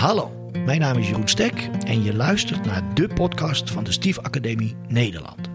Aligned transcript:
Hallo, 0.00 0.50
mijn 0.64 0.80
naam 0.80 0.98
is 0.98 1.08
Jeroen 1.08 1.28
Stek 1.28 1.68
en 1.86 2.02
je 2.02 2.14
luistert 2.14 2.64
naar 2.64 2.94
de 2.94 3.08
podcast 3.08 3.70
van 3.70 3.84
de 3.84 3.92
Stief 3.92 4.18
Academie 4.18 4.76
Nederland. 4.88 5.48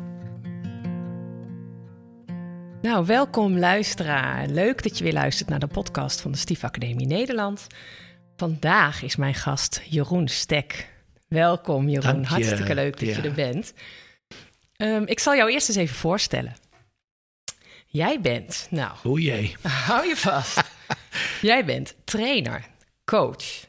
Nou, 2.81 3.05
welkom 3.05 3.57
luisteraar. 3.59 4.47
Leuk 4.47 4.83
dat 4.83 4.97
je 4.97 5.03
weer 5.03 5.13
luistert 5.13 5.49
naar 5.49 5.59
de 5.59 5.67
podcast 5.67 6.21
van 6.21 6.31
de 6.31 6.37
Stief 6.37 6.63
Academie 6.63 7.07
Nederland. 7.07 7.67
Vandaag 8.35 9.01
is 9.01 9.15
mijn 9.15 9.33
gast 9.33 9.81
Jeroen 9.89 10.27
Stek. 10.27 10.89
Welkom 11.27 11.89
Jeroen, 11.89 12.11
Dank 12.11 12.23
je. 12.23 12.29
hartstikke 12.29 12.75
leuk 12.75 12.99
dat 12.99 13.09
Ja. 13.09 13.15
je 13.15 13.21
er 13.21 13.33
bent. 13.33 13.73
Ehm, 14.75 15.03
ik 15.05 15.19
zal 15.19 15.35
jou 15.35 15.51
eerst 15.51 15.67
eens 15.67 15.77
even 15.77 15.95
voorstellen. 15.95 16.55
Jij 17.87 18.21
bent, 18.21 18.67
nou, 18.69 18.91
O 19.03 19.17
jee. 19.17 19.55
hou 19.61 20.07
je 20.07 20.15
vast. 20.15 20.61
Jij 21.41 21.65
bent 21.65 21.95
trainer, 22.03 22.65
coach, 23.05 23.64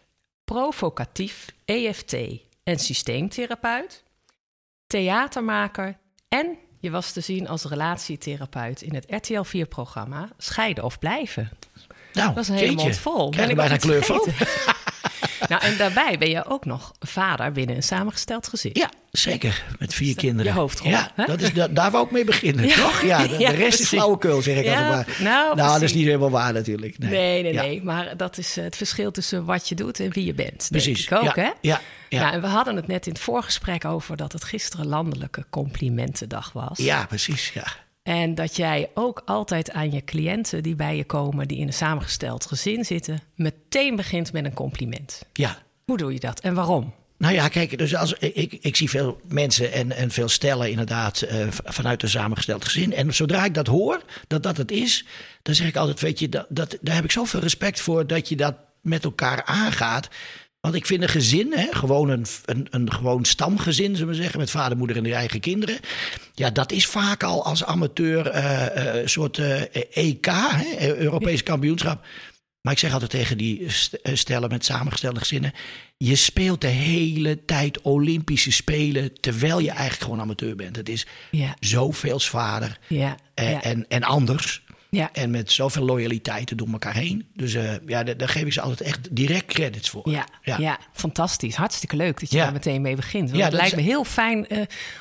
provocatief, 0.46 1.46
EFT 1.64 2.16
en 2.62 2.78
systeemtherapeut, 2.78 4.02
theatermaker 4.86 5.98
en 6.28 6.58
je 6.78 6.90
was 6.90 7.12
te 7.12 7.20
zien 7.20 7.48
als 7.48 7.64
relatietherapeut 7.64 8.82
in 8.82 8.94
het 8.94 9.04
RTL 9.08 9.42
4-programma 9.58 10.28
Scheiden 10.38 10.84
of 10.84 10.98
Blijven. 10.98 11.50
Nou, 12.12 12.34
Dat 12.34 12.42
is 12.42 12.48
een 12.48 12.54
hele 12.54 12.74
mond 12.74 12.96
vol. 12.96 13.30
Ben 13.30 13.50
ik 13.50 13.56
bijna 13.56 13.76
kleur 13.76 14.02
van. 14.02 14.28
Nou, 15.48 15.62
en 15.62 15.76
daarbij 15.76 16.18
ben 16.18 16.30
je 16.30 16.44
ook 16.46 16.64
nog 16.64 16.92
vader 17.00 17.52
binnen 17.52 17.76
een 17.76 17.82
samengesteld 17.82 18.48
gezin. 18.48 18.70
Ja, 18.74 18.90
zeker. 19.10 19.64
Met 19.78 19.94
vier 19.94 20.14
kinderen. 20.14 20.52
je 20.52 20.58
hoofdrol, 20.58 20.90
Ja, 20.90 21.10
hè? 21.14 21.26
dat 21.26 21.40
is, 21.40 21.52
da- 21.52 21.68
daar 21.68 21.90
wou 21.90 22.04
ik 22.04 22.10
mee 22.10 22.24
beginnen, 22.24 22.66
Ja. 22.66 22.74
toch? 22.74 23.02
Ja, 23.02 23.18
de, 23.26 23.36
rest 23.36 23.50
is 23.50 23.56
precies. 23.56 23.88
flauwekul, 23.88 24.42
zeg 24.42 24.56
ik 24.56 24.64
Ja, 24.64 24.86
altijd 24.88 25.06
maar. 25.06 25.22
nou, 25.28 25.56
dat 25.56 25.82
is 25.82 25.94
niet 25.94 26.04
helemaal 26.06 26.30
waar 26.30 26.52
natuurlijk. 26.52 26.98
Nee, 26.98 27.10
Nee, 27.10 27.42
nee, 27.42 27.52
nee. 27.52 27.82
Maar 27.82 28.16
dat 28.16 28.38
is 28.38 28.56
eh, 28.56 28.64
het 28.64 28.76
verschil 28.76 29.10
tussen 29.10 29.44
wat 29.44 29.68
je 29.68 29.74
doet 29.74 30.00
en 30.00 30.10
wie 30.12 30.24
je 30.24 30.34
bent. 30.34 30.66
Precies. 30.70 31.04
Ik 31.04 31.12
ook, 31.12 31.36
hè? 31.36 31.50
Ja, 31.60 31.80
ja. 32.08 32.20
Nou, 32.20 32.32
en 32.34 32.40
we 32.40 32.46
hadden 32.46 32.76
het 32.76 32.86
net 32.86 33.06
in 33.06 33.12
het 33.12 33.22
voorgesprek 33.22 33.84
over 33.84 34.16
dat 34.16 34.32
het 34.32 34.44
gisteren 34.44 34.86
landelijke 34.86 35.44
complimentendag 35.50 36.52
was. 36.52 36.78
ja, 36.78 37.06
precies. 37.06 37.50
Ja. 37.54 37.64
En 38.06 38.34
dat 38.34 38.56
jij 38.56 38.90
ook 38.94 39.22
altijd 39.24 39.70
aan 39.70 39.92
je 39.92 40.04
cliënten 40.04 40.62
die 40.62 40.76
bij 40.76 40.96
je 40.96 41.04
komen, 41.04 41.48
die 41.48 41.58
in 41.58 41.66
een 41.66 41.72
samengesteld 41.72 42.46
gezin 42.46 42.84
zitten, 42.84 43.20
meteen 43.34 43.96
begint 43.96 44.32
met 44.32 44.44
een 44.44 44.54
compliment. 44.54 45.22
ja. 45.32 45.64
Hoe 45.84 45.96
doe 45.96 46.12
je 46.12 46.20
dat 46.20 46.40
en 46.40 46.54
waarom? 46.54 46.94
Nou 47.16 47.34
ja, 47.34 47.48
kijk, 47.48 47.78
dus 47.78 47.94
als, 47.94 48.12
ik, 48.12 48.52
ik 48.60 48.76
zie 48.76 48.90
veel 48.90 49.20
mensen 49.28 49.72
en, 49.72 49.92
en 49.92 50.10
veel 50.10 50.28
stellen 50.28 50.70
inderdaad 50.70 51.22
eh, 51.22 51.46
vanuit 51.50 52.02
een 52.02 52.08
samengesteld 52.08 52.64
gezin. 52.64 52.92
En 52.94 53.14
zodra 53.14 53.44
ik 53.44 53.54
dat 53.54 53.66
hoor, 53.66 54.02
dat 54.26 54.42
dat 54.42 54.56
het 54.56 54.70
is, 54.70 55.04
dan 55.42 55.54
zeg 55.54 55.68
ik 55.68 55.76
altijd, 55.76 56.00
weet 56.00 56.18
je, 56.18 56.28
dat, 56.28 56.46
dat, 56.48 56.78
daar 56.80 56.94
heb 56.94 57.04
ik 57.04 57.10
zoveel 57.10 57.40
respect 57.40 57.80
voor 57.80 58.06
dat 58.06 58.28
je 58.28 58.36
dat 58.36 58.54
met 58.80 59.04
elkaar 59.04 59.44
aangaat. 59.44 60.08
Want 60.66 60.78
ik 60.78 60.86
vind 60.86 61.02
een 61.02 61.08
gezin, 61.08 61.52
hè, 61.52 61.66
gewoon 61.70 62.08
een, 62.08 62.26
een, 62.44 62.66
een 62.70 62.92
gewoon 62.92 63.24
stamgezin, 63.24 63.96
zullen 63.96 64.14
we 64.14 64.20
zeggen, 64.22 64.38
met 64.38 64.50
vader, 64.50 64.76
moeder 64.76 64.96
en 64.96 65.02
de 65.02 65.14
eigen 65.14 65.40
kinderen. 65.40 65.78
Ja, 66.34 66.50
dat 66.50 66.72
is 66.72 66.86
vaak 66.86 67.22
al 67.22 67.44
als 67.44 67.64
amateur 67.64 68.26
eh, 68.26 68.66
eh, 68.94 69.02
een 69.02 69.08
soort 69.08 69.38
eh, 69.38 69.60
EK, 69.92 70.26
hè, 70.28 70.96
Europees 70.96 71.42
kampioenschap. 71.42 72.04
Maar 72.60 72.72
ik 72.72 72.78
zeg 72.78 72.92
altijd 72.92 73.10
tegen 73.10 73.38
die 73.38 73.70
st- 73.70 73.98
stellen 74.02 74.48
met 74.48 74.64
samengestelde 74.64 75.18
gezinnen: 75.18 75.52
je 75.96 76.16
speelt 76.16 76.60
de 76.60 76.66
hele 76.66 77.44
tijd 77.44 77.80
Olympische 77.80 78.52
Spelen 78.52 79.20
terwijl 79.20 79.58
je 79.58 79.70
eigenlijk 79.70 80.02
gewoon 80.02 80.20
amateur 80.20 80.56
bent. 80.56 80.76
Het 80.76 80.88
is 80.88 81.06
Ja, 81.30 81.56
zoveel 81.60 82.20
zwaarder 82.20 82.78
ja, 82.88 83.16
ja. 83.34 83.62
en, 83.62 83.86
en 83.88 84.02
anders. 84.02 84.62
Ja. 84.96 85.08
En 85.12 85.30
met 85.30 85.52
zoveel 85.52 85.84
loyaliteiten 85.84 86.56
door 86.56 86.68
elkaar 86.72 86.94
heen. 86.94 87.26
Dus 87.34 87.54
eh, 87.54 87.72
ja, 87.86 88.02
daar, 88.04 88.16
daar 88.16 88.28
geef 88.28 88.42
ik 88.44 88.52
ze 88.52 88.60
altijd 88.60 88.80
echt 88.80 89.08
direct 89.16 89.46
credits 89.46 89.88
voor. 89.90 90.10
Ja, 90.10 90.26
ja. 90.42 90.58
Ja. 90.58 90.78
fantastisch. 90.92 91.54
Hartstikke 91.56 91.96
leuk 91.96 92.20
dat 92.20 92.30
je 92.30 92.36
Ja. 92.36 92.42
daar 92.44 92.52
meteen 92.52 92.82
mee 92.82 92.96
begint. 92.96 93.24
Want 93.30 93.36
Ja, 93.36 93.42
het 93.42 93.50
dat 93.50 93.60
lijkt 93.60 93.76
is- 93.76 93.82
me 93.84 93.88
heel 93.90 94.04
fijn 94.04 94.48
eh, 94.48 94.60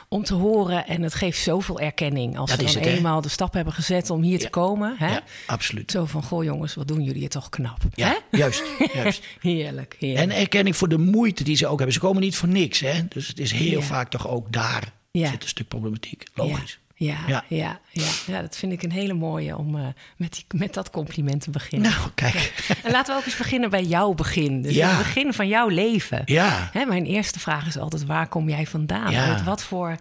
om 0.09 0.23
te 0.23 0.33
horen 0.33 0.87
en 0.87 1.01
het 1.01 1.13
geeft 1.13 1.39
zoveel 1.39 1.79
erkenning 1.79 2.37
als 2.37 2.49
Dat 2.49 2.61
is 2.61 2.73
dan 2.73 2.83
het, 2.83 2.91
eenmaal 2.91 3.21
de 3.21 3.29
stap 3.29 3.53
hebben 3.53 3.73
gezet 3.73 4.09
om 4.09 4.21
hier 4.21 4.39
te 4.39 4.49
komen. 4.49 4.95
Hè? 4.97 5.07
Ja, 5.11 5.23
absoluut. 5.47 5.91
Zo 5.91 6.05
van, 6.05 6.23
goh 6.23 6.43
jongens, 6.43 6.73
wat 6.75 6.87
doen 6.87 7.01
jullie 7.03 7.19
hier 7.19 7.29
toch 7.29 7.49
knap. 7.49 7.77
Ja, 7.93 8.07
Hè? 8.31 8.37
juist. 8.37 8.63
juist. 8.93 9.21
Heerlijk, 9.41 9.95
heerlijk. 9.99 10.31
En 10.31 10.37
erkenning 10.37 10.75
voor 10.77 10.89
de 10.89 10.97
moeite 10.97 11.43
die 11.43 11.55
ze 11.55 11.65
ook 11.67 11.77
hebben. 11.77 11.93
Ze 11.93 11.99
komen 11.99 12.21
niet 12.21 12.35
voor 12.35 12.49
niks. 12.49 12.79
Hè? 12.79 13.07
Dus 13.09 13.27
het 13.27 13.39
is 13.39 13.51
heel 13.51 13.81
vaak 13.81 14.09
toch 14.09 14.27
ook 14.27 14.51
daar 14.53 14.93
zit 15.11 15.43
een 15.43 15.49
stuk 15.49 15.67
problematiek. 15.67 16.23
Logisch. 16.33 16.79
Ja, 16.97 17.17
ja, 17.27 17.43
Ja. 17.47 17.79
ja. 18.27 18.41
Dat 18.41 18.57
vind 18.57 18.71
ik 18.71 18.83
een 18.83 18.91
hele 18.91 19.13
mooie 19.13 19.57
om 19.57 19.75
eh, 19.77 19.87
met, 20.17 20.33
die, 20.33 20.59
met 20.59 20.73
dat 20.73 20.89
compliment 20.89 21.41
te 21.41 21.49
beginnen. 21.49 21.91
Nou, 21.91 22.09
kijk. 22.15 22.53
En 22.83 22.91
laten 22.91 23.13
we 23.13 23.19
ook 23.19 23.25
eens 23.25 23.37
beginnen 23.37 23.69
bij 23.69 23.83
jouw 23.83 24.13
begin. 24.13 24.61
Dus 24.61 24.73
Ja. 24.75 24.87
het 24.89 24.97
begin 24.97 25.33
van 25.33 25.47
jouw 25.47 25.67
leven. 25.67 26.21
Ja. 26.25 26.69
Hè, 26.73 26.85
mijn 26.85 27.05
eerste 27.05 27.39
vraag 27.39 27.67
is 27.67 27.77
altijd, 27.77 28.05
waar 28.05 28.27
kom 28.27 28.49
jij 28.49 28.67
vandaan? 28.67 29.15
Uit 29.15 29.43
wat 29.43 29.63
voor 29.63 29.97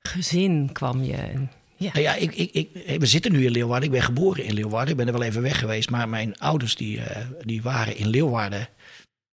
gezin 0.00 0.70
kwam 0.72 1.02
je? 1.02 1.16
Ja. 1.76 1.90
Nou 1.92 2.00
ja, 2.00 2.14
ik, 2.14 2.34
ik, 2.34 2.52
ik, 2.52 2.98
we 3.00 3.06
zitten 3.06 3.32
nu 3.32 3.44
in 3.44 3.50
Leeuwarden. 3.50 3.84
Ik 3.88 3.94
ben 3.94 4.02
geboren 4.02 4.44
in 4.44 4.54
Leeuwarden. 4.54 4.90
Ik 4.90 4.96
ben 4.96 5.06
er 5.06 5.12
wel 5.12 5.22
even 5.22 5.42
weg 5.42 5.58
geweest. 5.58 5.90
Maar 5.90 6.08
mijn 6.08 6.38
ouders 6.38 6.74
die, 6.76 7.00
eh, 7.00 7.26
die 7.42 7.62
waren 7.62 7.96
in 7.96 8.06
Leeuwarden. 8.08 8.60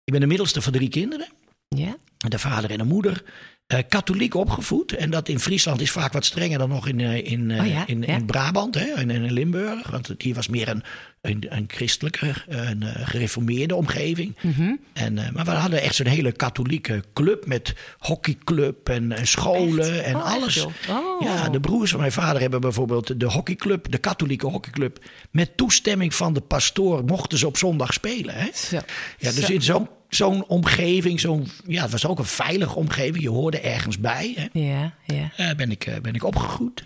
Ik 0.05 0.13
ben 0.13 0.21
de 0.21 0.27
middelste 0.27 0.63
van 0.63 0.73
drie 0.73 0.89
kinderen. 0.89 1.29
ja? 1.69 1.97
De 2.29 2.39
vader 2.39 2.71
en 2.71 2.79
de 2.79 2.85
moeder. 2.85 3.23
Eh, 3.73 3.83
katholiek 3.89 4.35
opgevoed. 4.35 4.93
En 4.93 5.11
dat 5.11 5.29
in 5.29 5.39
Friesland 5.39 5.81
is 5.81 5.91
vaak 5.91 6.13
wat 6.13 6.25
strenger 6.25 6.59
dan 6.59 6.69
nog 6.69 6.89
in, 6.89 7.01
eh, 7.01 7.33
in, 7.33 7.51
eh, 7.51 7.61
Oh 7.61 7.67
ja, 7.67 7.87
in, 7.87 8.03
ja. 8.03 8.15
in 8.15 8.27
Brabant 8.27 8.75
hè, 8.75 8.87
en 8.87 9.11
in 9.11 9.33
Limburg. 9.33 9.91
Want 9.91 10.15
hier 10.19 10.35
was 10.35 10.49
meer 10.49 10.69
een, 10.69 10.83
een, 11.21 11.45
een 11.49 11.65
christelijke, 11.69 12.35
een 12.49 12.85
gereformeerde 12.85 13.75
omgeving. 13.75 14.37
Mhm. 14.41 14.75
En, 14.93 15.15
maar 15.15 15.45
we 15.45 15.51
hadden 15.51 15.83
echt 15.83 15.95
zo'n 15.95 16.07
hele 16.07 16.33
katholieke 16.33 17.03
club 17.13 17.47
met 17.47 17.75
hockeyclub 17.99 18.89
en, 18.89 19.13
en 19.13 19.27
scholen 19.27 19.95
Echt? 19.95 20.05
en 20.05 20.15
Oh, 20.17 20.33
alles. 20.33 20.67
Oh. 20.89 21.21
Ja, 21.21 21.49
de 21.49 21.61
broers 21.61 21.91
van 21.91 22.01
mijn 22.01 22.13
vader 22.13 22.41
hebben 22.41 22.61
bijvoorbeeld 22.61 23.21
de 23.21 23.27
hockeyclub, 23.27 23.91
de 23.91 23.99
katholieke 23.99 24.47
hockeyclub. 24.47 24.99
Met 25.31 25.57
toestemming 25.57 26.15
van 26.15 26.33
de 26.33 26.41
pastoor 26.41 27.05
mochten 27.05 27.39
ze 27.39 27.47
op 27.47 27.57
zondag 27.57 27.93
spelen. 27.93 28.35
Hè? 28.35 28.49
Zo. 28.55 28.77
Ja, 29.19 29.33
dus 29.33 29.47
Zo. 29.47 29.53
in 29.53 29.63
zo'n 29.63 29.89
zo'n 30.15 30.47
omgeving, 30.47 31.21
zo'n, 31.21 31.47
ja, 31.67 31.83
het 31.83 31.91
was 31.91 32.07
ook 32.07 32.19
een 32.19 32.25
veilige 32.25 32.77
omgeving. 32.77 33.23
Je 33.23 33.31
hoorde 33.31 33.61
ergens 33.61 33.99
bij. 33.99 34.33
Hè? 34.37 34.61
Ja, 34.61 34.95
ja. 35.07 35.31
Eh, 35.37 35.57
ben, 35.57 35.71
ik, 35.71 35.87
eh, 35.87 36.01
ben 36.01 36.15
ik 36.15 36.25
opgegroeid. 36.25 36.85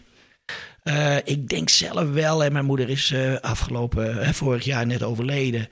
Eh, 0.82 1.16
ik 1.25 1.48
denk 1.48 1.69
zelf 1.69 2.10
wel, 2.10 2.44
en 2.44 2.53
mijn 2.53 2.64
moeder 2.64 2.88
is 2.88 3.14
afgelopen, 3.41 4.34
vorig 4.34 4.64
jaar 4.64 4.87
net 4.87 5.03
overleden. 5.03 5.69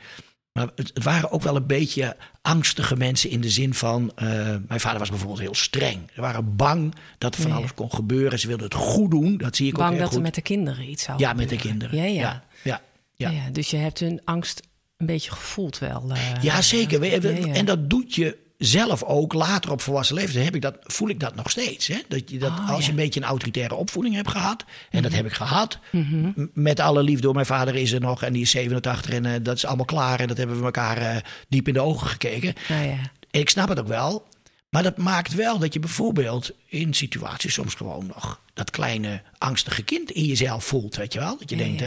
Maar 0.53 0.69
het, 0.75 0.91
het 0.94 1.04
waren 1.04 1.31
ook 1.31 1.42
wel 1.42 1.56
een 1.56 1.66
beetje 1.66 2.16
angstige 2.42 2.97
mensen 2.97 3.31
in 3.31 3.41
de 3.41 3.50
zin 3.50 3.75
van... 3.75 4.12
mijn 4.69 4.81
vader 4.81 4.98
was 4.98 5.09
bijvoorbeeld 5.09 5.41
heel 5.41 5.54
streng. 5.54 6.10
Ze 6.15 6.21
waren 6.21 6.56
bang 6.56 6.94
dat 7.19 7.34
er 7.34 7.41
van 7.41 7.50
Ja. 7.50 7.56
alles 7.56 7.75
kon 7.75 7.91
gebeuren. 7.92 8.38
Ze 8.38 8.47
wilden 8.47 8.65
het 8.65 8.75
goed 8.75 9.10
doen, 9.10 9.36
dat 9.36 9.56
zie 9.56 9.66
ik 9.66 9.72
ook 9.72 9.78
Bang 9.78 9.91
heel 9.91 9.98
dat 10.00 10.09
goed. 10.09 10.16
er 10.16 10.22
met 10.22 10.34
de 10.34 10.42
kinderen 10.42 10.91
iets 10.91 11.03
zou 11.03 11.19
Ja, 11.19 11.32
met 11.32 11.48
de 11.48 11.56
kinderen. 11.56 11.97
Ja, 11.97 12.04
ja. 12.04 12.12
ja, 12.12 12.44
ja. 12.62 12.81
Ja. 13.16 13.31
ja. 13.31 13.42
ja, 13.44 13.50
dus 13.50 13.71
je 13.71 13.76
hebt 13.76 13.98
hun 13.98 14.21
angst 14.25 14.60
een 14.97 15.06
beetje 15.06 15.31
gevoeld 15.31 15.78
wel. 15.78 16.05
eh. 16.15 16.43
Ja, 16.43 16.62
zeker. 16.62 17.00
We- 17.00 17.21
we- 17.21 17.28
Ja, 17.41 17.47
ja. 17.47 17.53
En 17.55 17.65
dat 17.65 17.91
doet 17.91 18.15
je 18.15 18.37
zelf 18.59 19.03
ook 19.03 19.32
later 19.32 19.71
op 19.71 19.81
volwassen 19.81 20.15
leeftijd. 20.16 20.44
Heb 20.44 20.55
ik 20.55 20.62
dat, 20.62 20.77
voel 20.82 21.09
ik 21.09 21.21
dat 21.21 21.34
nog 21.34 21.50
steeds. 21.50 21.87
Hè? 21.87 21.99
Dat 22.09 22.31
je 22.31 22.38
dat, 22.38 22.50
Oh, 22.50 22.69
als 22.71 22.78
je 22.78 22.84
ja. 22.84 22.88
een 22.91 23.04
beetje 23.04 23.21
een 23.21 23.27
autoritaire 23.27 23.75
opvoeding 23.75 24.15
hebt 24.15 24.31
gehad. 24.31 24.65
En 24.91 25.03
dat 25.03 25.12
heb 25.12 25.27
ik 25.27 25.33
gehad. 25.33 25.78
M- 25.91 26.33
Met 26.54 26.81
alle 26.81 27.03
liefde. 27.03 27.22
door 27.22 27.34
Mijn 27.34 27.47
vader 27.47 27.75
is 27.75 27.93
er 27.93 28.00
nog 28.00 28.22
en 28.22 28.33
die 28.33 28.43
is 28.43 28.50
87. 28.50 29.10
En 29.12 29.27
eh, 29.27 29.33
dat 29.43 29.56
is 29.56 29.65
allemaal 29.66 29.84
klaar. 29.84 30.21
En 30.21 30.28
dat 30.28 30.37
hebben 30.37 30.59
we 30.59 30.65
elkaar 30.65 30.97
eh, 30.97 31.16
diep 31.49 31.69
in 31.69 31.75
de 31.75 31.81
ogen 31.81 32.06
gekeken. 32.09 32.54
Nou 32.69 32.87
ja. 32.87 32.97
En 33.31 33.41
ik 33.41 33.50
snap 33.50 33.69
het 33.69 33.78
ook 33.81 33.88
wel. 33.88 34.27
Maar 34.71 34.83
dat 34.83 34.97
maakt 34.97 35.34
wel 35.34 35.59
dat 35.59 35.72
je 35.72 35.81
bijvoorbeeld 35.81 36.50
in 36.66 36.94
situaties 36.94 37.54
soms 37.54 37.75
gewoon 37.75 38.06
nog 38.06 38.41
dat 38.54 38.71
kleine 38.71 39.22
angstige 39.38 39.83
kind 39.83 40.10
in 40.10 40.25
jezelf 40.25 40.65
voelt. 40.65 40.97
Weet 40.97 41.12
je 41.12 41.19
wel? 41.19 41.37
Dat 41.38 41.50
je 41.50 41.56
denkt, 41.56 41.83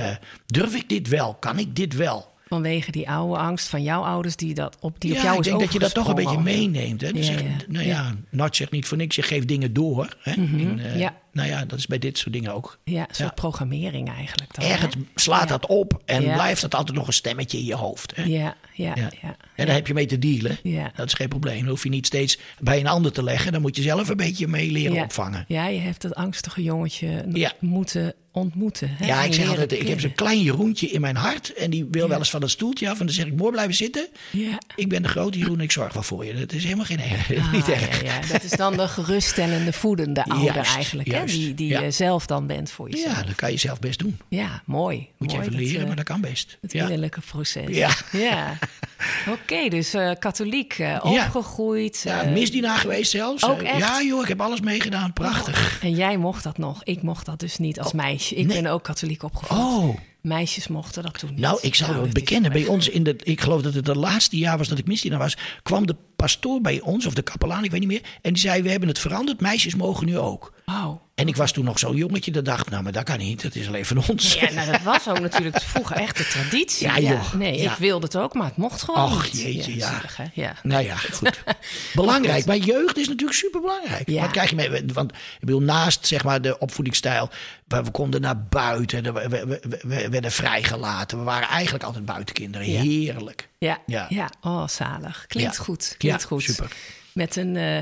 durf 0.45 0.75
ik 0.75 0.89
dit 0.89 1.07
wel? 1.07 1.33
Kan 1.33 1.59
ik 1.59 1.75
dit 1.75 1.93
wel? 1.95 2.35
Vanwege 2.47 2.91
die 2.91 3.09
oude 3.09 3.37
angst 3.37 3.67
van 3.67 3.83
jouw 3.83 4.01
ouders 4.01 4.35
die, 4.35 4.53
dat 4.53 4.77
op, 4.79 5.01
die 5.01 5.11
op 5.11 5.17
ja, 5.17 5.23
jou 5.23 5.33
ik 5.33 5.39
is 5.39 5.45
denk 5.47 5.59
dat 5.59 5.73
je 5.73 5.79
dat 5.79 5.93
toch 5.93 6.07
een 6.07 6.15
beetje 6.15 6.39
meeneemt. 6.39 7.01
Hè? 7.01 7.11
Dus 7.11 7.27
Ja. 7.27 7.35
Nou 7.67 7.85
ja, 7.85 8.15
Nat 8.29 8.55
zegt 8.55 8.71
niet 8.71 8.87
voor 8.87 8.97
niks, 8.97 9.15
je 9.15 9.21
geeft 9.21 9.47
dingen 9.47 9.73
door. 9.73 10.15
Hè? 10.19 10.31
In, 10.31 10.79
eh, 10.79 10.99
ja. 10.99 11.15
Nou 11.37 11.49
ja, 11.49 11.65
dat 11.65 11.79
is 11.79 11.87
bij 11.87 11.99
dit 11.99 12.17
soort 12.17 12.33
dingen 12.33 12.53
ook. 12.53 12.77
Ja, 12.83 12.99
een 12.99 13.05
soort 13.15 13.17
Ja. 13.29 13.33
programmering 13.33 14.09
eigenlijk. 14.09 14.55
Dan, 14.55 14.65
hè? 14.65 14.71
Ergens 14.71 14.95
slaat 15.15 15.47
dat 15.47 15.65
op 15.65 16.01
en 16.05 16.21
Ja. 16.23 16.33
blijft 16.33 16.61
dat 16.61 16.75
altijd 16.75 16.97
nog 16.97 17.07
een 17.07 17.13
stemmetje 17.13 17.57
in 17.57 17.65
je 17.65 17.75
hoofd. 17.75 18.15
Hè? 18.15 18.23
Ja, 18.23 18.55
ja, 18.73 18.93
ja. 18.95 19.35
En 19.55 19.65
daar 19.65 19.75
heb 19.75 19.87
je 19.87 19.93
mee 19.93 20.05
te 20.05 20.19
dealen. 20.19 20.57
Ja. 20.63 20.91
Dat 20.95 21.05
is 21.07 21.13
geen 21.13 21.27
probleem. 21.27 21.59
Dan 21.59 21.69
hoef 21.69 21.83
je 21.83 21.89
niet 21.89 22.05
steeds 22.05 22.37
bij 22.59 22.79
een 22.79 22.87
ander 22.87 23.11
te 23.11 23.23
leggen. 23.23 23.51
Dan 23.51 23.61
moet 23.61 23.75
je 23.75 23.81
zelf 23.81 24.09
een 24.09 24.17
beetje 24.17 24.47
mee 24.47 24.71
leren 24.71 25.03
opvangen. 25.03 25.45
Ja, 25.47 25.67
je 25.67 25.79
hebt 25.79 26.01
dat 26.01 26.15
angstige 26.15 26.63
jongetje 26.63 27.25
moeten 27.59 28.13
ontmoeten. 28.31 28.89
Hè? 28.91 29.05
Ja, 29.05 29.23
ik 29.23 29.33
zeg 29.33 29.49
altijd, 29.49 29.71
ik 29.71 29.87
heb 29.87 29.99
zo'n 29.99 30.13
klein 30.13 30.41
Jeroentje 30.41 30.87
in 30.87 31.01
mijn 31.01 31.15
hart. 31.15 31.53
En 31.53 31.69
die 31.69 31.85
wil 31.91 32.07
wel 32.07 32.17
eens 32.17 32.29
van 32.29 32.39
dat 32.41 32.49
stoeltje 32.49 32.89
af. 32.89 32.99
En 32.99 33.05
dan 33.05 33.15
zeg 33.15 33.25
ik, 33.25 33.35
mooi 33.35 33.51
blijven 33.51 33.73
zitten. 33.75 34.07
Ja. 34.31 34.57
Ik 34.75 34.89
ben 34.89 35.01
de 35.01 35.07
grote 35.07 35.37
Jeroen, 35.37 35.61
ik 35.61 35.71
zorg 35.71 35.93
wel 35.93 36.03
voor 36.03 36.25
je. 36.25 36.33
Dat 36.33 36.51
is 36.53 36.63
helemaal 36.63 36.85
geen. 36.85 36.99
Ah, 37.37 37.51
niet 37.51 37.69
erg. 37.69 38.03
ja, 38.03 38.19
dat 38.31 38.43
is 38.43 38.49
dan 38.51 38.77
de 38.77 38.87
geruststellende, 38.87 39.73
voedende 39.73 40.25
ouder 40.35 40.53
Juist, 40.55 40.75
eigenlijk. 40.75 41.11
Hè? 41.11 41.26
Die, 41.31 41.53
die 41.53 41.67
Ja. 41.67 41.81
je 41.81 41.91
zelf 41.91 42.25
dan 42.25 42.47
bent 42.47 42.71
voor 42.71 42.89
jezelf. 42.89 43.15
Ja, 43.15 43.23
dat 43.23 43.35
kan 43.35 43.51
je 43.51 43.57
zelf 43.57 43.79
best 43.79 43.99
doen. 43.99 44.19
Ja, 44.29 44.61
mooi. 44.65 44.97
Moet 45.17 45.31
je 45.31 45.37
mooi 45.37 45.49
even 45.49 45.59
dat, 45.61 45.69
leren, 45.71 45.87
maar 45.87 45.95
dat 45.95 46.05
kan 46.05 46.21
best. 46.21 46.57
Het 46.61 46.73
innerlijke 46.73 47.21
proces. 47.21 47.75
Ja. 47.75 47.95
ja. 48.11 48.57
Oké, 49.41 49.69
dus 49.69 49.95
uh, 49.95 50.11
katholiek 50.19 50.77
uh, 50.77 50.99
opgegroeid. 51.03 52.01
Ja, 52.03 52.25
uh, 52.25 52.31
misdienaar 52.31 52.77
geweest 52.77 53.11
zelfs. 53.11 53.45
Ook 53.45 53.61
echt? 53.61 53.77
Ja 53.77 54.01
joh, 54.01 54.21
ik 54.21 54.27
heb 54.27 54.41
alles 54.41 54.59
meegedaan. 54.59 55.13
Prachtig. 55.13 55.79
En 55.81 55.91
jij 55.91 56.17
mocht 56.17 56.43
dat 56.43 56.57
nog. 56.57 56.83
Ik 56.83 57.01
mocht 57.01 57.25
dat 57.25 57.39
dus 57.39 57.57
niet 57.57 57.79
als 57.79 57.93
meisje. 57.93 58.35
Ik 58.35 58.45
nee. 58.45 58.61
ben 58.61 58.71
ook 58.71 58.83
katholiek 58.83 59.23
opgevoed. 59.23 59.57
Oh. 59.57 59.97
Meisjes 60.21 60.67
mochten 60.67 61.03
dat 61.03 61.19
toen 61.19 61.29
niet. 61.29 61.39
Nou, 61.39 61.59
ik 61.61 61.75
zou 61.75 61.91
Nou, 61.91 62.03
het 62.03 62.13
bekennen. 62.13 62.51
Bij 62.51 62.65
ons 62.65 62.89
in 62.89 63.03
de, 63.03 63.15
ik 63.23 63.41
geloof 63.41 63.61
dat 63.61 63.73
het 63.73 63.87
het 63.87 63.95
laatste 63.95 64.37
jaar 64.37 64.57
was 64.57 64.67
dat 64.67 64.77
ik 64.77 64.87
misdienaar 64.87 65.19
was, 65.19 65.37
kwam 65.63 65.87
de 65.87 65.95
pastoor 66.15 66.61
bij 66.61 66.81
ons, 66.81 67.05
of 67.05 67.13
de 67.13 67.21
kapelaan, 67.21 67.63
ik 67.63 67.71
weet 67.71 67.79
niet 67.79 67.89
meer. 67.89 68.01
En 68.21 68.33
die 68.33 68.41
zei, 68.41 68.61
we 68.61 68.69
hebben 68.69 68.87
het 68.89 68.99
veranderd, 68.99 69.41
meisjes 69.41 69.75
mogen 69.75 70.05
nu 70.05 70.17
ook. 70.17 70.53
Wauw. 70.65 71.01
En 71.15 71.27
ik 71.27 71.35
was 71.35 71.51
toen 71.51 71.65
nog 71.65 71.79
zo'n 71.79 71.95
jongetje 71.95 72.31
dat 72.31 72.45
dacht, 72.45 72.69
nou, 72.69 72.83
maar 72.83 72.91
dat 72.91 73.03
kan 73.03 73.17
niet, 73.17 73.41
dat 73.41 73.55
is 73.55 73.67
alleen 73.67 73.85
van 73.85 74.03
ons. 74.09 74.33
Ja, 74.33 74.51
nou, 74.51 74.71
dat 74.71 74.81
was 74.81 75.07
ook 75.07 75.19
natuurlijk 75.19 75.61
vroeger 75.61 75.95
echt 75.95 76.17
de 76.17 76.27
traditie. 76.27 76.87
Ja, 76.87 76.99
joh. 76.99 77.33
Nee, 77.33 77.61
Ja. 77.61 77.71
ik 77.71 77.77
wilde 77.77 78.05
het 78.05 78.17
ook, 78.17 78.33
maar 78.33 78.45
het 78.45 78.57
mocht 78.57 78.83
gewoon 78.93 79.21
niet. 79.23 79.41
jeetje, 79.41 79.75
ja. 79.75 79.87
zielig, 79.93 80.19
ja. 80.33 80.53
Nou 80.63 80.83
ja, 80.83 80.95
goed. 80.95 81.43
Belangrijk. 81.93 82.45
Maar 82.45 82.57
jeugd 82.57 82.97
is 82.97 83.07
natuurlijk 83.07 83.37
super 83.37 83.61
belangrijk. 83.61 84.09
Ja. 84.09 84.21
Wat 84.21 84.31
krijg 84.31 84.49
je 84.49 84.55
mee? 84.55 84.69
Want 84.93 85.11
ik 85.11 85.39
bedoel, 85.39 85.61
naast 85.61 86.07
zeg 86.07 86.23
maar 86.23 86.41
de 86.41 86.57
opvoedingsstijl, 86.59 87.29
waar 87.67 87.83
we 87.83 87.91
konden 87.91 88.21
naar 88.21 88.43
buiten, 88.43 89.13
we, 89.13 89.29
we, 89.29 89.45
we- 89.45 89.79
we 89.87 90.09
werden 90.09 90.31
vrijgelaten. 90.31 91.17
We 91.17 91.23
waren 91.23 91.47
eigenlijk 91.47 91.83
altijd 91.83 92.05
buitenkinderen. 92.05 92.69
Ja. 92.71 92.81
Heerlijk. 92.81 93.49
Ja. 93.57 93.77
Ja. 93.85 94.05
ja. 94.09 94.29
oh 94.41 94.67
zalig. 94.67 95.25
Klinkt 95.27 95.57
goed. 95.57 95.95
Klinkt 95.97 96.23
goed. 96.23 96.43
super. 96.43 96.71
Met 97.13 97.35
een, 97.35 97.55
eh, 97.55 97.75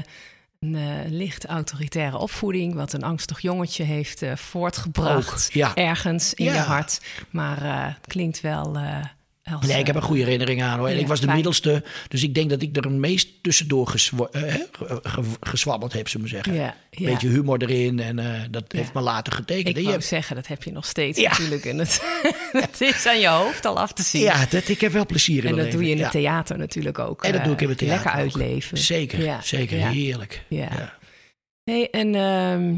een 0.60 0.76
eh, 0.76 0.82
licht 1.12 1.46
autoritaire 1.46 2.18
opvoeding, 2.18 2.74
wat 2.76 2.94
een 2.94 3.04
angstig 3.04 3.40
jongetje 3.40 3.84
heeft 3.84 4.22
eh, 4.22 4.36
voortgebracht. 4.36 5.46
Ook, 5.48 5.54
ja. 5.54 5.76
Ergens 5.76 6.34
in 6.34 6.46
Ja. 6.46 6.54
je 6.54 6.60
hart. 6.60 7.00
Maar 7.30 7.98
klinkt 8.08 8.42
wel. 8.42 8.78
Eh, 9.46 9.62
Nee, 9.62 9.80
ik 9.80 9.86
heb 9.88 9.96
eh, 9.96 10.02
een 10.02 10.08
goede 10.08 10.24
herinnering 10.24 10.64
aan 10.64 10.78
hoor. 10.80 10.88
En 10.88 10.94
Ja, 10.96 11.00
ik 11.00 11.08
was 11.08 11.18
de 11.20 11.24
fijn. 11.26 11.36
middelste, 11.36 11.84
dus 12.08 12.24
ik 12.24 12.34
denk 12.34 12.50
dat 12.50 12.62
ik 12.62 12.78
er 12.78 12.84
het 12.84 12.92
meest 12.94 13.28
tussendoor 13.42 13.88
geswa- 13.88 14.28
eh, 14.32 14.54
ge- 14.72 15.00
ge- 15.04 15.22
geswabbeld 15.40 15.94
heb, 15.94 16.08
zullen 16.08 16.26
we 16.26 16.32
zeggen. 16.32 16.54
Ja, 16.54 16.76
ja. 16.92 17.06
Beetje 17.12 17.28
humor 17.28 17.62
erin 17.62 18.00
en 18.00 18.20
eh, 18.20 18.42
dat 18.52 18.64
heeft 18.72 18.94
me 18.94 19.02
later 19.02 19.34
getekend. 19.34 19.68
Ik 19.78 19.82
wou 19.84 19.92
hebt- 19.96 20.06
zeggen, 20.06 20.36
dat 20.36 20.48
heb 20.48 20.64
je 20.64 20.72
nog 20.72 20.86
steeds 20.86 21.20
Ja. 21.20 21.30
natuurlijk. 21.30 21.66
En 21.66 21.78
het, 21.78 22.02
het 22.52 22.82
is 22.82 23.06
aan 23.06 23.20
je 23.20 23.28
hoofd 23.28 23.66
al 23.66 23.80
af 23.80 23.94
te 23.94 24.04
zien. 24.04 24.22
ja, 24.22 24.46
dat, 24.50 24.68
ik 24.68 24.82
heb 24.82 24.92
wel 24.92 25.06
plezier 25.06 25.44
in 25.46 25.50
en 25.50 25.56
dat 25.64 25.72
doe 25.72 25.84
je 25.84 25.90
in 25.96 26.02
het 26.02 26.12
theater 26.12 26.58
natuurlijk 26.58 27.00
ook. 27.00 27.24
En 27.24 27.32
dat 27.32 27.40
eh, 27.42 27.46
doe 27.46 27.54
ik 27.56 27.62
in 27.62 27.70
het 27.70 27.78
theater 27.78 27.96
Lekker 28.04 28.12
ook. 28.22 28.26
uitleven. 28.26 28.78
Zeker, 28.78 29.40
zeker. 29.44 29.88
Heerlijk. 29.88 30.46
Ja. 30.50 30.98
Hey, 31.64 31.90
en 31.90 32.16
ehm, 32.16 32.76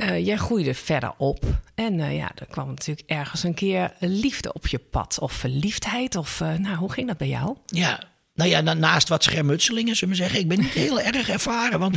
eh, 0.00 0.26
jij 0.26 0.36
groeide 0.36 0.74
verder 0.74 1.12
op. 1.16 1.44
En 1.74 2.00
eh, 2.00 2.16
ja, 2.16 2.30
er 2.34 2.46
kwam 2.46 2.68
natuurlijk 2.68 3.10
ergens 3.10 3.42
een 3.42 3.54
keer 3.54 3.92
liefde 3.98 4.52
op 4.52 4.66
je 4.66 4.78
pad. 4.78 5.18
Of 5.18 5.32
verliefdheid. 5.32 6.16
Of 6.16 6.40
eh, 6.40 6.54
nou, 6.54 6.76
hoe 6.76 6.92
ging 6.92 7.06
dat 7.06 7.16
bij 7.16 7.28
jou? 7.28 7.56
Ja, 7.66 8.00
nou 8.34 8.50
ja, 8.50 8.60
na- 8.60 8.74
naast 8.74 9.08
wat 9.08 9.22
schermutselingen, 9.22 9.96
zullen 9.96 10.14
we 10.14 10.20
zeggen. 10.20 10.40
Ik 10.40 10.48
ben 10.48 10.58
niet 10.60 10.70
heel 10.70 11.00
erg 11.00 11.28
ervaren, 11.28 11.78
want 11.78 11.96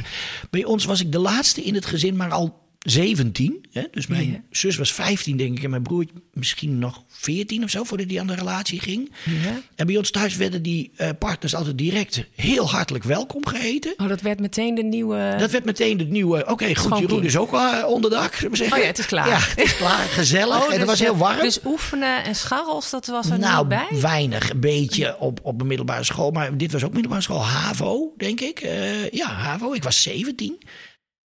bij 0.50 0.64
ons 0.64 0.86
was 0.86 1.02
ik 1.02 1.12
de 1.12 1.20
laatste 1.20 1.64
in 1.64 1.76
het 1.76 1.86
gezin, 1.86 2.16
maar 2.16 2.32
al 2.32 2.62
17. 2.84 3.66
Hè? 3.72 3.84
Dus 3.92 4.08
mijn 4.08 4.32
Ja. 4.32 4.42
zus 4.52 4.76
was 4.78 4.94
15, 4.94 5.38
denk 5.38 5.58
ik, 5.58 5.64
en 5.64 5.70
mijn 5.70 5.82
broer 5.84 6.06
misschien 6.34 6.80
nog 6.80 7.04
14 7.08 7.64
of 7.64 7.70
zo, 7.70 7.84
voordat 7.84 8.10
hij 8.10 8.20
aan 8.20 8.28
de 8.28 8.36
relatie 8.36 8.80
ging. 8.80 9.12
Ja. 9.44 9.62
En 9.76 9.86
bij 9.86 9.98
ons 9.98 10.12
thuis 10.12 10.36
werden 10.36 10.62
die 10.62 10.92
eh, 10.96 11.10
partners 11.20 11.56
altijd 11.56 11.78
direct 11.78 12.24
heel 12.36 12.70
hartelijk 12.70 13.04
welkom 13.04 13.46
geheten. 13.46 13.94
Oh, 13.98 14.08
dat 14.08 14.22
werd 14.22 14.40
meteen 14.40 14.76
de 14.76 14.84
nieuwe... 14.84 15.36
Dat 15.40 15.52
werd 15.52 15.66
meteen 15.66 15.98
de 15.98 16.04
nieuwe. 16.04 16.46
Oké, 16.48 16.76
goed. 16.76 16.98
Jeroen 17.00 17.24
is 17.24 17.38
ook 17.38 17.54
uh, 17.54 17.84
onderdak, 17.88 18.34
zullen 18.34 18.52
we 18.52 18.58
zeggen. 18.58 18.76
Oh 18.78 18.82
ja, 18.84 18.90
het 18.90 19.00
is 19.00 19.06
klaar. 19.06 19.28
Ja, 19.28 19.38
het 19.40 19.64
is 19.64 19.76
klaar, 19.76 20.08
gezellig. 20.08 20.58
Oh, 20.58 20.64
en 20.66 20.70
het 20.70 20.80
dus, 20.80 20.88
was 20.90 21.00
heel 21.00 21.14
eh, 21.14 21.20
warm. 21.20 21.40
Dus 21.40 21.60
oefenen 21.66 22.24
en 22.24 22.36
scharrels, 22.36 22.90
dat 22.90 23.06
was 23.08 23.30
er 23.30 23.40
Nou, 23.40 23.60
niet 23.60 23.68
bij? 23.90 24.00
weinig. 24.02 24.50
Een 24.50 24.60
beetje 24.60 25.20
op, 25.20 25.40
op 25.44 25.62
een 25.62 25.68
middelbare 25.68 26.04
school. 26.04 26.32
Maar 26.32 26.58
dit 26.58 26.72
was 26.72 26.84
ook 26.84 26.94
middelbare 26.94 27.22
school. 27.22 27.44
HAVO, 27.46 28.14
denk 28.18 28.40
ik. 28.42 28.60
Eh, 28.60 29.10
ja, 29.10 29.28
HAVO. 29.28 29.74
Ik 29.74 29.84
was 29.84 30.02
17. 30.02 30.58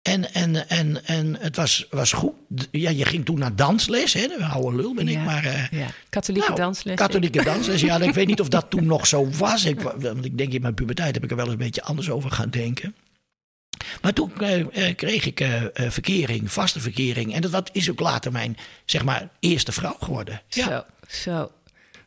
En, 0.07 0.35
en, 0.35 0.69
en, 0.69 1.05
en 1.07 1.37
het 1.41 1.57
was, 1.57 1.87
was 1.91 2.13
goed. 2.13 2.33
Ja, 2.71 2.91
je 2.91 3.05
ging 3.05 3.25
toen 3.25 3.39
naar 3.39 3.57
dansles. 3.57 4.13
Hè? 4.13 4.27
Een 4.39 4.45
oude 4.45 4.77
lul 4.77 4.95
ben 4.95 5.09
ik. 5.09 5.19
Maar, 5.19 5.45
eh, 5.45 5.71
ja. 5.71 5.87
Katholieke 6.09 6.47
nou, 6.49 6.61
dansles. 6.61 6.95
Katholieke 6.97 7.45
dansles. 7.45 7.81
Ja, 7.81 8.01
ik 8.01 8.15
weet 8.15 8.27
niet 8.27 8.41
of 8.41 8.49
dat 8.49 8.71
toen 8.71 8.87
nog 8.87 9.07
zo 9.07 9.31
was. 9.31 9.65
Ik, 9.65 9.81
wa- 9.81 9.99
want 9.99 10.25
ik 10.25 10.39
denk 10.39 10.53
in 10.53 10.63
mijn 10.63 10.75
puberteit 10.75 11.15
heb 11.15 11.25
ik 11.25 11.31
er 11.31 11.37
wel 11.37 11.45
eens 11.45 11.55
een 11.55 11.61
beetje 11.61 11.83
anders 11.83 12.11
over 12.11 12.31
gaan 12.31 12.51
denken. 12.51 12.95
Maar 14.03 14.13
toen 14.13 14.33
eh, 14.41 14.89
eh, 14.89 14.97
kreeg 14.97 15.27
ik 15.27 15.41
eh, 15.41 15.63
verkering, 15.75 16.53
vaste 16.53 16.81
verkering. 16.81 17.35
En 17.35 17.41
dat, 17.41 17.53
dat 17.53 17.71
is 17.73 17.91
ook 17.91 18.01
later 18.01 18.33
mijn, 18.33 18.57
zeg 18.85 19.05
maar, 19.05 19.29
eerste 19.41 19.73
vrouw 19.73 19.97
geworden. 20.01 20.43
Ja. 20.49 20.65
Zo, 20.65 20.83
zo. 21.31 21.51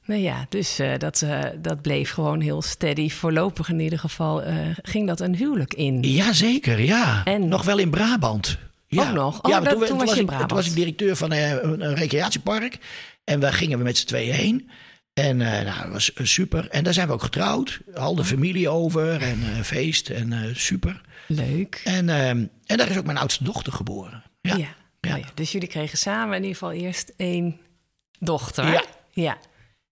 Nou 0.10 0.22
ja, 0.22 0.46
dus 0.50 0.80
eh, 0.80 0.98
dat, 0.98 1.22
eh, 1.22 1.40
dat 1.62 1.82
bleef 1.82 2.12
gewoon 2.12 2.42
heel 2.42 2.62
steady. 2.62 3.10
Voorlopig 3.10 3.70
in 3.70 3.80
ieder 3.80 4.00
geval 4.00 4.44
eh, 4.44 4.56
ging 4.82 5.08
dat 5.08 5.20
een 5.20 5.36
huwelijk 5.36 5.74
in. 5.74 6.02
Jazeker, 6.02 6.80
ja. 6.82 7.24
En- 7.24 7.48
Nog 7.48 7.64
wel 7.64 7.78
in 7.78 7.90
Brabant. 7.90 8.58
Ja. 8.88 9.08
Ook 9.08 9.14
nog? 9.16 9.42
Oh, 9.44 9.52
ja, 9.52 9.60
dat- 9.60 9.78
maar 9.78 9.88
toen 9.88 9.98
was 9.98 10.10
je 10.10 10.16
in 10.16 10.22
ik, 10.22 10.26
Brabant. 10.28 10.50
Toen 10.50 10.58
was 10.58 10.68
ik 10.68 10.76
directeur 10.76 11.16
van 11.16 11.32
een, 11.32 11.82
een 11.82 11.96
recreatiepark. 11.96 12.78
En 13.24 13.40
daar 13.40 13.54
gingen 13.54 13.78
we 13.78 13.84
met 13.84 13.98
z'n 13.98 14.08
tweeën 14.08 14.34
heen. 14.34 14.70
En 15.14 15.38
nou, 15.38 15.66
dat 15.66 15.92
was 15.92 16.12
super. 16.16 16.68
En 16.70 16.84
daar 16.84 16.94
zijn 16.94 17.08
we 17.08 17.14
ook 17.14 17.24
getrouwd. 17.24 17.80
Al 17.96 18.16
de 18.16 18.24
familie 18.26 18.70
over 18.70 19.22
en 19.22 19.40
feest 19.64 20.10
en 20.10 20.52
super. 20.56 21.02
Leuk. 21.28 21.82
En, 21.84 22.10
eh, 22.10 22.30
en 22.30 22.50
daar 22.66 22.90
is 22.90 22.98
ook 22.98 23.06
mijn 23.06 23.18
oudste 23.18 23.44
dochter 23.44 23.74
geboren. 23.74 24.24
Ja. 24.42 24.56
Ja. 24.58 24.68
Ja. 25.02 25.14
Oh 25.14 25.20
ja. 25.20 25.26
Dus 25.34 25.52
jullie 25.52 25.68
kregen 25.68 25.98
samen 25.98 26.36
in 26.36 26.42
ieder 26.44 26.58
geval 26.58 26.72
eerst 26.72 27.14
één 27.18 27.58
dochter. 28.20 28.72
Ja. 28.72 28.84
Ja. 29.12 29.38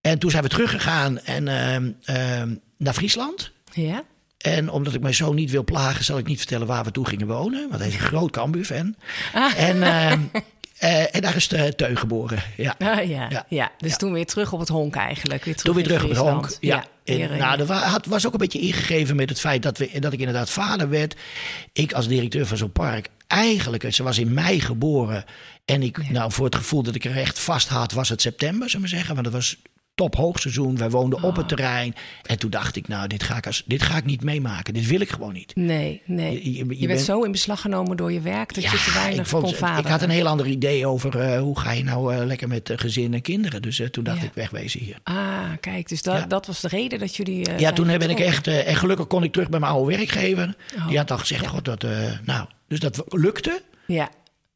En 0.02 0.20
toen 0.20 0.32
zijn 0.32 0.44
we 0.44 0.50
teruggegaan 0.50 1.20
en, 1.20 1.48
ehm, 1.48 1.92
ehm, 2.04 2.56
naar 2.78 2.94
Friesland. 2.94 3.52
Ja? 3.74 4.04
En 4.38 4.70
omdat 4.70 4.94
ik 4.94 5.02
mijn 5.02 5.14
zoon 5.14 5.36
niet 5.36 5.52
wil 5.52 5.64
plagen, 5.64 6.04
zal 6.04 6.18
ik 6.18 6.28
niet 6.28 6.38
vertellen 6.38 6.68
waar 6.68 6.84
we 6.84 6.92
toe 6.92 7.08
gingen 7.08 7.28
wonen. 7.28 7.68
Want 7.70 7.80
hij 7.80 7.88
is 7.90 7.94
een 7.94 8.08
groot 8.14 8.32
Cambuur-fan. 8.32 8.96
Ah. 9.34 9.60
En, 9.60 9.84
ehm, 9.84 10.20
eh, 10.78 11.16
en 11.16 11.22
daar 11.22 11.36
is 11.36 11.48
de 11.48 11.74
Teun 11.76 11.98
geboren. 11.98 12.44
Ja. 12.58 12.76
Ah, 12.80 13.10
ja. 13.10 13.28
Ja. 13.30 13.46
ja. 13.50 13.72
Dus 13.78 13.92
Ja. 13.92 13.98
toen 13.98 14.14
weer 14.14 14.26
terug 14.26 14.54
op 14.54 14.60
het 14.60 14.68
honk 14.70 14.96
eigenlijk. 14.96 15.44
Weer 15.44 15.56
terug 15.56 15.74
Toen 15.74 15.84
weer 15.84 15.98
terug 15.98 16.04
op 16.04 16.10
het 16.10 16.18
honk. 16.18 16.58
Ja. 16.60 16.86
En, 17.04 17.32
eh, 17.32 17.38
nou, 17.38 17.58
dat 17.58 17.70
had, 17.70 18.06
was 18.06 18.26
ook 18.28 18.34
een 18.34 18.40
beetje 18.40 18.60
ingegeven 18.60 19.16
met 19.16 19.30
het 19.30 19.40
feit 19.40 19.64
dat, 19.64 19.78
we, 19.78 20.00
dat 20.00 20.14
ik 20.14 20.20
inderdaad 20.20 20.50
vader 20.50 20.90
werd. 20.90 21.16
Ik 21.74 21.94
als 21.94 22.08
directeur 22.08 22.46
van 22.46 22.58
zo'n 22.58 22.72
park, 22.72 23.10
eigenlijk, 23.28 23.94
ze 23.94 24.04
was 24.04 24.18
in 24.18 24.34
mei 24.34 24.60
geboren. 24.62 25.26
En 25.66 25.84
ik, 25.84 26.10
nou, 26.10 26.32
voor 26.32 26.46
het 26.46 26.56
gevoel 26.56 26.84
dat 26.84 26.96
ik 26.96 27.06
er 27.06 27.18
echt 27.18 27.40
vast 27.40 27.68
had, 27.68 27.92
was 27.92 28.10
het 28.10 28.22
september, 28.22 28.70
zullen 28.70 28.90
we 28.90 28.96
zeggen. 28.96 29.14
Want 29.14 29.26
het 29.26 29.36
was 29.36 29.58
top 29.98 30.16
hoogseizoen. 30.16 30.78
Wij 30.78 30.90
woonden 30.90 31.24
op 31.24 31.32
Oh. 31.32 31.38
het 31.38 31.48
terrein. 31.48 31.96
En 32.26 32.40
toen 32.40 32.50
dacht 32.50 32.76
ik, 32.76 32.88
nou, 32.88 33.08
dit 33.08 33.24
ga 33.24 33.38
ik, 33.38 33.46
als, 33.46 33.64
dit 33.66 33.82
ga 33.82 33.98
ik 33.98 34.06
niet 34.06 34.24
meemaken. 34.24 34.74
Dit 34.74 34.88
wil 34.88 35.00
ik 35.02 35.10
gewoon 35.10 35.34
niet. 35.34 35.56
Nee, 35.56 36.02
nee. 36.06 36.34
Je- 36.34 36.52
Je, 36.52 36.58
je- 36.58 36.58
je 36.58 36.66
werd 36.88 36.88
bent- 36.88 37.00
zo 37.00 37.22
in 37.24 37.32
beslag 37.32 37.62
genomen 37.62 37.98
door 37.98 38.12
je 38.12 38.22
werk 38.22 38.54
dat 38.54 38.64
je 38.64 38.70
te 38.70 38.92
weinig 38.94 39.20
ik, 39.20 39.26
vond, 39.26 39.44
kon 39.44 39.54
vaderen. 39.54 39.84
ik 39.84 39.90
had 39.90 40.02
een 40.02 40.10
heel 40.10 40.28
ander 40.28 40.48
idee 40.48 40.86
over 40.88 41.20
eh, 41.20 41.40
hoe 41.40 41.60
ga 41.60 41.72
je 41.72 41.84
nou 41.84 42.14
eh, 42.16 42.26
lekker 42.26 42.48
met 42.48 42.70
eh, 42.70 42.78
gezin 42.78 43.14
en 43.14 43.22
kinderen. 43.22 43.62
Dus 43.62 43.82
toen 43.92 44.04
dacht 44.04 44.20
Ja. 44.20 44.24
ik 44.26 44.34
wegwezen 44.34 44.80
hier. 44.80 44.98
Ah, 45.04 45.40
kijk, 45.60 45.88
dus 45.90 46.02
dat, 46.02 46.18
Ja. 46.18 46.26
dat 46.26 46.46
was 46.46 46.62
de 46.62 46.68
reden 46.68 47.00
dat 47.00 47.16
jullie. 47.16 47.50
Ja, 47.58 47.72
toen 47.74 47.88
ben 47.88 48.10
ik 48.10 48.20
echt. 48.20 48.48
en 48.48 48.76
gelukkig 48.76 49.08
kon 49.08 49.24
ik 49.24 49.32
terug 49.32 49.50
bij 49.50 49.60
mijn 49.60 49.72
oude 49.72 49.96
werkgever. 49.96 50.56
Oh. 50.78 50.88
Die 50.88 50.98
had 50.98 51.12
al 51.12 51.18
gezegd: 51.18 51.48
God, 51.48 51.66
dat. 51.66 51.86
nou, 52.26 52.46
dus 52.68 52.80
dat 52.80 53.04
lukte. 53.08 53.62
Ja, 53.88 54.10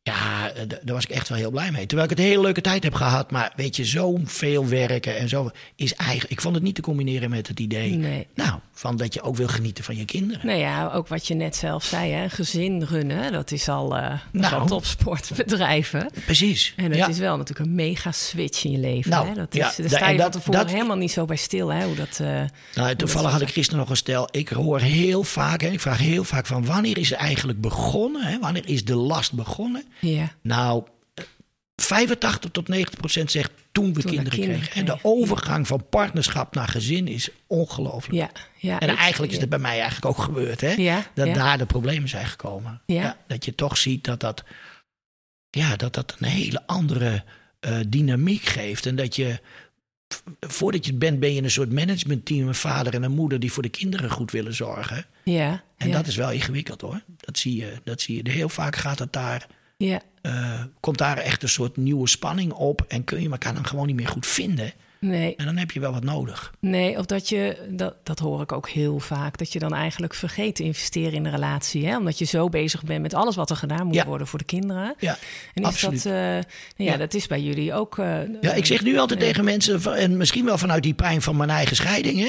Ja, 0.04 0.50
eh, 0.52 0.62
daar 0.68 0.96
was 0.96 1.04
ik 1.04 1.10
echt 1.10 1.30
wel 1.30 1.38
heel 1.38 1.52
blij 1.52 1.72
mee. 1.72 1.86
Terwijl 1.86 2.10
ik 2.10 2.16
het 2.18 2.26
een 2.26 2.32
hele 2.32 2.42
leuke 2.42 2.62
tijd 2.62 2.84
heb 2.84 2.94
gehad. 2.94 3.32
Maar 3.32 3.54
weet 3.56 3.76
je, 3.76 3.86
zo 3.86 4.20
veel 4.24 4.68
werken 4.68 5.18
en 5.18 5.30
zo. 5.30 5.50
Is 5.76 5.94
eigenlijk, 5.96 6.32
ik 6.32 6.42
vond 6.42 6.56
het 6.56 6.64
niet 6.64 6.76
te 6.76 6.82
combineren 6.82 7.30
met 7.30 7.48
het 7.48 7.60
idee. 7.60 7.92
Nee. 7.92 8.28
Nou, 8.36 8.60
van 8.74 8.98
dat 8.98 9.14
je 9.14 9.22
ook 9.22 9.36
wil 9.36 9.48
genieten 9.48 9.84
van 9.84 9.98
je 9.98 10.06
kinderen. 10.06 10.46
nou 10.46 10.60
ja, 10.60 10.92
ook 10.94 11.08
wat 11.08 11.28
je 11.28 11.34
net 11.34 11.56
zelf 11.56 11.84
zei, 11.84 12.12
hè, 12.12 12.30
gezin 12.30 12.84
runnen, 12.84 13.32
dat 13.32 13.52
is 13.52 13.70
al, 13.70 13.90
dat 13.90 14.02
is 14.34 14.40
Nou. 14.42 14.56
al 14.62 14.66
topsportbedrijven. 14.68 16.10
Precies. 16.26 16.74
En 16.76 16.90
dat 16.90 16.98
ja. 16.98 17.08
is 17.08 17.18
wel 17.18 17.38
natuurlijk 17.38 17.70
een 17.70 17.76
mega 17.76 18.12
switch 18.12 18.64
in 18.64 18.72
je 18.72 18.78
leven. 18.78 19.12
Nou, 19.12 19.28
hè? 19.28 19.34
Dat 19.34 19.54
is, 19.54 19.60
ja, 19.60 19.72
daar 19.78 19.90
sta 19.90 20.10
je 20.10 20.18
dat- 20.18 20.32
tevoren 20.32 20.60
dat- 20.60 20.72
helemaal 20.72 20.98
niet 20.98 21.12
zo 21.12 21.26
bij 21.26 21.36
stil. 21.38 21.70
Hè? 21.74 21.86
Hoe 21.86 21.96
dat, 21.96 22.20
eh, 22.22 22.42
Nou, 22.76 22.96
toevallig 22.96 23.32
had 23.32 23.42
ik 23.42 23.50
gisteren 23.50 23.80
nog 23.80 23.90
een 23.90 23.96
stel. 23.98 24.28
Ik 24.32 24.50
hoor 24.50 24.80
heel 24.80 25.24
vaak, 25.24 25.62
hè, 25.62 25.68
ik 25.68 25.80
vraag 25.80 25.98
heel 26.00 26.24
vaak 26.24 26.46
van 26.46 26.66
wanneer 26.66 26.98
is 26.98 27.10
het 27.10 27.20
eigenlijk 27.20 27.62
begonnen? 27.62 28.22
Hè? 28.24 28.40
Wanneer 28.40 28.68
is 28.68 28.86
de 28.86 28.96
last 28.96 29.34
begonnen? 29.34 29.84
Ja. 30.00 30.32
Nou, 30.42 30.84
eh, 31.14 31.24
85 31.76 32.52
tot 32.52 32.68
90 32.68 33.00
procent 33.00 33.32
zegt 33.32 33.52
toen 33.72 33.94
we 33.94 34.02
Toen 34.02 34.12
kinderen, 34.12 34.40
kinderen 34.40 34.62
kregen. 34.62 34.80
En 34.80 34.86
de 34.86 35.00
overgang 35.02 35.68
van 35.68 35.90
partnerschap 35.90 36.56
naar 36.56 36.68
gezin 36.68 37.08
is 37.08 37.30
ongelooflijk. 37.48 38.18
Ja, 38.18 38.30
ja, 38.58 38.80
En 38.80 38.96
eigenlijk 38.96 39.32
is 39.32 39.40
dat 39.40 39.50
bij 39.50 39.60
mij 39.60 39.80
eigenlijk 39.80 40.06
ook 40.06 40.24
gebeurd. 40.24 40.62
Hè? 40.62 40.72
Ja, 40.72 41.06
dat 41.14 41.36
daar 41.36 41.58
de 41.58 41.66
problemen 41.66 42.10
zijn 42.10 42.26
gekomen. 42.26 42.82
Ja. 42.86 43.18
dat 43.28 43.46
je 43.46 43.56
toch 43.56 43.78
ziet 43.78 44.04
dat 44.04 44.20
dat, 44.20 44.44
ja, 45.50 45.76
dat, 45.76 45.94
dat 45.94 46.16
een 46.20 46.28
hele 46.28 46.68
andere 46.68 47.24
eh, 47.60 47.78
dynamiek 47.88 48.44
geeft. 48.44 48.86
En 48.86 48.96
dat 48.96 49.16
je, 49.16 49.40
voordat 50.40 50.86
je 50.86 50.92
het 50.92 51.00
bent, 51.00 51.20
ben 51.20 51.34
je 51.34 51.44
een 51.44 51.52
soort 51.52 51.72
managementteam. 51.72 52.48
Een 52.48 52.56
vader 52.56 52.94
en 52.94 53.04
een 53.04 53.12
moeder 53.12 53.40
die 53.40 53.52
voor 53.52 53.64
de 53.64 53.70
kinderen 53.70 54.10
goed 54.10 54.32
willen 54.32 54.54
zorgen. 54.54 55.06
Ja, 55.24 55.64
En 55.78 55.88
ja, 55.88 55.94
dat 55.94 56.08
is 56.08 56.16
wel 56.16 56.32
ingewikkeld 56.32 56.82
hoor. 56.82 57.02
Dat 57.18 57.38
zie 57.38 57.56
je. 57.56 57.74
Dat 57.84 58.02
zie 58.02 58.24
je. 58.24 58.32
Heel 58.32 58.50
vaak 58.50 58.76
gaat 58.76 59.00
het 59.00 59.14
daar 59.14 59.48
ja. 59.88 60.02
eh, 60.22 60.62
komt 60.80 60.98
daar 60.98 61.18
echt 61.18 61.44
een 61.44 61.50
soort 61.50 61.78
nieuwe 61.78 62.08
spanning 62.08 62.52
op. 62.52 62.86
En 62.88 63.04
kun 63.04 63.22
je 63.22 63.30
elkaar 63.30 63.54
dan 63.54 63.66
gewoon 63.66 63.88
niet 63.88 63.96
meer 63.96 64.08
goed 64.08 64.26
vinden. 64.28 64.74
Nee. 65.00 65.36
En 65.36 65.46
dan 65.46 65.58
heb 65.58 65.72
je 65.72 65.80
wel 65.80 65.92
wat 65.92 66.04
nodig. 66.04 66.54
Nee, 66.60 66.98
of 66.98 67.06
dat 67.06 67.30
je, 67.30 67.58
dat, 67.70 67.96
dat 68.04 68.20
hoor 68.20 68.42
ik 68.42 68.52
ook 68.52 68.70
heel 68.70 69.00
vaak, 69.00 69.38
dat 69.38 69.54
je 69.54 69.60
dan 69.60 69.74
eigenlijk 69.74 70.14
vergeet 70.14 70.56
te 70.56 70.64
investeren 70.64 71.14
in 71.14 71.24
de 71.24 71.30
relatie. 71.30 71.88
Hè? 71.88 71.98
Omdat 71.98 72.18
je 72.20 72.26
zo 72.26 72.50
bezig 72.50 72.84
bent 72.84 73.02
met 73.02 73.14
alles 73.14 73.36
wat 73.36 73.50
er 73.50 73.56
gedaan 73.56 73.86
moet 73.86 73.96
Ja. 73.96 74.06
worden 74.06 74.28
voor 74.28 74.40
de 74.40 74.46
kinderen. 74.46 74.96
Ja, 75.00 75.18
En 75.54 75.62
is 75.62 75.68
absoluut. 75.68 76.04
dat, 76.04 76.14
eh, 76.14 76.20
nou 76.20 76.44
ja, 76.76 76.92
Ja. 76.92 76.98
dat 76.98 77.14
is 77.14 77.28
bij 77.28 77.42
jullie 77.42 77.74
ook. 77.74 77.98
eh, 77.98 78.18
Ja, 78.42 78.54
ik 78.54 78.66
zeg 78.66 78.84
nu 78.84 78.98
altijd 78.98 79.20
tegen 79.20 79.44
mensen, 79.44 79.96
en 79.98 80.18
misschien 80.18 80.46
wel 80.46 80.58
vanuit 80.58 80.84
die 80.84 80.94
pijn 80.94 81.22
van 81.22 81.38
mijn 81.38 81.50
eigen 81.50 81.76
scheiding, 81.76 82.20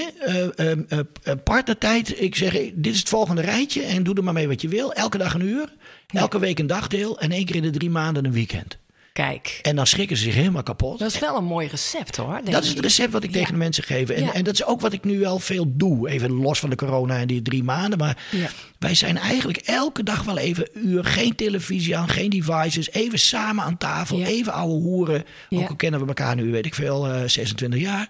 hè, 0.57 1.35
partnertijd. 1.37 2.21
Ik 2.21 2.37
zeg, 2.37 2.53
dit 2.75 2.93
is 2.93 2.99
het 2.99 3.09
volgende 3.09 3.43
rijtje 3.43 3.83
en 3.83 4.03
doe 4.03 4.15
er 4.15 4.25
maar 4.25 4.33
mee 4.33 4.49
wat 4.49 4.61
je 4.63 4.69
wil. 4.69 4.93
Elke 4.93 5.19
dag 5.19 5.35
een 5.35 5.47
uur, 5.47 5.73
elke 6.13 6.39
week 6.39 6.59
een 6.59 6.67
dagdeel 6.67 7.21
en 7.21 7.31
één 7.33 7.45
keer 7.45 7.57
in 7.57 7.63
de 7.63 7.71
drie 7.71 7.91
maanden 7.91 8.25
een 8.25 8.33
weekend. 8.33 8.81
Kijk, 9.13 9.59
En 9.63 9.77
dan 9.77 9.87
schrikken 9.87 10.17
ze 10.17 10.23
zich 10.23 10.35
helemaal 10.35 10.63
kapot. 10.63 10.99
dat 10.99 11.13
is 11.13 11.19
wel 11.19 11.37
een 11.37 11.45
mooi 11.45 11.69
recept 11.69 12.17
hoor. 12.17 12.33
denk 12.35 12.51
Dat 12.53 12.63
is 12.65 12.69
het 12.69 12.79
recept 12.81 13.13
wat 13.13 13.23
ik 13.23 13.33
tegen 13.33 13.53
de 13.53 13.59
mensen 13.59 13.85
geef. 13.85 14.09
En, 14.09 14.25
Ja. 14.25 14.33
en 14.33 14.45
dat 14.45 14.55
is 14.55 14.65
ook 14.65 14.81
wat 14.81 14.93
ik 14.93 15.05
nu 15.05 15.19
wel 15.19 15.39
veel 15.39 15.65
doe. 15.77 16.09
Even 16.09 16.33
los 16.33 16.59
van 16.59 16.71
de 16.71 16.77
corona 16.77 17.19
en 17.19 17.27
die 17.27 17.43
drie 17.43 17.63
maanden. 17.63 17.99
Maar 17.99 18.17
Ja. 18.31 18.49
wij 18.79 18.95
zijn 18.95 19.19
eigenlijk 19.19 19.59
elke 19.59 20.03
dag 20.03 20.23
wel 20.23 20.39
even 20.39 20.69
een 20.73 20.87
uur. 20.89 21.05
Geen 21.05 21.35
televisie 21.35 21.97
aan, 21.97 22.09
geen 22.09 22.31
devices. 22.31 22.91
Even 22.91 23.19
samen 23.19 23.65
aan 23.65 23.79
tafel. 23.79 24.23
Even 24.23 24.53
ouwe 24.53 24.73
hoeren. 24.81 25.25
Ook 25.51 25.69
al 25.69 25.77
kennen 25.77 26.01
we 26.01 26.07
elkaar 26.07 26.37
nu, 26.37 26.51
weet 26.51 26.67
ik 26.67 26.75
veel, 26.75 27.09
eh 27.09 27.29
26 27.29 27.81
jaar. 27.81 28.09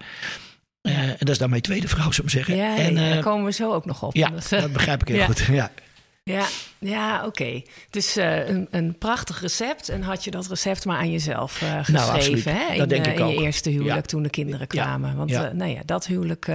Eh, 0.82 0.98
en 0.98 1.16
dat 1.18 1.28
is 1.28 1.38
dan 1.38 1.50
mijn 1.50 1.62
tweede 1.62 1.88
vrouw, 1.88 2.10
zou 2.12 2.26
ik 2.26 2.32
zeggen. 2.32 2.56
Ja, 2.56 2.76
en, 2.76 2.94
ja, 2.94 3.02
eh, 3.06 3.12
daar 3.12 3.22
komen 3.22 3.44
we 3.44 3.52
zo 3.52 3.72
ook 3.72 3.84
nog 3.84 4.02
op. 4.02 4.14
ja, 4.16 4.32
eh, 4.50 4.60
dat 4.60 4.72
begrijp 4.72 5.00
ik 5.00 5.08
heel 5.16 5.24
goed. 5.24 5.38
Ja. 5.50 5.70
Ja, 6.24 6.46
ja 6.78 7.26
oké. 7.26 7.62
Dus 7.90 8.16
eh, 8.16 8.48
een, 8.48 8.68
een 8.70 8.98
prachtig 8.98 9.40
recept. 9.40 9.88
En 9.88 10.02
had 10.02 10.24
je 10.24 10.30
dat 10.30 10.46
recept 10.46 10.84
maar 10.84 10.96
aan 10.98 11.10
jezelf 11.10 11.62
eh, 11.62 11.68
geschreven 11.78 11.92
Nou, 11.92 12.12
absoluut. 12.14 12.44
hè? 12.44 12.68
Dat 12.68 12.78
in, 12.78 12.88
denk 12.88 13.06
eh, 13.06 13.12
ik 13.12 13.18
in 13.18 13.26
je 13.28 13.40
eerste 13.42 13.70
huwelijk 13.70 13.96
Ja. 13.96 14.02
toen 14.02 14.22
de 14.22 14.30
kinderen 14.30 14.66
Ja. 14.70 14.82
kwamen. 14.82 15.16
Want 15.16 15.30
Ja. 15.30 15.52
nou 15.52 15.70
ja, 15.70 15.80
dat 15.84 16.06
huwelijk 16.06 16.48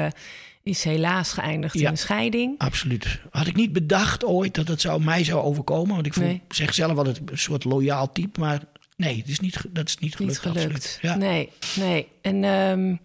is 0.63 0.83
helaas 0.83 1.33
geëindigd 1.33 1.75
in 1.75 1.85
een 1.85 1.97
scheiding. 1.97 2.55
Absoluut. 2.57 3.19
Had 3.31 3.47
ik 3.47 3.55
niet 3.55 3.73
bedacht 3.73 4.25
ooit 4.25 4.53
dat 4.55 4.67
het 4.67 4.81
zou, 4.81 5.03
mij 5.03 5.23
zou 5.23 5.41
overkomen. 5.41 5.93
Want 5.95 6.05
ik 6.05 6.13
voel, 6.13 6.23
Nee. 6.25 6.41
zeg 6.49 6.73
zelf 6.73 6.97
altijd 6.97 7.19
een 7.25 7.37
soort 7.37 7.63
loyaal 7.63 8.11
type. 8.11 8.39
Maar 8.39 8.59
nee, 8.95 9.17
het 9.17 9.27
is 9.27 9.39
niet, 9.39 9.57
dat 9.69 9.87
is 9.87 9.97
niet 9.97 10.15
gelukt. 10.15 10.45
Niet 10.45 10.55
gelukt. 10.55 10.99
Nee, 11.17 11.49
nee. 11.75 12.07
En 12.21 12.43
ehm, 12.43 12.95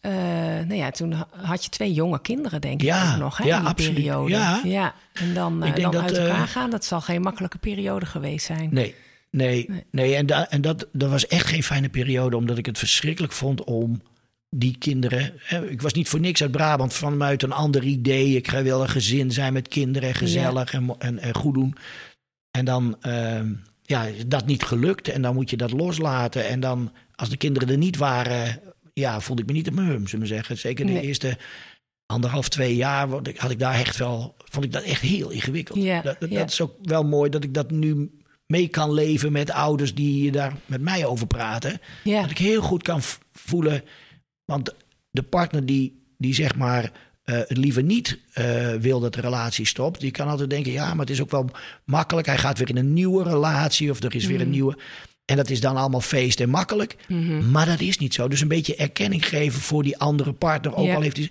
eh, 0.00 0.12
nou 0.12 0.74
ja, 0.74 0.90
toen 0.90 1.12
ha- 1.12 1.28
had 1.30 1.64
je 1.64 1.70
twee 1.70 1.92
jonge 1.92 2.20
kinderen, 2.20 2.60
denk 2.60 2.80
ik 2.80 2.86
Ja, 2.86 3.12
ook 3.12 3.18
nog, 3.18 3.36
hè, 3.36 3.44
ja, 3.44 3.54
in 3.56 3.60
die 3.60 3.70
absoluut. 3.70 3.94
periode. 3.94 4.30
Ja. 4.64 4.94
En 5.12 5.34
dan, 5.34 5.60
denk 5.60 5.80
dan 5.80 5.90
dat, 5.92 6.02
uit 6.02 6.16
elkaar 6.16 6.42
eh, 6.42 6.48
gaan, 6.48 6.70
dat 6.70 6.84
zal 6.84 7.00
geen 7.00 7.20
makkelijke 7.22 7.58
periode 7.58 8.06
geweest 8.06 8.46
zijn. 8.46 8.68
Nee, 8.72 8.94
nee, 9.30 9.70
nee. 9.90 10.14
En, 10.14 10.26
da, 10.26 10.50
en 10.50 10.60
dat, 10.60 10.86
dat 10.92 11.10
was 11.10 11.26
echt 11.26 11.46
geen 11.46 11.62
fijne 11.62 11.88
periode, 11.88 12.36
omdat 12.36 12.58
ik 12.58 12.66
het 12.66 12.78
verschrikkelijk 12.78 13.32
vond 13.32 13.64
om 13.64 14.02
die 14.50 14.76
kinderen. 14.78 15.32
Hè, 15.38 15.68
ik 15.70 15.82
was 15.82 15.92
niet 15.92 16.08
voor 16.08 16.20
niks 16.20 16.42
uit 16.42 16.50
Brabant 16.50 16.92
vanuit 16.94 17.42
een 17.42 17.52
ander 17.52 17.82
idee. 17.82 18.36
Ik 18.36 18.48
ga 18.48 18.62
wel 18.62 18.82
een 18.82 18.88
gezin 18.88 19.30
zijn 19.32 19.52
met 19.52 19.68
kinderen, 19.68 20.14
gezellig 20.14 20.72
en, 20.72 20.94
en, 20.98 21.18
en 21.18 21.34
goed 21.34 21.54
doen. 21.54 21.76
En 22.50 22.64
dan 22.64 22.96
ehm, 23.00 23.52
ja, 23.82 24.06
dat 24.26 24.46
niet 24.46 24.62
gelukt 24.62 25.08
en 25.08 25.22
dan 25.22 25.34
moet 25.34 25.50
je 25.50 25.56
dat 25.56 25.72
loslaten. 25.72 26.48
En 26.48 26.60
dan, 26.60 26.92
als 27.14 27.28
de 27.28 27.36
kinderen 27.36 27.68
er 27.68 27.76
niet 27.78 27.96
waren, 27.96 28.60
ja, 29.00 29.20
voelde 29.20 29.42
ik 29.42 29.48
me 29.48 29.54
niet 29.54 29.68
op 29.68 29.74
mijn 29.74 29.88
hum, 29.88 30.06
zullen 30.06 30.26
we 30.26 30.34
zeggen. 30.34 30.58
Zeker 30.58 30.86
de 30.86 30.92
Nee. 30.92 31.02
eerste 31.02 31.38
anderhalf, 32.06 32.48
twee 32.48 32.76
jaar 32.76 33.08
had 33.36 33.50
ik 33.50 33.58
daar 33.58 33.74
echt 33.74 33.96
wel, 33.96 34.34
vond 34.38 34.64
ik 34.64 34.72
dat 34.72 34.82
echt 34.82 35.00
heel 35.02 35.30
ingewikkeld. 35.30 35.82
Ja, 35.82 36.02
dat, 36.02 36.20
dat, 36.20 36.30
ja. 36.30 36.38
dat 36.38 36.50
is 36.50 36.60
ook 36.60 36.74
wel 36.82 37.02
mooi 37.04 37.30
dat 37.30 37.44
ik 37.44 37.54
dat 37.54 37.70
nu 37.70 38.18
mee 38.46 38.68
kan 38.68 38.92
leven 38.92 39.32
met 39.32 39.50
ouders 39.50 39.94
die 39.94 40.30
daar 40.30 40.52
met 40.66 40.80
mij 40.80 41.04
over 41.06 41.26
praten. 41.26 41.80
Ja, 42.04 42.20
Dat 42.20 42.30
ik 42.30 42.38
heel 42.38 42.62
goed 42.62 42.82
kan 42.82 43.00
voelen, 43.32 43.82
want 44.44 44.74
de 45.10 45.22
partner 45.22 45.66
die, 45.66 46.02
die 46.18 46.34
zeg 46.34 46.56
maar 46.56 46.92
eh, 47.22 47.36
het 47.38 47.56
liever 47.56 47.82
niet 47.82 48.18
eh, 48.32 48.74
wil 48.74 49.00
dat 49.00 49.14
de 49.14 49.20
relatie 49.20 49.66
stopt, 49.66 50.00
die 50.00 50.10
kan 50.10 50.28
altijd 50.28 50.50
denken, 50.50 50.72
ja, 50.72 50.88
maar 50.90 51.06
het 51.06 51.10
is 51.14 51.20
ook 51.20 51.30
wel 51.30 51.50
makkelijk. 51.84 52.26
Hij 52.26 52.38
gaat 52.38 52.58
weer 52.58 52.68
in 52.68 52.76
een 52.76 52.92
nieuwe 52.92 53.22
relatie 53.22 53.90
of 53.90 54.02
er 54.02 54.14
is 54.14 54.26
weer 54.26 54.40
een 54.40 54.50
nieuwe. 54.50 54.78
En 55.30 55.36
dat 55.36 55.50
is 55.50 55.60
dan 55.60 55.76
allemaal 55.76 56.00
feest 56.00 56.40
en 56.40 56.48
makkelijk. 56.48 56.96
Mhm. 57.08 57.50
Maar 57.50 57.66
dat 57.66 57.80
is 57.80 57.98
niet 57.98 58.14
zo. 58.14 58.28
Dus 58.28 58.40
een 58.40 58.48
beetje 58.48 58.76
erkenning 58.76 59.26
geven 59.28 59.60
voor 59.60 59.82
die 59.82 59.98
andere 59.98 60.32
partner. 60.32 60.74
Ook 60.76 60.86
Ja. 60.86 60.94
al 60.94 61.00
heeft 61.02 61.16
hij. 61.16 61.30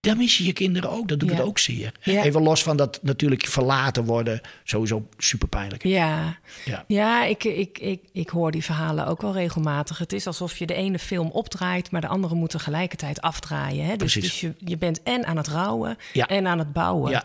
Dan 0.00 0.16
mis 0.16 0.38
je 0.38 0.44
je 0.44 0.52
kinderen 0.52 0.90
ook. 0.90 1.08
Dat 1.08 1.20
doet 1.20 1.30
Ja. 1.30 1.36
het 1.36 1.44
ook 1.44 1.58
zeer. 1.58 1.92
Ja. 2.02 2.22
Even 2.24 2.42
los 2.42 2.62
van 2.62 2.76
dat 2.76 2.98
natuurlijk 3.02 3.46
verlaten 3.46 4.04
worden. 4.04 4.40
Sowieso 4.64 5.08
super 5.18 5.48
pijnlijk. 5.48 5.82
Ja, 5.84 6.38
Ja. 6.64 6.84
ja 6.86 7.24
ik, 7.24 7.44
ik, 7.44 7.78
ik, 7.78 8.00
ik 8.12 8.28
hoor 8.28 8.50
die 8.50 8.64
verhalen 8.64 9.06
ook 9.06 9.22
wel 9.22 9.32
regelmatig. 9.32 9.98
Het 9.98 10.12
is 10.12 10.26
alsof 10.26 10.56
je 10.56 10.66
de 10.66 10.74
ene 10.74 10.98
film 10.98 11.30
opdraait, 11.30 11.90
maar 11.90 12.00
de 12.00 12.06
andere 12.06 12.34
moet 12.34 12.50
tegelijkertijd 12.50 13.20
afdraaien. 13.20 13.84
Hè? 13.84 13.96
Dus, 13.96 14.12
Precies. 14.12 14.22
dus 14.22 14.40
je, 14.40 14.54
je 14.58 14.76
bent 14.76 15.02
en 15.02 15.26
aan 15.26 15.36
het 15.36 15.48
rouwen 15.48 15.96
en 16.12 16.46
aan 16.46 16.58
het 16.58 16.72
bouwen. 16.72 17.10
Ja. 17.10 17.24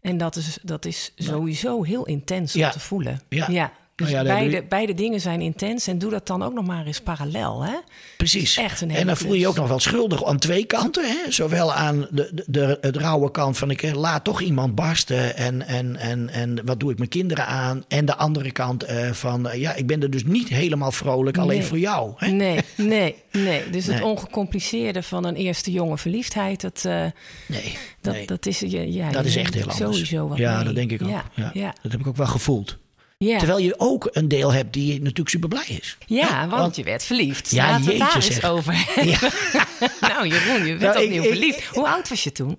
En 0.00 0.16
dat 0.16 0.36
is, 0.36 0.58
dat 0.62 0.84
is 0.84 1.12
sowieso 1.16 1.82
heel 1.82 2.06
intens 2.06 2.56
om 2.56 2.70
te 2.70 2.80
voelen. 2.80 3.20
Ja. 3.28 3.72
Dus 3.96 4.10
Nou 4.10 4.26
ja, 4.26 4.32
beide, 4.34 4.54
je- 4.56 4.64
beide 4.64 4.94
dingen 4.94 5.20
zijn 5.20 5.40
intens 5.40 5.86
en 5.86 5.98
doe 5.98 6.10
dat 6.10 6.26
dan 6.26 6.42
ook 6.42 6.52
nog 6.54 6.66
maar 6.66 6.86
eens 6.86 7.00
parallel. 7.00 7.62
Hè? 7.64 7.74
Precies. 8.16 8.56
echt 8.56 8.80
een 8.80 8.88
hele 8.88 9.00
en 9.00 9.06
dan 9.06 9.16
voel 9.16 9.32
je 9.32 9.38
je 9.40 9.48
ook 9.48 9.56
nog 9.56 9.68
wel 9.68 9.78
schuldig 9.78 10.24
aan 10.24 10.38
twee 10.38 10.64
kanten. 10.64 11.04
Hè? 11.08 11.30
Zowel 11.32 11.72
aan 11.72 12.06
de, 12.10 12.30
de, 12.34 12.44
de, 12.46 12.78
het 12.80 12.96
rauwe 12.96 13.30
kant 13.30 13.58
van 13.58 13.70
ik 13.70 13.82
eh, 13.82 13.92
laat 13.94 14.24
toch 14.24 14.40
iemand 14.40 14.74
barsten. 14.74 15.36
En, 15.36 15.66
en, 15.66 15.96
en, 15.96 16.28
en 16.28 16.60
wat 16.64 16.80
doe 16.80 16.90
ik 16.90 16.96
mijn 16.98 17.08
kinderen 17.10 17.46
aan? 17.46 17.84
En 17.88 18.04
de 18.04 18.16
andere 18.16 18.52
kant 18.52 18.82
eh, 18.82 19.10
van 19.10 19.48
eh, 19.48 19.60
ja, 19.60 19.74
ik 19.74 19.86
ben 19.86 20.02
er 20.02 20.10
dus 20.10 20.24
niet 20.24 20.48
helemaal 20.48 20.92
vrolijk 20.92 21.38
alleen 21.38 21.58
Nee. 21.58 21.66
voor 21.66 21.78
jou. 21.78 22.12
Hè? 22.16 22.28
Nee, 22.30 22.60
nee, 22.76 23.14
nee. 23.32 23.70
Dus 23.70 23.86
het 23.86 24.02
ongecompliceerde 24.02 25.02
van 25.02 25.24
een 25.24 25.34
eerste 25.36 25.70
jonge 25.72 25.98
verliefdheid, 25.98 26.60
dat, 26.60 26.82
Nee. 26.84 27.76
dat, 28.00 28.14
nee. 28.14 28.26
dat 28.26 28.46
is, 28.46 28.60
ja, 28.60 28.80
ja, 28.80 29.10
dat 29.10 29.24
is 29.24 29.36
echt 29.36 29.54
heel 29.54 29.62
anders. 29.68 29.78
Sowieso 29.96 30.28
wat 30.28 30.38
ja, 30.38 30.64
dat 30.64 30.74
denk 30.74 30.90
ik 30.90 31.02
ook. 31.02 31.08
Ja. 31.54 31.74
Dat 31.82 31.92
heb 31.92 32.00
ik 32.00 32.06
ook 32.06 32.16
wel 32.16 32.26
gevoeld. 32.26 32.78
Ja. 33.24 33.38
Terwijl 33.38 33.58
je 33.58 33.74
ook 33.78 34.08
een 34.12 34.28
deel 34.28 34.52
hebt 34.52 34.72
die 34.72 34.98
natuurlijk 34.98 35.28
super 35.28 35.48
blij 35.48 35.64
is. 35.68 35.96
Ja, 36.06 36.48
want, 36.48 36.76
je 36.76 36.82
werd 36.84 37.04
verliefd. 37.04 37.50
Ja, 37.50 37.66
Laten 37.70 37.86
we 37.86 37.96
daar 37.98 38.14
eens 38.14 38.44
over 38.44 38.74
Ja. 39.02 39.18
nou, 40.08 40.28
Jeroen, 40.28 40.66
je 40.66 40.76
bent 40.76 40.80
Nou, 40.94 41.04
opnieuw 41.04 41.22
ik- 41.22 41.28
verliefd. 41.28 41.64
Hoe 41.66 41.88
oud 41.88 42.08
was 42.08 42.24
je 42.24 42.32
toen? 42.32 42.58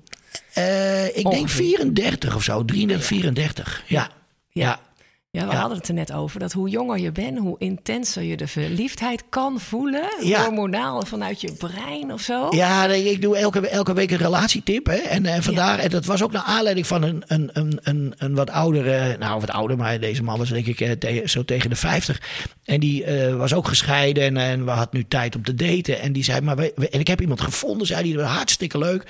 Eh, 0.54 1.06
ik 1.08 1.14
denk 1.14 1.26
Ongeveer. 1.28 1.66
34 1.66 2.36
of 2.36 2.44
zo, 2.44 2.66
33, 2.66 3.06
34. 3.08 3.84
Ja. 3.88 4.10
Ja. 4.50 4.80
Ja, 5.36 5.46
we 5.48 5.52
Ja. 5.54 5.60
hadden 5.60 5.78
het 5.78 5.88
er 5.88 5.94
net 5.94 6.12
over. 6.14 6.40
Dat 6.40 6.52
hoe 6.54 6.70
jonger 6.70 7.00
je 7.00 7.12
bent, 7.12 7.38
hoe 7.38 7.56
intenser 7.60 8.24
je 8.24 8.38
de 8.38 8.48
verliefdheid 8.48 9.24
kan 9.30 9.60
voelen. 9.60 10.04
Ja. 10.22 10.44
Hormonaal 10.44 11.06
vanuit 11.06 11.42
je 11.42 11.52
brein 11.54 12.14
of 12.14 12.22
zo. 12.22 12.48
Ja, 12.50 12.86
nee, 12.86 13.12
ik 13.12 13.22
doe 13.22 13.38
elke, 13.38 13.68
elke 13.68 13.94
week 13.94 14.12
een 14.12 14.18
relatietip. 14.18 14.86
Hè? 14.86 14.96
En, 14.96 15.26
en 15.26 15.44
vandaar, 15.44 15.80
en 15.80 15.90
dat 15.90 16.06
was 16.06 16.24
ook 16.24 16.32
naar 16.32 16.42
aanleiding 16.44 16.88
van 16.88 17.04
een, 17.04 17.24
een, 17.28 17.50
een, 17.54 17.80
een, 17.84 18.14
een 18.18 18.36
wat 18.36 18.50
oudere, 18.50 19.16
nou 19.20 19.40
wat 19.40 19.50
ouder, 19.52 19.78
maar 19.78 20.00
deze 20.00 20.24
man 20.24 20.38
was 20.38 20.50
denk 20.50 20.66
ik 20.66 20.80
eh, 20.80 20.92
te- 20.92 21.22
zo 21.26 21.46
tegen 21.46 21.70
de 21.70 21.76
50. 21.76 22.22
En 22.64 22.80
die 22.80 23.04
eh, 23.04 23.36
was 23.36 23.54
ook 23.54 23.68
gescheiden 23.68 24.24
en, 24.24 24.38
en 24.38 24.66
we 24.66 24.72
had 24.72 24.94
nu 24.94 25.06
tijd 25.08 25.36
om 25.36 25.44
te 25.44 25.56
daten. 25.56 26.00
En 26.02 26.14
die 26.14 26.24
zei, 26.24 26.42
maar 26.42 26.56
we, 26.56 26.72
we- 26.76 26.90
en 26.90 27.00
ik 27.00 27.08
heb 27.08 27.22
iemand 27.22 27.42
gevonden, 27.42 27.88
zei 27.88 28.04
die, 28.04 28.20
hartstikke 28.22 28.78
leuk. 28.78 29.04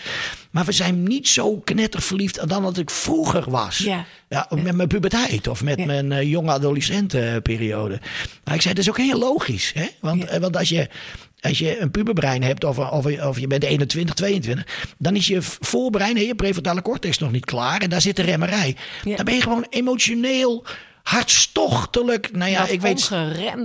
Maar 0.52 0.66
we 0.66 0.72
zijn 0.72 1.04
niet 1.04 1.28
zo 1.28 1.58
knetterverliefd 1.58 2.50
dan 2.50 2.64
dat 2.64 2.78
ik 2.78 2.90
vroeger 2.90 3.50
was. 3.52 3.78
Ja. 3.78 4.06
Met 4.50 4.76
mijn 4.76 4.88
puberteit 4.88 5.48
of 5.48 5.64
met 5.64 5.86
mijn 5.86 6.12
eh, 6.18 6.30
jonge 6.30 6.52
adolescentenperiode. 6.52 8.00
Maar 8.44 8.56
ik 8.56 8.62
zei, 8.62 8.74
dat 8.74 8.84
is 8.84 8.90
ook 8.90 8.98
heel 8.98 9.20
logisch. 9.20 9.72
Hè? 9.76 9.86
Want, 10.02 10.22
Ja. 10.22 10.28
eh, 10.28 10.40
want 10.42 10.58
als 10.58 10.70
je, 10.70 10.88
als 11.42 11.58
je 11.60 11.80
een 11.80 11.92
puberbrein 11.92 12.44
hebt 12.44 12.64
of, 12.64 12.78
of, 12.80 13.06
of 13.22 13.40
je 13.40 13.48
bent 13.48 13.64
21, 13.64 14.16
22... 14.16 14.94
dan 14.98 15.16
is 15.16 15.28
je 15.28 15.42
voorbrein, 15.42 16.18
je 16.18 16.36
prefrontale 16.36 16.82
cortex 16.82 17.18
nog 17.18 17.32
niet 17.32 17.46
klaar. 17.46 17.82
En 17.82 17.90
daar 17.90 18.02
zit 18.02 18.16
de 18.16 18.22
remmerij. 18.22 18.76
Ja. 19.04 19.16
Dan 19.16 19.26
ben 19.26 19.34
je 19.34 19.42
gewoon 19.42 19.66
emotioneel 19.70 20.66
hartstochtelijk. 21.06 22.32
Nou 22.32 22.52
ja, 22.52 22.60
Dat 22.60 22.70
ik 22.70 22.82
weet... 22.82 23.10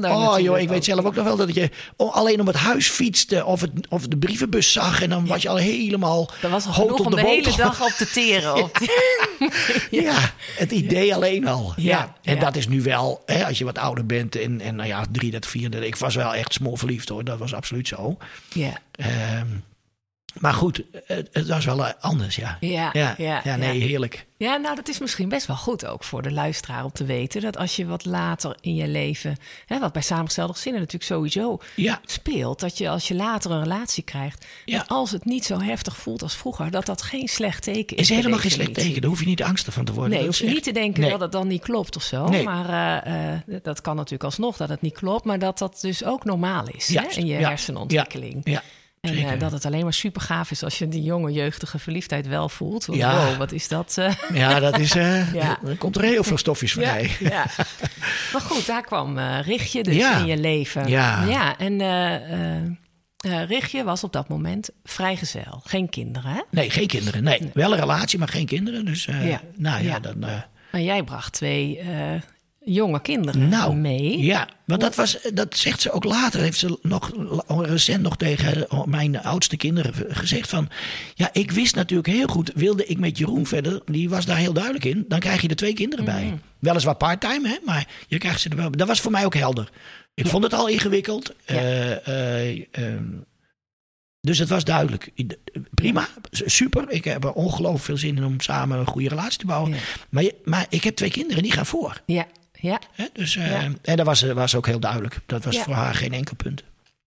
Oh 0.02 0.38
joh, 0.38 0.58
ik 0.58 0.68
weet 0.68 0.84
zelf 0.84 1.04
ook 1.04 1.14
nog 1.14 1.24
wel 1.24 1.36
dat 1.36 1.54
je 1.54 1.70
alleen 1.96 2.40
om 2.40 2.46
het 2.46 2.56
huis 2.56 2.88
fietste 2.88 3.44
of, 3.44 3.60
het, 3.60 3.70
of 3.88 4.06
de 4.06 4.16
brievenbus 4.16 4.72
zag. 4.72 5.02
En 5.02 5.10
dan 5.10 5.26
was 5.26 5.42
je 5.42 5.48
al 5.48 5.56
helemaal 5.56 6.30
Dat 6.40 6.50
was 6.50 6.66
genoeg 6.70 6.98
op 6.98 7.06
om 7.06 7.14
de, 7.14 7.20
hele 7.20 7.56
dag 7.56 7.82
op 7.82 7.90
te 7.90 8.10
teren. 8.20 8.54
Op 8.54 8.78
Ja, 9.90 10.32
het 10.56 10.70
idee 10.72 11.14
alleen 11.14 11.46
al. 11.48 11.72
Ja. 11.76 11.82
Ja, 11.82 12.14
En 12.22 12.34
ja. 12.34 12.40
dat 12.40 12.56
is 12.56 12.68
nu 12.68 12.82
wel, 12.82 13.22
hè, 13.26 13.46
als 13.46 13.58
je 13.58 13.64
wat 13.64 13.78
ouder 13.78 14.06
bent 14.06 14.36
en, 14.36 14.60
en 14.60 14.76
nou 14.76 14.88
ja, 14.88 15.04
33, 15.12 15.50
34. 15.50 15.88
Ik 15.90 15.96
was 15.96 16.14
wel 16.14 16.34
echt 16.34 16.52
smoorverliefd 16.52 17.08
hoor, 17.08 17.24
dat 17.24 17.38
was 17.38 17.54
absoluut 17.54 17.88
zo. 17.88 18.16
ja. 18.52 18.72
Ehm, 18.92 19.46
Maar 20.38 20.54
goed, 20.54 20.82
het, 21.06 21.28
het 21.32 21.48
was 21.48 21.64
wel 21.64 21.86
eh, 21.86 21.92
anders, 22.00 22.36
ja. 22.36 22.56
Ja, 22.60 22.90
ja, 22.92 23.14
ja, 23.18 23.40
ja, 23.44 23.56
nee, 23.56 23.78
ja. 23.78 23.86
heerlijk. 23.86 24.26
Ja, 24.36 24.56
nou, 24.56 24.76
dat 24.76 24.88
is 24.88 24.98
misschien 24.98 25.28
best 25.28 25.46
wel 25.46 25.56
goed 25.56 25.86
ook 25.86 26.04
voor 26.04 26.22
de 26.22 26.32
luisteraar 26.32 26.84
om 26.84 26.92
te 26.92 27.04
weten 27.04 27.40
dat 27.40 27.56
als 27.56 27.76
je 27.76 27.86
wat 27.86 28.04
later 28.04 28.56
in 28.60 28.74
je 28.74 28.88
leven, 28.88 29.36
hè, 29.66 29.78
wat 29.78 29.92
bij 29.92 30.02
samengestelde 30.02 30.52
gezinnen 30.52 30.80
natuurlijk 30.80 31.10
sowieso 31.10 31.58
Ja, 31.76 32.00
speelt, 32.04 32.60
dat 32.60 32.78
je 32.78 32.88
als 32.88 33.08
je 33.08 33.14
later 33.14 33.50
een 33.50 33.62
relatie 33.62 34.02
krijgt, 34.02 34.46
als 34.86 35.10
het 35.10 35.24
niet 35.24 35.44
zo 35.44 35.60
heftig 35.60 35.96
voelt 35.96 36.22
als 36.22 36.36
vroeger, 36.36 36.70
dat 36.70 36.86
dat 36.86 37.02
geen 37.02 37.28
slecht 37.28 37.62
teken 37.62 37.96
is. 37.96 38.10
is 38.10 38.16
helemaal 38.16 38.38
geen 38.38 38.50
slecht 38.50 38.74
teken. 38.74 39.00
Daar 39.00 39.10
hoef 39.10 39.20
je 39.20 39.26
niet 39.26 39.42
angstig 39.42 39.74
van 39.74 39.84
te 39.84 39.92
worden. 39.92 40.12
Nee, 40.18 40.26
hoef 40.26 40.38
je 40.38 40.44
echt- 40.44 40.54
niet 40.54 40.62
te 40.64 40.72
denken 40.72 41.00
Nee. 41.00 41.10
dat 41.10 41.20
het 41.20 41.32
dan 41.32 41.48
niet 41.48 41.62
klopt 41.62 41.96
of 41.96 42.02
zo. 42.02 42.28
Nee. 42.28 42.44
Maar 42.44 42.68
eh, 43.04 43.32
eh, 43.32 43.40
dat 43.62 43.80
kan 43.80 43.96
natuurlijk 43.96 44.24
alsnog 44.24 44.56
dat 44.56 44.68
het 44.68 44.80
niet 44.80 44.94
klopt, 44.94 45.24
maar 45.24 45.38
dat 45.38 45.58
dat 45.58 45.78
dus 45.80 46.04
ook 46.04 46.24
normaal 46.24 46.68
is 46.68 46.94
hè, 46.94 47.02
in 47.08 47.26
je 47.26 47.38
ja. 47.38 47.48
hersenontwikkeling. 47.48 48.40
Ja, 48.44 48.62
En 49.00 49.16
eh, 49.16 49.38
dat 49.38 49.52
het 49.52 49.64
alleen 49.64 49.82
maar 49.84 49.92
super 49.92 50.20
gaaf 50.22 50.50
is 50.50 50.62
als 50.62 50.78
je 50.78 50.88
die 50.88 51.02
jonge 51.02 51.32
jeugdige 51.32 51.78
verliefdheid 51.78 52.26
wel 52.26 52.48
voelt. 52.48 52.86
Want, 52.86 52.98
Ja. 52.98 53.26
Wow, 53.26 53.36
wat 53.36 53.52
is 53.52 53.68
dat? 53.68 53.96
eh, 53.98 54.12
Ja, 54.32 54.60
dat 54.60 54.78
is. 54.78 54.94
eh 54.96 55.32
Ja. 55.42 55.58
Er 55.66 55.76
komt 55.76 55.96
er 55.96 56.02
heel 56.02 56.24
veel 56.24 56.38
stofjes 56.38 56.72
ja, 56.72 56.80
vrij. 56.80 57.10
ja. 57.20 57.46
Maar 58.32 58.40
goed, 58.42 58.66
daar 58.66 58.82
kwam 58.82 59.18
Richtje 59.18 59.82
dus 59.82 59.94
Ja. 59.94 60.18
in 60.18 60.26
je 60.26 60.36
leven. 60.36 60.88
Ja. 60.88 61.24
ja 61.24 61.58
en 61.58 62.78
Richtje 63.46 63.84
was 63.84 64.04
op 64.04 64.12
dat 64.12 64.28
moment 64.28 64.70
vrijgezel. 64.84 65.60
Geen 65.64 65.88
kinderen, 65.88 66.30
hè? 66.32 66.40
Nee, 66.50 66.70
geen 66.70 66.86
kinderen. 66.86 67.22
Nee, 67.24 67.50
wel 67.54 67.72
een 67.72 67.78
relatie, 67.80 68.18
maar 68.18 68.28
geen 68.28 68.46
kinderen. 68.46 68.84
Dus, 68.84 69.04
Ja. 69.04 69.40
nou 69.56 69.82
ja, 69.82 69.88
Ja. 69.90 69.98
dan. 70.00 70.18
Maar 70.18 70.80
jij 70.80 71.02
bracht 71.02 71.32
twee 71.32 71.80
jonge 72.64 73.00
kinderen 73.00 73.48
nou, 73.48 73.74
mee. 73.74 74.22
Ja, 74.22 74.48
want 74.64 74.80
dat, 74.80 74.94
was, 74.94 75.18
dat 75.34 75.56
zegt 75.56 75.80
ze 75.80 75.90
ook 75.90 76.04
later. 76.04 76.40
Heeft 76.40 76.58
ze 76.58 76.78
nog 76.82 77.12
recent 77.46 78.02
nog 78.02 78.16
tegen 78.16 78.66
mijn 78.84 79.22
oudste 79.22 79.56
kinderen 79.56 79.92
gezegd 80.08 80.48
van... 80.48 80.68
Ja, 81.14 81.30
ik 81.32 81.50
wist 81.50 81.74
natuurlijk 81.74 82.08
heel 82.08 82.26
goed, 82.26 82.50
wilde 82.54 82.86
ik 82.86 82.98
met 82.98 83.18
Jeroen 83.18 83.46
verder... 83.46 83.82
Die 83.84 84.08
was 84.08 84.26
daar 84.26 84.36
heel 84.36 84.52
duidelijk 84.52 84.84
in. 84.84 85.04
Dan 85.08 85.18
krijg 85.18 85.40
je 85.40 85.48
er 85.48 85.56
twee 85.56 85.74
kinderen 85.74 86.04
bij. 86.04 86.24
Mm. 86.24 86.40
Weliswaar 86.58 86.96
parttime, 86.96 87.48
hè, 87.48 87.56
maar 87.64 87.88
je 88.08 88.18
krijgt 88.18 88.40
ze 88.40 88.48
er 88.48 88.56
wel... 88.56 88.70
Dat 88.70 88.88
was 88.88 89.00
voor 89.00 89.10
mij 89.10 89.24
ook 89.24 89.34
helder. 89.34 89.70
Ik 90.14 90.26
vond 90.26 90.44
het 90.44 90.54
al 90.54 90.68
ingewikkeld. 90.68 91.34
Ja. 91.46 91.54
Eh, 91.54 92.06
eh, 92.48 92.66
ehm, 92.70 93.04
dus 94.20 94.38
het 94.38 94.48
was 94.48 94.64
duidelijk. 94.64 95.10
Prima, 95.74 96.08
super. 96.30 96.90
Ik 96.90 97.04
heb 97.04 97.24
er 97.24 97.32
ongelooflijk 97.32 97.84
veel 97.84 97.96
zin 97.96 98.16
in 98.16 98.24
om 98.24 98.40
samen 98.40 98.78
een 98.78 98.86
goede 98.86 99.08
relatie 99.08 99.38
te 99.38 99.46
bouwen. 99.46 99.70
Ja. 99.70 99.78
Maar, 100.10 100.30
maar 100.44 100.66
ik 100.68 100.84
heb 100.84 100.96
twee 100.96 101.10
kinderen, 101.10 101.42
die 101.42 101.52
gaan 101.52 101.66
voor. 101.66 102.02
Ja, 102.06 102.26
ja? 102.60 102.80
Dus, 103.12 103.36
eh, 103.36 103.50
Ja. 103.50 103.68
En 103.82 103.96
dat 103.96 104.06
was, 104.06 104.22
was 104.22 104.54
ook 104.54 104.66
heel 104.66 104.80
duidelijk. 104.80 105.18
Dat 105.26 105.44
was 105.44 105.54
Ja. 105.54 105.62
voor 105.62 105.74
haar 105.74 105.94
geen 105.94 106.12
enkel 106.12 106.36
punt. 106.36 106.62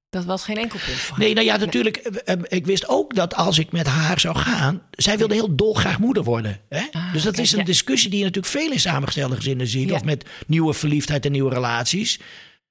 dat 0.09 0.25
was 0.25 0.43
geen 0.43 0.57
enkel 0.57 0.79
punt 0.85 0.97
voor 0.97 1.15
haar. 1.15 1.25
Nee, 1.25 1.33
nou 1.33 1.45
ja, 1.45 1.57
natuurlijk. 1.57 1.97
eh, 1.97 2.33
eh, 2.33 2.39
Ik 2.47 2.65
wist 2.65 2.87
ook 2.87 3.15
dat 3.15 3.35
als 3.35 3.59
ik 3.59 3.71
met 3.71 3.87
haar 3.87 4.19
zou 4.19 4.35
gaan. 4.35 4.81
Zij 4.91 5.17
wilde 5.17 5.33
heel 5.33 5.55
dolgraag 5.55 5.99
moeder 5.99 6.23
worden. 6.23 6.59
Hè? 6.69 6.81
Ah, 6.91 7.13
dus 7.13 7.23
dat 7.23 7.33
kijk, 7.33 7.45
is 7.45 7.51
een 7.51 7.57
ja. 7.59 7.63
discussie 7.65 8.09
die 8.09 8.19
je 8.19 8.25
natuurlijk 8.25 8.53
veel 8.53 8.71
in 8.71 8.79
samengestelde 8.79 9.35
gezinnen 9.35 9.67
ziet. 9.67 9.91
Of 9.91 10.03
met 10.03 10.25
nieuwe 10.47 10.73
verliefdheid 10.73 11.25
en 11.25 11.31
nieuwe 11.31 11.53
relaties. 11.53 12.19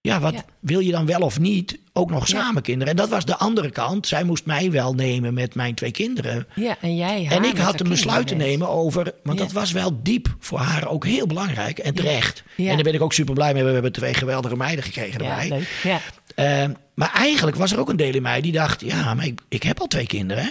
Ja, 0.04 0.20
wat 0.20 0.32
Ja. 0.32 0.44
wil 0.60 0.78
je 0.80 0.90
dan 0.92 1.06
wel 1.06 1.20
of 1.20 1.38
niet? 1.40 1.78
Ook 1.92 2.10
nog 2.10 2.26
Ja. 2.28 2.40
samen 2.40 2.62
kinderen. 2.62 2.88
En 2.92 2.96
dat 2.96 3.08
was 3.08 3.24
de 3.24 3.36
andere 3.36 3.70
kant. 3.70 4.06
Zij 4.06 4.24
moest 4.24 4.46
mij 4.46 4.70
wel 4.70 4.94
nemen 4.94 5.34
met 5.34 5.54
mijn 5.54 5.74
twee 5.74 5.90
kinderen. 5.90 6.46
Ja, 6.54 6.76
en 6.80 6.96
jij 6.96 7.26
En 7.30 7.44
ik 7.44 7.56
had 7.58 7.78
de 7.78 7.84
een 7.84 7.90
besluit 7.90 8.26
te 8.26 8.34
nemen 8.34 8.68
over. 8.68 9.14
Want 9.22 9.38
Ja. 9.38 9.44
dat 9.44 9.52
was 9.52 9.72
wel 9.72 10.02
diep 10.02 10.36
voor 10.38 10.58
haar 10.58 10.88
ook 10.88 11.06
heel 11.06 11.26
belangrijk 11.26 11.78
en 11.78 11.94
terecht. 11.94 12.42
En 12.56 12.64
daar 12.64 12.82
ben 12.82 12.94
ik 12.94 13.00
ook 13.02 13.12
super 13.12 13.34
blij 13.34 13.52
mee. 13.54 13.64
We 13.64 13.70
hebben 13.70 13.92
twee 13.92 14.14
geweldige 14.14 14.56
meiden 14.56 14.84
gekregen 14.84 15.24
Ja, 15.24 15.30
erbij. 15.40 15.48
leuk. 15.58 15.80
Ja. 15.82 16.00
Eh, 16.34 16.70
maar 16.94 17.12
eigenlijk 17.14 17.56
was 17.56 17.72
er 17.72 17.78
ook 17.78 17.88
een 17.88 17.96
deel 17.96 18.14
in 18.14 18.22
mij 18.22 18.40
die 18.40 18.52
dacht: 18.52 18.80
ja, 18.80 19.14
maar 19.14 19.26
ik, 19.26 19.40
ik 19.48 19.62
heb 19.62 19.80
al 19.80 19.86
twee 19.86 20.06
kinderen. 20.06 20.42
Hè? 20.44 20.50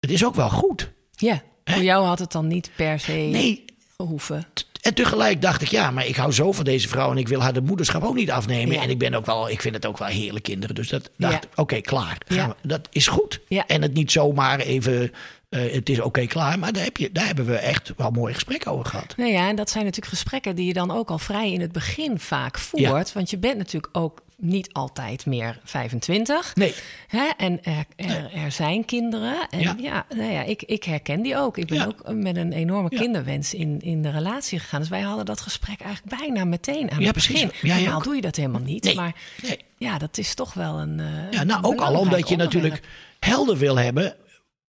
Het 0.00 0.10
is 0.10 0.24
ook 0.24 0.34
wel 0.34 0.50
goed. 0.50 0.90
ja, 1.16 1.42
voor 1.64 1.82
jou 1.82 2.06
had 2.06 2.18
het 2.18 2.32
dan 2.32 2.46
niet 2.46 2.70
per 2.76 3.00
se 3.00 3.12
Nee. 3.12 3.64
gehoeven. 3.96 4.46
En 4.82 4.94
tegelijk 4.94 5.42
dacht 5.42 5.62
ik: 5.62 5.68
ja, 5.68 5.90
maar 5.90 6.06
ik 6.06 6.16
hou 6.16 6.32
zo 6.32 6.52
van 6.52 6.64
deze 6.64 6.88
vrouw 6.88 7.10
en 7.10 7.16
ik 7.16 7.28
wil 7.28 7.40
haar 7.42 7.52
de 7.52 7.60
moederschap 7.62 8.02
ook 8.02 8.14
niet 8.14 8.30
afnemen. 8.30 8.74
Ja. 8.76 8.82
En 8.82 8.90
ik 8.90 8.98
ben 8.98 9.14
ook 9.14 9.26
wel, 9.26 9.50
ik 9.50 9.60
vind 9.60 9.74
het 9.74 9.86
ook 9.86 9.98
wel 9.98 10.08
heerlijk 10.08 10.44
kinderen. 10.44 10.74
Dus 10.74 10.88
dat 10.88 11.10
dacht, 11.16 11.32
Ja. 11.32 11.40
oké, 11.54 11.80
klaar. 11.80 12.18
Gaan 12.26 12.36
Ja. 12.36 12.48
we- 12.48 12.68
dat 12.68 12.88
is 12.90 13.06
goed. 13.06 13.40
En 13.66 13.82
het 13.82 13.94
niet 13.94 14.12
zomaar 14.12 14.58
even. 14.58 15.12
eh, 15.48 15.72
het 15.72 15.88
is 15.88 16.00
oké, 16.00 16.26
klaar. 16.26 16.58
Maar 16.58 16.72
daar, 16.72 16.84
heb 16.84 16.96
je, 16.96 17.12
daar 17.12 17.26
hebben 17.26 17.46
we 17.46 17.56
echt 17.56 17.92
wel 17.96 18.10
mooie 18.10 18.34
gesprekken 18.34 18.72
over 18.72 18.86
gehad. 18.86 19.14
Nou 19.16 19.30
ja, 19.30 19.48
en 19.48 19.56
dat 19.56 19.70
zijn 19.70 19.84
natuurlijk 19.84 20.12
gesprekken 20.12 20.56
die 20.56 20.66
je 20.66 20.72
dan 20.72 20.90
ook 20.90 21.10
al 21.10 21.18
vrij 21.18 21.52
in 21.52 21.60
het 21.60 21.72
begin 21.72 22.18
vaak 22.18 22.58
voert. 22.58 23.12
Want 23.12 23.30
je 23.30 23.38
bent 23.38 23.56
natuurlijk 23.58 23.96
ook 23.96 24.22
niet 24.44 24.72
altijd 24.72 25.26
meer 25.26 25.60
25. 25.64 26.54
Nee, 26.54 26.74
Hè? 27.06 27.28
En 27.36 27.64
er, 27.64 27.84
er, 27.96 28.30
er 28.34 28.50
zijn 28.52 28.84
kinderen. 28.84 29.46
En 29.50 29.60
ja, 29.60 29.74
Ja. 29.78 30.06
nou 30.16 30.32
ja 30.32 30.42
ik, 30.42 30.62
ik 30.62 30.84
herken 30.84 31.22
die 31.22 31.36
ook. 31.36 31.58
Ik 31.58 31.66
ben 31.66 31.78
Ja. 31.78 31.84
ook 31.86 32.12
met 32.14 32.36
een 32.36 32.52
enorme 32.52 32.88
kinderwens 32.88 33.54
in, 33.54 33.80
in 33.80 34.02
de 34.02 34.10
relatie 34.10 34.58
gegaan. 34.58 34.80
Dus 34.80 34.88
wij 34.88 35.00
hadden 35.00 35.24
dat 35.24 35.40
gesprek 35.40 35.80
eigenlijk 35.80 36.18
bijna 36.20 36.44
meteen 36.44 36.90
aan 36.90 37.00
Ja, 37.00 37.04
het 37.06 37.14
begin. 37.14 37.50
Ja, 37.62 37.78
Normaal 37.78 38.02
doe 38.02 38.14
je 38.14 38.20
dat 38.20 38.36
helemaal 38.36 38.60
niet. 38.60 38.84
Nee. 38.84 38.94
Maar 38.94 39.14
nee. 39.42 39.58
ja, 39.76 39.98
dat 39.98 40.18
is 40.18 40.34
toch 40.34 40.54
wel 40.54 40.78
een. 40.80 41.00
eh, 41.00 41.06
Ja, 41.30 41.42
nou 41.44 41.58
een 41.58 41.64
ook 41.64 41.80
al 41.80 41.94
omdat 41.98 42.28
je 42.28 42.36
natuurlijk 42.36 42.80
helder 43.20 43.56
wil 43.56 43.76
hebben. 43.78 44.14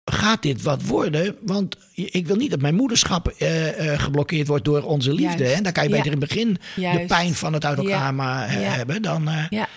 Gaat 0.06 0.42
dit 0.42 0.62
wat 0.62 0.82
worden? 0.86 1.36
Want 1.42 1.78
ik 1.94 2.28
wil 2.28 2.36
niet 2.36 2.50
dat 2.52 2.62
mijn 2.62 2.76
moederschap 2.76 3.28
eh, 3.28 3.94
eh, 3.94 4.00
geblokkeerd 4.00 4.48
wordt 4.48 4.66
door 4.66 4.84
onze 4.84 5.13
liefde. 5.13 5.44
Juist. 5.44 5.56
Hè? 5.58 5.62
Dan 5.62 5.72
kan 5.72 5.84
je 5.84 5.89
Ja. 5.89 5.96
beter 5.96 6.12
in 6.12 6.20
het 6.20 6.28
begin 6.30 6.58
de 6.76 7.04
pijn 7.08 7.34
van 7.34 7.54
het 7.54 7.66
uit 7.66 7.78
elkaar 7.78 7.92
Ja. 8.04 8.12
maar 8.12 8.48
eh, 8.48 8.62
Ja. 8.62 8.70
hebben. 8.70 9.02
Dan, 9.02 9.30
Ja, 9.50 9.68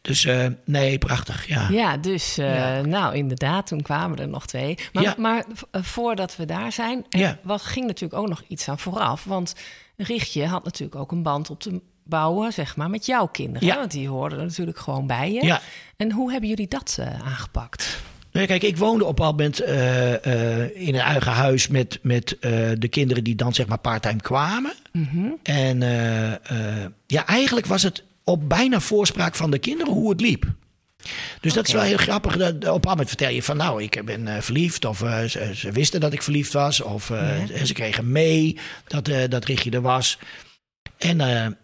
Dus 0.00 0.28
nee, 0.64 0.98
prachtig. 0.98 1.48
Ja. 1.48 1.68
Ja, 1.70 1.96
dus 1.96 2.36
nou 2.84 3.14
inderdaad, 3.14 3.66
toen 3.66 3.82
kwamen 3.82 4.18
er 4.18 4.28
nog 4.28 4.46
twee. 4.46 4.78
Maar, 4.92 5.02
Ja. 5.02 5.14
maar 5.18 5.44
voordat 5.72 6.36
we 6.36 6.44
daar 6.44 6.72
zijn, 6.72 7.04
wat 7.42 7.62
ging 7.62 7.86
natuurlijk 7.86 8.20
ook 8.20 8.28
nog 8.28 8.42
iets 8.48 8.68
aan 8.68 8.78
vooraf. 8.78 9.24
Want 9.24 9.54
Richtje 9.96 10.46
had 10.46 10.64
natuurlijk 10.64 11.00
ook 11.00 11.12
een 11.12 11.22
band 11.22 11.50
op 11.50 11.60
te 11.60 11.80
bouwen, 12.04 12.52
zeg 12.52 12.76
maar, 12.76 12.90
met 12.90 13.06
jouw 13.06 13.26
kinderen. 13.26 13.68
Ja. 13.68 13.76
Want 13.76 13.90
die 13.90 14.08
hoorden 14.08 14.38
er 14.38 14.44
natuurlijk 14.44 14.78
gewoon 14.78 15.06
bij 15.06 15.32
je. 15.32 15.44
Ja. 15.44 15.60
En 15.96 16.12
hoe 16.12 16.30
hebben 16.30 16.48
jullie 16.48 16.68
dat 16.68 16.98
aangepakt? 17.24 17.98
Nee, 18.32 18.46
kijk, 18.46 18.62
ik 18.62 18.76
woonde 18.76 19.04
op 19.04 19.18
een 19.18 19.24
moment 19.24 19.60
eh, 19.60 20.14
eh, 20.62 20.70
in 20.74 20.94
een 20.94 21.00
eigen 21.00 21.32
huis 21.32 21.68
met, 21.68 21.98
met 22.02 22.38
eh, 22.38 22.70
de 22.78 22.88
kinderen 22.88 23.24
die 23.24 23.34
dan 23.34 23.54
zeg 23.54 23.66
maar 23.66 23.78
parttime 23.78 24.20
kwamen. 24.20 24.72
Mhm. 24.92 25.26
En 25.42 25.80
ja, 27.06 27.26
eigenlijk 27.26 27.66
was 27.66 27.82
het 27.82 28.04
op 28.24 28.48
bijna 28.48 28.80
voorspraak 28.80 29.34
van 29.34 29.50
de 29.50 29.58
kinderen 29.58 29.92
hoe 29.92 30.10
het 30.10 30.20
liep. 30.20 30.44
Dus 31.40 31.52
dat 31.52 31.66
is 31.66 31.72
wel 31.72 31.82
heel 31.82 31.96
grappig. 31.96 32.36
Dat, 32.36 32.54
op 32.54 32.84
een 32.84 32.90
moment 32.90 33.08
vertel 33.08 33.30
je 33.30 33.42
van 33.42 33.56
nou, 33.56 33.82
ik 33.82 34.02
ben 34.04 34.42
verliefd. 34.42 34.84
Of 34.84 34.98
ze, 34.98 35.50
ze 35.54 35.72
wisten 35.72 36.00
dat 36.00 36.12
ik 36.12 36.22
verliefd 36.22 36.52
was. 36.52 36.80
Of 36.80 37.08
Ja. 37.08 37.64
ze 37.64 37.72
kregen 37.72 38.12
mee 38.12 38.58
dat, 38.86 39.10
dat 39.28 39.44
Richtje 39.44 39.70
er 39.70 39.80
was. 39.80 40.18
En 40.98 41.56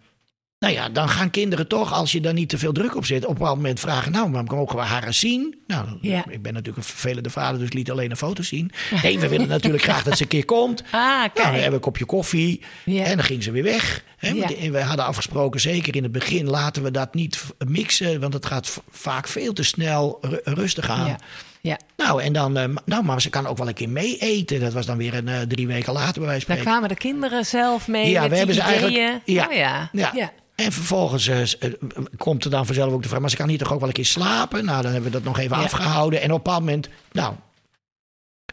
nou 0.58 0.72
ja, 0.74 0.88
dan 0.88 1.08
gaan 1.08 1.30
kinderen 1.30 1.66
toch, 1.68 1.92
als 1.92 2.12
je 2.12 2.20
daar 2.20 2.32
niet 2.32 2.48
te 2.48 2.58
veel 2.58 2.72
druk 2.72 2.96
op 2.96 3.04
zit, 3.04 3.22
op 3.24 3.28
een 3.30 3.36
bepaald 3.38 3.56
moment 3.56 3.80
vragen: 3.80 4.12
Nou, 4.12 4.28
maar 4.30 4.44
mogen 4.44 4.76
we 4.76 4.82
haar 4.82 5.04
eens 5.06 5.18
zien? 5.18 5.58
Nou, 5.66 5.86
Ja. 6.00 6.24
ik 6.28 6.42
ben 6.42 6.52
natuurlijk 6.52 6.76
een 6.76 6.90
vervelende 6.92 7.30
vader, 7.30 7.60
dus 7.60 7.72
liet 7.72 7.90
alleen 7.90 8.10
een 8.10 8.16
foto 8.16 8.42
zien. 8.42 8.70
Nee, 9.02 9.18
we 9.18 9.28
willen 9.28 9.48
natuurlijk 9.48 9.82
graag 9.82 10.02
dat 10.02 10.16
ze 10.16 10.22
een 10.22 10.28
keer 10.28 10.44
komt. 10.44 10.82
Ah, 10.90 10.92
Nou, 10.92 11.20
dan 11.22 11.30
kijk. 11.32 11.46
hebben 11.52 11.68
we 11.70 11.74
een 11.74 11.80
kopje 11.80 12.04
koffie. 12.04 12.60
Ja. 12.84 13.04
En 13.04 13.16
dan 13.16 13.24
ging 13.24 13.42
ze 13.42 13.50
weer 13.50 13.62
weg. 13.62 14.04
Hè? 14.16 14.28
Ja. 14.28 14.70
We 14.70 14.80
hadden 14.82 15.04
afgesproken, 15.06 15.60
zeker 15.60 15.96
in 15.96 16.02
het 16.02 16.12
begin, 16.12 16.46
laten 16.50 16.82
we 16.82 16.90
dat 16.90 17.14
niet 17.14 17.44
mixen. 17.66 18.20
Want 18.20 18.32
het 18.32 18.46
gaat 18.46 18.80
vaak 18.90 19.28
veel 19.28 19.52
te 19.52 19.62
snel 19.62 20.18
ru- 20.20 20.40
rustig 20.44 20.90
aan. 20.90 21.16
Ja. 21.60 21.78
Nou, 21.96 22.22
en 22.22 22.32
dan, 22.32 22.56
eh, 22.56 22.64
nou, 22.84 23.04
maar 23.04 23.20
ze 23.22 23.30
kan 23.30 23.46
ook 23.46 23.58
wel 23.58 23.68
een 23.68 23.74
keer 23.74 23.88
mee 23.88 24.16
eten. 24.18 24.60
Dat 24.60 24.72
was 24.72 24.86
dan 24.86 24.96
weer 24.96 25.14
een, 25.14 25.28
eh, 25.28 25.40
drie 25.40 25.66
weken 25.66 25.92
later 25.92 26.18
bij 26.20 26.28
wijze 26.28 26.46
van 26.46 26.54
daar 26.54 26.64
kwamen 26.64 26.88
de 26.88 26.94
kinderen 26.94 27.44
zelf 27.46 27.88
mee 27.88 28.10
Ja, 28.10 28.20
met 28.20 28.22
we 28.22 28.28
die 28.28 28.38
hebben 28.38 28.54
ze 28.54 28.60
ideeën. 28.62 28.80
eigenlijk- 29.08 29.22
ja. 29.24 29.46
Oh 29.46 29.52
ja. 29.54 29.88
Ja. 30.14 30.32
En 30.64 30.72
vervolgens 30.72 31.28
eh, 31.28 31.42
eh, 31.42 31.72
komt 32.16 32.44
er 32.44 32.50
dan 32.50 32.66
vanzelf 32.66 32.92
ook 32.92 33.02
de 33.02 33.08
vraag... 33.08 33.20
maar 33.20 33.30
ze 33.30 33.36
kan 33.36 33.48
hier 33.48 33.58
toch 33.58 33.72
ook 33.72 33.78
wel 33.78 33.88
een 33.88 33.94
keer 33.94 34.04
slapen? 34.04 34.64
Nou, 34.64 34.82
dan 34.82 34.92
hebben 34.92 35.10
we 35.10 35.16
dat 35.16 35.26
nog 35.26 35.38
even 35.38 35.56
Ja. 35.56 35.62
afgehouden. 35.62 36.20
En 36.20 36.24
op 36.32 36.36
een 36.36 36.42
bepaald 36.42 36.60
moment... 36.60 36.88
Nou, 37.12 37.34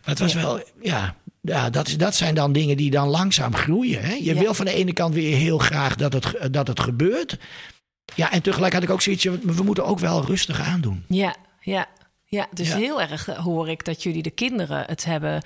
het 0.04 0.20
was 0.20 0.34
Ja. 0.34 0.42
wel... 0.42 0.64
Ja, 0.82 1.16
ja 1.42 1.70
dat, 1.70 1.88
is, 1.88 1.98
dat 1.98 2.16
zijn 2.16 2.36
dan 2.36 2.52
dingen 2.52 2.78
die 2.78 2.92
dan 2.92 3.08
langzaam 3.08 3.56
groeien. 3.56 4.04
Hè? 4.04 4.14
Je 4.14 4.24
Ja. 4.24 4.40
wil 4.42 4.54
van 4.54 4.66
de 4.66 4.74
ene 4.74 4.94
kant 4.94 5.14
weer 5.14 5.36
heel 5.38 5.58
graag 5.58 5.96
dat 5.96 6.14
het, 6.14 6.54
dat 6.54 6.68
het 6.68 6.80
gebeurt. 6.80 7.38
Ja, 8.16 8.32
en 8.32 8.42
tegelijk 8.42 8.74
had 8.74 8.84
ik 8.84 8.90
ook 8.90 9.02
zoiets... 9.02 9.24
we 9.24 9.64
moeten 9.64 9.86
ook 9.86 10.00
wel 10.00 10.26
rustig 10.26 10.62
aandoen. 10.62 11.04
Ja, 11.08 11.36
ja, 11.60 11.88
ja. 12.26 12.48
Dus 12.54 12.74
heel 12.74 13.02
erg 13.02 13.28
eh, 13.28 13.38
hoor 13.38 13.70
ik 13.70 13.86
dat 13.86 14.04
jullie 14.04 14.24
de 14.24 14.30
kinderen 14.32 14.84
het 14.88 15.06
hebben... 15.06 15.42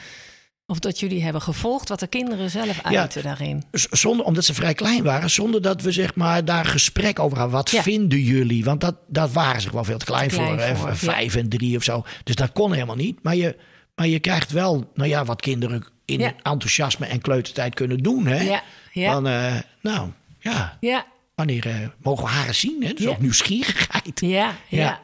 of 0.70 0.80
dat 0.80 1.00
jullie 1.00 1.24
hebben 1.24 1.42
gevolgd 1.42 1.90
wat 1.90 2.00
de 2.00 2.08
kinderen 2.08 2.50
zelf 2.50 2.90
Ja. 2.90 3.00
uiten 3.00 3.24
daarin. 3.24 3.64
Z- 3.72 3.86
Zonder, 3.92 4.26
omdat 4.26 4.46
ze 4.46 4.54
vrij 4.54 4.74
klein 4.74 5.04
waren, 5.04 5.30
zonder 5.30 5.62
dat 5.62 5.82
we 5.82 5.92
zeg 5.92 6.16
maar 6.16 6.46
daar 6.46 6.66
gesprek 6.66 7.20
over 7.20 7.38
hadden. 7.38 7.56
Wat 7.56 7.70
Ja. 7.72 7.82
vinden 7.82 8.20
jullie? 8.20 8.64
Want 8.64 8.82
dat, 8.82 8.96
dat 9.08 9.32
waren 9.32 9.62
ze 9.62 9.70
gewoon 9.70 9.86
veel 9.86 9.98
te 9.98 10.06
klein, 10.06 10.30
Te 10.30 10.36
klein 10.36 10.78
voor. 10.78 10.88
ja. 10.90 10.96
Vijf 10.96 11.36
en 11.36 11.50
drie 11.50 11.78
of 11.78 11.84
zo. 11.84 12.04
Dus 12.24 12.36
dat 12.36 12.52
kon 12.52 12.74
helemaal 12.74 12.96
niet. 12.96 13.24
Maar 13.24 13.36
je, 13.36 13.56
maar 13.96 14.08
je 14.08 14.20
krijgt 14.20 14.52
wel, 14.52 14.92
nou 14.94 15.10
ja, 15.10 15.26
wat 15.26 15.42
kinderen 15.42 15.86
in 16.06 16.20
Ja. 16.20 16.34
enthousiasme 16.44 17.06
en 17.06 17.22
kleutertijd 17.22 17.74
kunnen 17.74 17.98
doen. 17.98 18.28
Hè? 18.28 18.42
Ja, 18.42 18.62
ja, 18.92 19.12
Dan, 19.12 19.28
eh, 19.28 19.56
nou, 19.82 20.10
ja, 20.40 20.78
ja, 20.80 21.06
wanneer 21.36 21.68
eh, 21.68 21.76
mogen 22.02 22.24
we 22.24 22.30
haar 22.30 22.54
zien? 22.54 22.84
Hè? 22.84 22.94
Dus 22.94 23.04
Ja. 23.04 23.10
ook 23.10 23.20
nieuwsgierigheid. 23.22 24.20
ja, 24.20 24.28
ja. 24.28 24.54
Ja. 24.70 25.00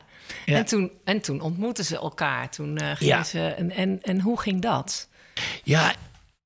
Ja. 0.45 0.56
En, 0.58 0.65
toen, 0.65 0.91
en 1.04 1.21
toen 1.21 1.41
ontmoetten 1.41 1.86
ze 1.86 1.95
elkaar. 1.97 2.49
Toen 2.49 2.78
eh, 2.78 2.88
gingen 2.95 3.15
Ja. 3.17 3.23
ze. 3.23 3.39
En, 3.47 3.71
en, 3.71 3.99
en 4.04 4.21
hoe 4.21 4.39
ging 4.39 4.62
dat? 4.62 5.10
Ja, 5.63 5.95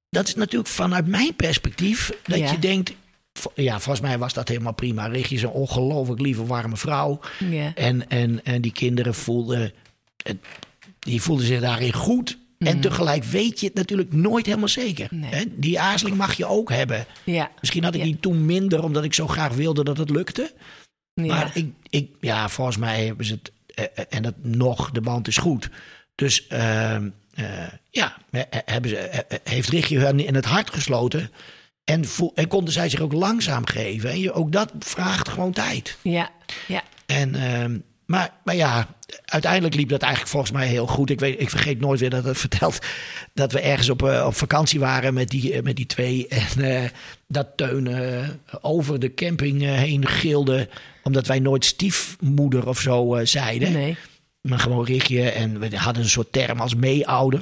dat 0.09 0.27
is 0.27 0.35
natuurlijk 0.35 0.69
vanuit 0.69 1.07
mijn 1.07 1.35
perspectief 1.35 2.11
dat 2.23 2.37
Ja. 2.39 2.51
je 2.51 2.59
denkt. 2.59 2.93
Ja, 3.55 3.79
volgens 3.79 4.07
mij 4.07 4.17
was 4.17 4.33
dat 4.33 4.47
helemaal 4.47 4.73
prima. 4.73 5.07
Richtje 5.07 5.35
is 5.35 5.41
een 5.43 5.49
ongelooflijk 5.49 6.21
lieve, 6.21 6.45
warme 6.45 6.77
vrouw. 6.77 7.19
Ja. 7.49 7.71
En, 7.75 8.09
en, 8.09 8.45
en 8.45 8.61
die 8.61 8.71
kinderen 8.71 9.15
voelden, 9.15 9.71
en 10.23 10.41
die 10.99 11.21
voelden 11.21 11.45
zich 11.45 11.59
daarin 11.61 11.93
goed. 11.93 12.37
En 12.57 12.71
Mhm. 12.73 12.79
tegelijk 12.81 13.23
weet 13.23 13.59
je 13.59 13.65
het 13.65 13.75
natuurlijk 13.75 14.13
nooit 14.13 14.45
helemaal 14.45 14.67
zeker. 14.67 15.07
Nee. 15.11 15.53
Die 15.55 15.79
aarzeling 15.79 16.17
mag 16.17 16.33
je 16.33 16.45
ook 16.45 16.69
hebben. 16.71 17.05
Ja. 17.23 17.51
Misschien 17.59 17.83
had 17.83 17.95
ik 17.95 18.03
die 18.03 18.19
toen 18.19 18.45
minder, 18.45 18.83
omdat 18.83 19.03
ik 19.03 19.13
zo 19.13 19.27
graag 19.27 19.53
wilde 19.53 19.83
dat 19.83 19.97
het 19.97 20.09
lukte. 20.09 20.53
Maar 21.13 21.51
ik, 21.53 21.71
ik, 21.89 22.09
ja, 22.19 22.49
volgens 22.49 22.77
mij 22.77 23.05
hebben 23.05 23.25
ze 23.25 23.33
het. 23.33 23.51
eh, 23.75 23.85
eh, 23.95 24.05
en 24.09 24.23
dat 24.23 24.33
nog, 24.41 24.91
de 24.91 25.01
band 25.01 25.27
is 25.27 25.37
goed. 25.37 25.69
Dus 26.15 26.47
ehm, 26.47 27.09
eh, 27.39 27.67
ja, 27.89 28.17
hebben 28.65 28.89
ze, 28.89 29.25
heeft 29.43 29.69
Richtje 29.69 29.99
hun 29.99 30.25
in 30.25 30.35
het 30.35 30.45
hart 30.45 30.73
gesloten. 30.73 31.31
En, 31.83 32.05
voel, 32.05 32.31
en 32.35 32.47
konden 32.47 32.73
zij 32.73 32.89
zich 32.89 32.99
ook 32.99 33.13
langzaam 33.13 33.65
geven. 33.65 34.09
En 34.09 34.19
je, 34.19 34.31
ook 34.33 34.51
dat 34.51 34.71
vraagt 34.79 35.29
gewoon 35.29 35.51
tijd. 35.51 35.97
ja. 36.01 36.29
Ja. 36.67 36.83
En, 37.05 37.35
ehm, 37.35 37.77
maar, 38.05 38.33
maar 38.43 38.55
ja, 38.55 38.87
uiteindelijk 39.25 39.75
liep 39.75 39.89
dat 39.89 40.01
eigenlijk 40.01 40.31
volgens 40.31 40.51
mij 40.51 40.67
heel 40.67 40.87
goed. 40.87 41.09
Ik, 41.09 41.19
weet, 41.19 41.41
ik 41.41 41.49
vergeet 41.49 41.79
nooit 41.79 41.99
weer 41.99 42.09
dat 42.09 42.23
het 42.23 42.37
vertelt 42.47 42.79
dat 43.33 43.51
we 43.51 43.59
ergens 43.59 43.89
op, 43.89 44.03
eh, 44.03 44.25
op 44.25 44.35
vakantie 44.35 44.79
waren 44.79 45.13
met 45.13 45.29
die, 45.29 45.53
eh, 45.53 45.61
met 45.61 45.75
die 45.75 45.85
twee. 45.85 46.27
En 46.55 46.91
dat 47.27 47.47
Teun 47.55 48.39
over 48.61 48.99
de 48.99 49.13
camping 49.13 49.61
heen 49.61 50.07
gilde. 50.07 50.69
Omdat 51.03 51.27
wij 51.27 51.39
nooit 51.39 51.65
stiefmoeder 51.65 52.67
of 52.67 52.79
zo 52.79 53.19
zeiden. 53.23 53.71
Nee. 53.71 53.97
Maar 54.41 54.59
gewoon 54.59 54.85
Rickje. 54.85 55.29
En 55.29 55.59
we 55.59 55.77
hadden 55.77 56.03
een 56.03 56.09
soort 56.09 56.31
term 56.31 56.59
als 56.59 56.75
meeouder. 56.75 57.41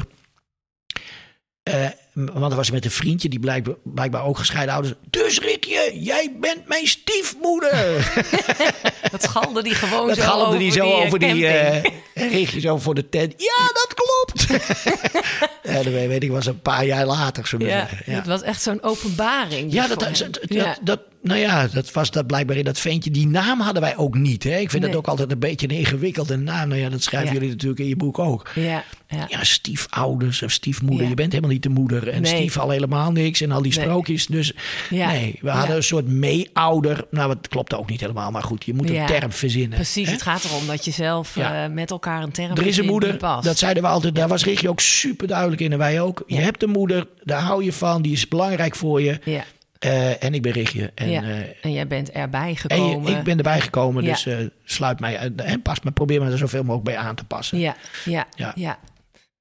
Eh, 1.63 1.85
want 2.13 2.51
er 2.51 2.57
was 2.57 2.71
met 2.71 2.85
een 2.85 2.91
vriendje 2.91 3.29
die 3.29 3.39
blijkbaar, 3.39 3.75
blijkbaar 3.83 4.23
ook 4.23 4.37
gescheiden 4.37 4.73
ouders. 4.73 4.95
Dus 5.09 5.39
Rickje, 5.39 5.91
jij 5.93 6.35
bent 6.39 6.67
mijn 6.67 6.87
stiefmoeder. 6.87 8.11
Dat 9.11 9.23
schalde 9.23 9.63
die 9.63 9.73
gewoon 9.75 10.07
Dat 10.07 10.17
zo 10.17 10.23
galmde 10.23 10.45
over 10.45 10.59
die 10.59 10.71
zo 10.71 10.89
eh, 10.89 11.05
over 11.05 11.19
die. 11.19 11.27
camping. 11.49 11.93
eh 12.13 12.47
zo 12.59 12.77
voor 12.77 12.95
de 12.95 13.09
tent. 13.09 13.33
Ja, 13.37 13.67
dat 13.73 13.93
klopt. 13.93 14.47
ja, 15.73 15.73
dat 15.83 15.93
weet 15.93 16.23
ik, 16.23 16.31
was 16.31 16.45
een 16.45 16.61
paar 16.61 16.85
jaar 16.85 17.05
later. 17.05 17.47
Zo 17.47 17.57
ja, 17.59 17.87
het 18.05 18.25
was 18.27 18.41
echt 18.41 18.61
zo'n 18.61 18.83
openbaring. 18.83 19.73
Ja, 19.73 19.87
dat, 19.87 19.99
dat, 19.99 20.39
Ja. 20.47 20.63
dat, 20.65 20.77
dat- 20.81 21.01
nou 21.27 21.39
ja, 21.39 21.67
dat 21.67 21.91
was 21.91 22.11
dat 22.11 22.27
blijkbaar 22.27 22.57
in 22.57 22.63
dat 22.63 22.79
ventje. 22.79 23.11
Die 23.11 23.27
naam 23.27 23.59
hadden 23.59 23.81
wij 23.81 23.97
ook 23.97 24.15
niet. 24.17 24.43
Hè? 24.43 24.57
Ik 24.57 24.69
vind 24.69 24.83
Nee. 24.83 24.91
dat 24.91 24.99
ook 24.99 25.07
altijd 25.07 25.31
een 25.31 25.39
beetje 25.39 25.69
een 25.69 25.75
ingewikkelde 25.75 26.37
naam. 26.37 26.67
Nou 26.67 26.81
ja, 26.81 26.89
dat 26.89 27.03
schrijven 27.03 27.27
Ja. 27.29 27.33
jullie 27.33 27.49
natuurlijk 27.49 27.79
in 27.79 27.87
je 27.87 27.95
boek 27.95 28.19
ook. 28.19 28.51
ja, 28.55 28.83
ja. 29.07 29.25
Ja, 29.27 29.43
stiefouders 29.43 30.41
of 30.43 30.51
stiefmoeder. 30.51 31.03
Ja. 31.03 31.09
Je 31.09 31.15
bent 31.15 31.31
helemaal 31.31 31.51
niet 31.53 31.63
de 31.63 31.69
moeder. 31.69 32.07
En 32.07 32.21
Nee. 32.21 32.35
stief 32.35 32.57
al 32.57 32.69
helemaal 32.69 33.11
niks. 33.11 33.41
En 33.41 33.51
al 33.51 33.61
die 33.61 33.75
Nee. 33.75 33.83
sprookjes. 33.85 34.25
Dus 34.27 34.53
nee, 34.89 35.39
we 35.41 35.49
hadden 35.49 35.75
een 35.75 35.83
soort 35.83 36.07
meeouder. 36.07 37.05
Nou, 37.11 37.27
dat 37.27 37.47
klopt 37.47 37.73
ook 37.75 37.89
niet 37.89 37.99
helemaal. 38.01 38.31
Maar 38.31 38.43
goed, 38.43 38.65
je 38.65 38.73
moet 38.73 38.89
een 38.89 39.05
term 39.05 39.31
verzinnen. 39.31 39.75
Precies, 39.77 40.05
hè? 40.05 40.11
het 40.11 40.21
gaat 40.21 40.43
erom 40.43 40.67
dat 40.67 40.85
je 40.85 40.91
zelf 40.91 41.37
eh, 41.37 41.65
met 41.67 41.91
elkaar 41.91 42.23
een 42.23 42.31
term 42.31 42.57
Er 42.57 42.65
is 42.67 42.77
een 42.77 42.85
moeder, 42.85 43.17
dat 43.41 43.57
zeiden 43.57 43.83
we 43.83 43.89
altijd. 43.89 44.15
Daar 44.15 44.27
was 44.27 44.43
Richtje 44.43 44.69
ook 44.69 44.79
super 44.79 45.27
duidelijk 45.27 45.61
in 45.61 45.71
en 45.71 45.77
wij 45.77 46.01
ook. 46.01 46.23
Je 46.27 46.35
hebt 46.35 46.63
een 46.63 46.69
moeder, 46.69 47.07
daar 47.23 47.41
hou 47.41 47.63
je 47.63 47.73
van, 47.73 48.01
die 48.01 48.11
is 48.11 48.27
belangrijk 48.27 48.75
voor 48.75 49.01
je. 49.01 49.19
Ja, 49.23 49.43
Eh, 49.79 50.23
en 50.23 50.33
ik 50.33 50.41
ben 50.41 50.51
Richtje. 50.51 50.91
En, 50.95 51.09
ja. 51.09 51.21
eh, 51.23 51.37
en 51.61 51.71
jij 51.71 51.87
bent 51.87 52.11
erbij 52.11 52.49
en 52.49 52.57
gekomen. 52.57 53.11
je- 53.11 53.17
ik 53.17 53.23
ben 53.23 53.37
erbij 53.37 53.61
gekomen, 53.61 54.03
Ja. 54.03 54.09
dus 54.11 54.25
eh, 54.25 54.37
sluit 54.63 54.99
mij 54.99 55.17
uit. 55.17 55.41
En 55.41 55.61
pas 55.61 55.81
maar, 55.81 55.93
probeer 55.93 56.23
me 56.23 56.31
er 56.31 56.37
zoveel 56.37 56.63
mogelijk 56.63 56.83
bij 56.83 56.97
aan 56.97 57.15
te 57.15 57.23
passen. 57.23 57.59
Ja, 57.59 57.75
ja, 58.05 58.27
Ja. 58.35 58.51
ja. 58.55 58.79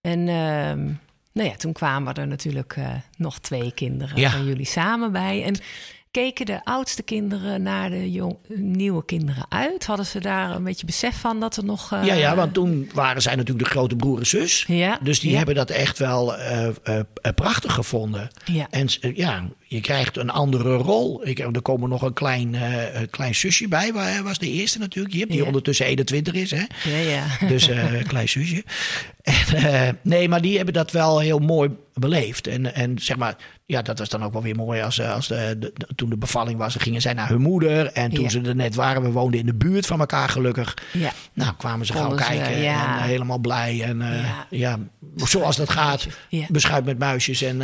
En 0.01 0.19
ehm, 0.29 0.85
nou 1.33 1.49
ja, 1.49 1.55
toen 1.57 1.73
kwamen 1.73 2.15
er 2.15 2.27
natuurlijk 2.27 2.77
nog 3.17 3.39
twee 3.39 3.73
kinderen 3.75 4.31
van 4.31 4.45
jullie 4.47 4.67
samen 4.67 5.13
bij. 5.13 5.45
En 5.45 5.57
keken 6.17 6.47
de 6.47 6.65
oudste 6.65 7.03
kinderen 7.03 7.63
naar 7.63 7.91
de 7.91 8.11
jong, 8.13 8.37
nieuwe 8.55 9.05
kinderen 9.05 9.47
uit? 9.49 9.87
Hadden 9.87 10.07
ze 10.07 10.21
daar 10.21 10.51
een 10.55 10.65
beetje 10.65 10.87
besef 10.87 11.17
van 11.21 11.41
dat 11.41 11.57
er 11.57 11.65
nog... 11.65 11.93
eh, 11.93 12.05
Ja, 12.05 12.15
ja, 12.15 12.35
want 12.35 12.55
toen 12.55 12.91
waren 12.95 13.23
zij 13.23 13.35
natuurlijk 13.35 13.65
de 13.65 13.71
grote 13.71 13.97
broer 13.97 14.19
en 14.19 14.27
zus. 14.27 14.65
Ja, 14.69 14.99
Dus 15.03 15.21
die 15.21 15.31
ja. 15.31 15.37
hebben 15.37 15.55
dat 15.55 15.71
echt 15.71 15.99
wel 15.99 16.37
eh, 16.37 16.67
eh, 16.83 17.01
prachtig 17.35 17.73
gevonden. 17.75 18.29
Ja. 18.45 18.67
En 18.71 18.89
ja, 19.15 19.45
je 19.67 19.81
krijgt 19.81 20.17
een 20.17 20.31
andere 20.31 20.75
rol. 20.77 21.27
Ik, 21.27 21.39
er 21.39 21.63
komen 21.63 21.89
nog 21.89 22.03
een 22.03 22.13
klein, 22.13 22.55
een 22.95 23.11
klein 23.11 23.35
zusje 23.35 23.69
bij. 23.69 23.93
Waar 23.93 24.23
was 24.23 24.39
de 24.39 24.51
eerste 24.51 24.79
natuurlijk. 24.79 25.15
Je 25.15 25.21
hebt 25.21 25.31
die 25.31 25.41
Ja. 25.41 25.47
ondertussen 25.47 25.87
21 25.87 26.35
is, 26.35 26.51
hè? 26.51 26.65
Ja, 26.91 26.97
ja. 26.99 27.47
Dus 27.49 27.67
een 27.67 28.07
klein 28.07 28.29
zusje. 28.29 28.65
En, 29.27 29.57
eh, 29.57 29.89
nee, 30.03 30.29
maar 30.29 30.41
die 30.41 30.57
hebben 30.57 30.75
dat 30.75 30.91
wel 30.91 31.19
heel 31.21 31.39
mooi 31.39 31.71
beleefd. 31.95 32.47
En, 32.47 32.75
en 32.75 32.99
zeg 32.99 33.17
maar, 33.17 33.37
ja, 33.67 33.83
dat 33.83 33.99
was 33.99 34.09
dan 34.09 34.25
ook 34.25 34.33
wel 34.33 34.43
weer 34.43 34.55
mooi. 34.57 34.81
Als, 34.83 34.99
eh, 34.99 35.13
als 35.15 35.27
de, 35.27 35.73
toen 35.95 36.09
de 36.11 36.17
bevalling 36.17 36.59
was, 36.59 36.73
dan 36.73 36.83
gingen 36.83 37.01
zij 37.01 37.13
naar 37.13 37.29
hun 37.29 37.41
moeder. 37.41 37.87
En 37.93 38.11
toen 38.11 38.23
Ja. 38.25 38.29
ze 38.31 38.41
er 38.41 38.55
net 38.57 38.75
waren, 38.75 39.03
we 39.03 39.11
woonden 39.11 39.41
in 39.41 39.47
de 39.47 39.55
buurt 39.55 39.87
van 39.87 40.01
elkaar 40.01 40.29
gelukkig. 40.29 40.75
ja. 40.93 41.11
Nou, 41.33 41.55
kwamen 41.57 41.87
ze 41.87 41.93
gauw 41.93 42.15
kijken 42.15 42.59
ja. 42.59 42.95
en 42.97 42.99
eh, 43.03 43.05
helemaal 43.05 43.39
blij. 43.39 43.83
En 43.83 44.03
Ja. 44.51 44.79
zoals 45.17 45.57
dat 45.57 45.71
gaat, 45.71 46.07
beschuit 46.49 46.85
met 46.85 46.99
muisjes 46.99 47.43
en 47.43 47.63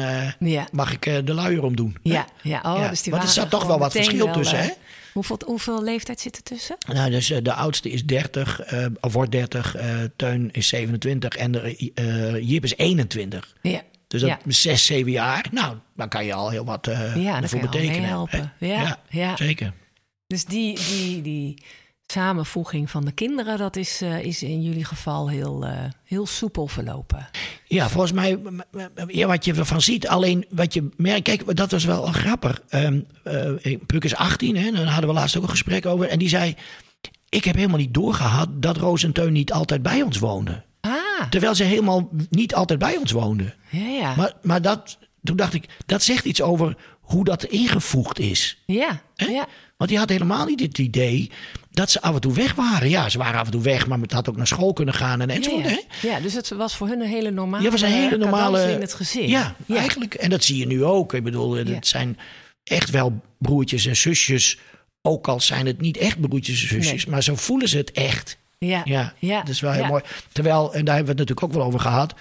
mag 0.73 0.93
ik 0.93 1.27
de 1.27 1.35
luier 1.35 1.63
omdoen. 1.65 1.97
Ja, 2.03 2.27
ja. 2.43 2.61
Oh, 2.63 2.79
Ja, 2.79 2.89
dus 2.89 3.03
die 3.03 3.13
want 3.13 3.25
er 3.25 3.31
zat 3.31 3.51
toch 3.51 3.65
wel 3.65 3.79
wat 3.79 3.93
verschil 3.93 4.25
wel, 4.25 4.35
tussen, 4.35 4.59
hè? 4.59 4.69
Hoeveel, 5.13 5.41
hoeveel 5.47 5.83
leeftijd 5.83 6.21
zit 6.21 6.37
er 6.37 6.43
tussen? 6.43 6.77
Nou, 6.93 7.11
dus 7.11 7.31
eh, 7.31 7.39
de 7.43 7.53
oudste 7.53 7.91
is 7.91 8.05
30, 8.05 8.61
eh, 8.61 8.87
of 9.01 9.13
wordt 9.13 9.31
30, 9.33 9.75
eh, 9.75 9.97
Teun 10.17 10.51
is 10.53 10.69
27 10.69 11.37
en 11.37 11.53
de, 11.53 12.41
Jip 12.47 12.65
is 12.65 12.77
21. 12.77 13.57
Ja. 13.63 13.83
Dus 14.09 14.21
dat 14.21 14.31
Ja. 14.31 14.39
is 14.47 14.61
6, 14.61 14.87
7 14.87 15.11
jaar. 15.13 15.47
Nou, 15.51 15.77
dan 15.97 16.09
kan 16.09 16.25
je 16.25 16.35
al 16.35 16.51
heel 16.51 16.65
wat 16.65 16.87
eh 16.87 17.17
Ja, 17.17 17.35
al 17.35 17.41
betekenen. 17.61 18.01
meehelpen. 18.01 18.53
hè? 18.59 18.67
Ja, 18.67 18.99
ja. 19.09 19.37
zeker. 19.37 19.73
Dus 20.27 20.45
die, 20.45 20.79
die, 20.89 21.23
die 21.23 21.63
samenvoeging 22.13 22.91
van 22.91 23.05
de 23.05 23.13
kinderen, 23.13 23.59
dat 23.59 23.77
is, 23.77 24.01
eh, 24.01 24.25
is 24.25 24.43
in 24.43 24.63
jullie 24.63 24.85
geval 24.85 25.29
heel, 25.29 25.65
eh, 25.65 25.79
heel 26.05 26.27
soepel 26.27 26.67
verlopen. 26.67 27.29
Ja, 27.65 27.89
volgens 27.89 28.13
mij, 28.13 28.39
ja, 29.07 29.27
wat 29.27 29.45
je 29.45 29.55
ervan 29.55 29.81
ziet, 29.81 30.09
alleen 30.09 30.47
wat 30.51 30.75
je 30.75 30.89
merkt, 30.97 31.23
kijk, 31.23 31.57
dat 31.57 31.71
was 31.71 31.85
wel 31.85 32.03
grappig. 32.07 32.63
Ehm 32.69 33.01
eh, 33.25 33.79
Puk 33.87 34.05
is 34.05 34.15
18, 34.15 34.57
hè, 34.57 34.71
daar 34.71 34.87
hadden 34.87 35.09
we 35.09 35.15
laatst 35.15 35.37
ook 35.37 35.43
een 35.43 35.49
gesprek 35.49 35.87
over. 35.87 36.09
En 36.09 36.19
die 36.19 36.29
zei, 36.29 36.55
ik 37.29 37.45
heb 37.45 37.55
helemaal 37.55 37.79
niet 37.79 37.95
doorgehad 37.95 38.49
dat 38.63 38.77
Roos 38.77 39.05
en 39.05 39.13
Teun 39.13 39.33
niet 39.33 39.53
altijd 39.53 39.83
bij 39.83 40.03
ons 40.03 40.19
woonden. 40.19 40.65
Ah, 40.81 41.29
Terwijl 41.31 41.55
ze 41.55 41.65
helemaal 41.65 42.09
niet 42.31 42.55
altijd 42.55 42.79
bij 42.79 42.97
ons 42.97 43.13
woonden. 43.13 43.55
ja, 43.71 43.87
ja. 43.87 44.15
Maar, 44.17 44.33
maar 44.43 44.63
dat, 44.63 44.99
toen 45.23 45.37
dacht 45.37 45.55
ik, 45.55 45.69
dat 45.87 46.03
zegt 46.03 46.25
iets 46.25 46.43
over 46.43 46.77
hoe 47.01 47.25
dat 47.25 47.45
ingevoegd 47.45 48.19
is. 48.19 48.63
ja, 48.67 49.03
Hè? 49.17 49.27
ja. 49.27 49.47
Want 49.77 49.91
die 49.91 49.99
had 49.99 50.09
helemaal 50.09 50.47
niet 50.47 50.61
het 50.61 50.79
idee 50.79 51.31
dat 51.73 51.91
ze 51.91 52.01
af 52.03 52.15
en 52.15 52.21
toe 52.21 52.33
weg 52.35 52.55
waren. 52.55 52.89
Ja, 52.89 53.09
ze 53.09 53.19
waren 53.19 53.41
af 53.41 53.47
en 53.47 53.53
toe 53.53 53.63
weg, 53.63 53.87
maar 53.87 53.99
het 53.99 54.13
had 54.13 54.29
ook 54.29 54.37
naar 54.37 54.47
school 54.47 54.73
kunnen 54.73 54.95
gaan 54.95 55.21
en 55.21 55.29
Ja, 55.29 55.35
enzovoort. 55.35 55.65
ja. 55.65 55.71
hè? 56.01 56.09
ja, 56.09 56.21
dus 56.21 56.35
het 56.35 56.49
was 56.49 56.77
voor 56.77 56.89
hun 56.89 57.01
een 57.01 57.09
hele 57.09 57.31
normale 57.31 57.65
Ja, 57.65 57.71
was 57.71 57.81
een 57.81 57.89
hele 57.89 58.17
normale. 58.17 58.73
in 58.73 58.81
het 58.81 58.95
gezin. 58.95 59.29
Ja, 59.29 59.57
eigenlijk. 59.69 60.15
En 60.15 60.31
dat 60.31 60.45
zie 60.45 60.57
je 60.57 60.67
nu 60.67 60.85
ook. 60.85 61.15
Ik 61.15 61.25
bedoel, 61.25 61.53
het 61.53 61.69
Ja. 61.69 61.79
zijn 61.81 62.19
echt 62.65 62.91
wel 62.91 63.21
broertjes 63.39 63.87
en 63.87 63.97
zusjes. 63.97 64.59
Ook 65.03 65.29
al 65.29 65.41
zijn 65.41 65.67
het 65.67 65.81
niet 65.81 65.97
echt 65.97 66.21
broertjes 66.21 66.63
en 66.63 66.69
zusjes, 66.69 67.07
maar 67.07 67.23
zo 67.23 67.37
voelen 67.37 67.69
ze 67.69 67.77
het 67.77 67.93
echt. 67.93 68.39
Ja, 68.59 68.81
Ja, 68.85 69.15
ja. 69.19 69.39
dat 69.39 69.49
is 69.49 69.61
wel 69.61 69.73
heel 69.73 69.83
ja. 69.83 69.89
mooi. 69.89 70.03
Terwijl, 70.33 70.75
en 70.75 70.85
daar 70.85 70.95
hebben 70.95 71.15
we 71.15 71.21
het 71.21 71.29
natuurlijk 71.29 71.43
ook 71.43 71.53
wel 71.53 71.63
over 71.67 71.81
gehad, 71.81 72.15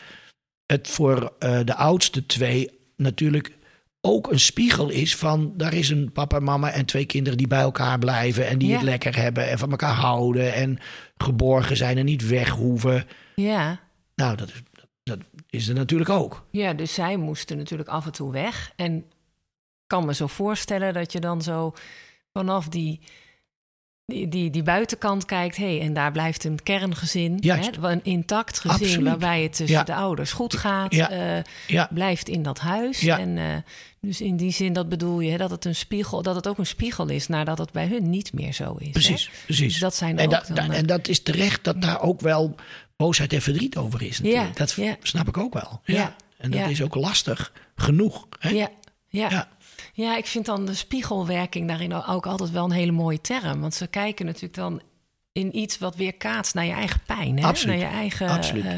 het 0.66 0.88
voor 0.88 1.34
eh, 1.40 1.60
de 1.66 1.76
oudste 1.76 2.26
twee 2.26 2.70
natuurlijk 2.98 3.52
ook 4.02 4.32
een 4.32 4.40
spiegel 4.40 4.90
is 4.90 5.16
van 5.16 5.54
daar 5.58 5.74
is 5.74 5.90
een 5.90 6.12
papa, 6.12 6.40
mama 6.40 6.72
en 6.72 6.86
twee 6.86 7.06
kinderen 7.06 7.38
die 7.38 7.48
bij 7.48 7.62
elkaar 7.62 8.00
blijven 8.00 8.48
en 8.48 8.58
die 8.58 8.68
Ja. 8.68 8.74
het 8.76 8.84
lekker 8.84 9.16
hebben 9.16 9.50
en 9.50 9.58
van 9.58 9.72
elkaar 9.72 9.94
houden 9.94 10.54
en 10.54 10.78
geborgen 11.18 11.78
zijn 11.78 11.98
en 11.98 12.06
niet 12.06 12.28
weg 12.28 12.50
hoeven. 12.50 13.08
Ja. 13.36 13.80
Nou, 14.16 14.36
dat 14.38 14.48
is, 14.48 14.62
dat 15.04 15.20
is 15.50 15.68
er 15.68 15.76
natuurlijk 15.76 16.10
ook. 16.10 16.46
ja, 16.52 16.74
dus 16.74 16.94
zij 16.94 17.18
moesten 17.18 17.58
natuurlijk 17.58 17.90
af 17.90 18.06
en 18.06 18.12
toe 18.12 18.32
weg. 18.32 18.72
En 18.76 18.96
ik 18.98 19.98
kan 19.98 20.06
me 20.06 20.14
zo 20.14 20.28
voorstellen 20.28 20.94
dat 20.94 21.12
je 21.12 21.20
dan 21.20 21.42
zo 21.42 21.74
vanaf 22.34 22.68
die, 22.68 23.00
die, 24.06 24.28
die, 24.28 24.50
die 24.50 24.64
buitenkant 24.64 25.26
kijkt... 25.26 25.58
Hey, 25.58 25.82
en 25.82 25.94
daar 25.94 26.12
blijft 26.12 26.44
een 26.44 26.64
kerngezin, 26.64 27.38
Juist. 27.40 27.76
hè, 27.82 27.90
een 27.92 28.04
intact 28.04 28.60
gezin... 28.60 28.88
Absoluut. 28.88 29.08
waarbij 29.08 29.44
het 29.44 29.56
tussen 29.56 29.78
Ja. 29.78 29.84
de 29.84 29.96
ouders 29.96 30.32
goed 30.32 30.56
gaat... 30.56 30.94
Ja. 30.96 31.10
eh, 31.10 31.44
Ja, 31.68 31.88
blijft 31.94 32.30
in 32.30 32.44
dat 32.44 32.60
huis. 32.60 33.04
En 33.06 33.38
eh, 33.38 33.46
dus 34.02 34.22
in 34.22 34.38
die 34.38 34.52
zin, 34.52 34.74
dat 34.74 34.90
bedoel 34.90 35.20
je, 35.20 35.32
hè, 35.32 35.38
dat 35.38 35.52
het 35.52 35.66
een 35.66 35.76
spiegel, 35.76 36.22
dat 36.22 36.36
het 36.36 36.48
ook 36.48 36.58
een 36.58 36.66
spiegel 36.66 37.08
is 37.10 37.28
nadat 37.28 37.58
het 37.58 37.72
bij 37.72 37.88
hun 37.88 38.10
niet 38.10 38.34
meer 38.34 38.54
zo 38.54 38.76
is. 38.80 38.90
precies. 38.92 39.26
Hè? 39.26 39.32
precies. 39.46 39.72
Dus 39.72 39.80
dat 39.82 39.96
zijn 39.96 40.18
en, 40.18 40.30
da- 40.30 40.44
dan, 40.48 40.56
da- 40.56 40.68
eh, 40.74 40.78
en 40.78 40.86
dat 40.86 41.08
is 41.08 41.24
terecht 41.24 41.64
dat 41.64 41.82
daar 41.82 42.02
ook 42.02 42.22
wel 42.22 42.56
boosheid 42.96 43.34
en 43.34 43.42
verdriet 43.42 43.78
over 43.78 44.02
is. 44.02 44.20
Natuurlijk. 44.20 44.58
Ja, 44.58 44.86
dat 44.86 44.98
snap 45.08 45.28
ik 45.28 45.38
ook 45.38 45.54
wel. 45.54 45.82
Ja. 45.86 46.16
En 46.38 46.52
dat 46.52 46.70
is 46.70 46.82
ook 46.82 46.96
lastig 46.96 47.52
genoeg. 47.76 48.28
Hè? 48.40 48.50
ja, 48.50 48.70
ja. 49.08 49.48
Ja. 49.94 50.18
Ik 50.18 50.26
vind 50.26 50.46
dan 50.46 50.66
de 50.66 50.74
spiegelwerking 50.74 51.68
daarin 51.68 51.94
ook 51.94 52.26
altijd 52.26 52.52
wel 52.52 52.64
een 52.64 52.72
hele 52.72 52.92
mooie 52.92 53.22
term. 53.22 53.62
Want 53.62 53.74
ze 53.74 53.88
kijken 53.88 54.26
natuurlijk 54.26 54.56
dan 54.56 54.82
in 55.32 55.58
iets 55.58 55.78
wat 55.78 55.96
weer 55.96 56.14
kaatst 56.14 56.54
naar 56.54 56.66
je 56.66 56.72
eigen 56.72 57.02
pijn. 57.06 57.40
Hè? 57.40 57.48
Absoluut. 57.48 57.80
Naar 57.80 57.90
je 57.90 57.96
eigen. 57.96 58.28
Absoluut. 58.28 58.66
eh, 58.66 58.76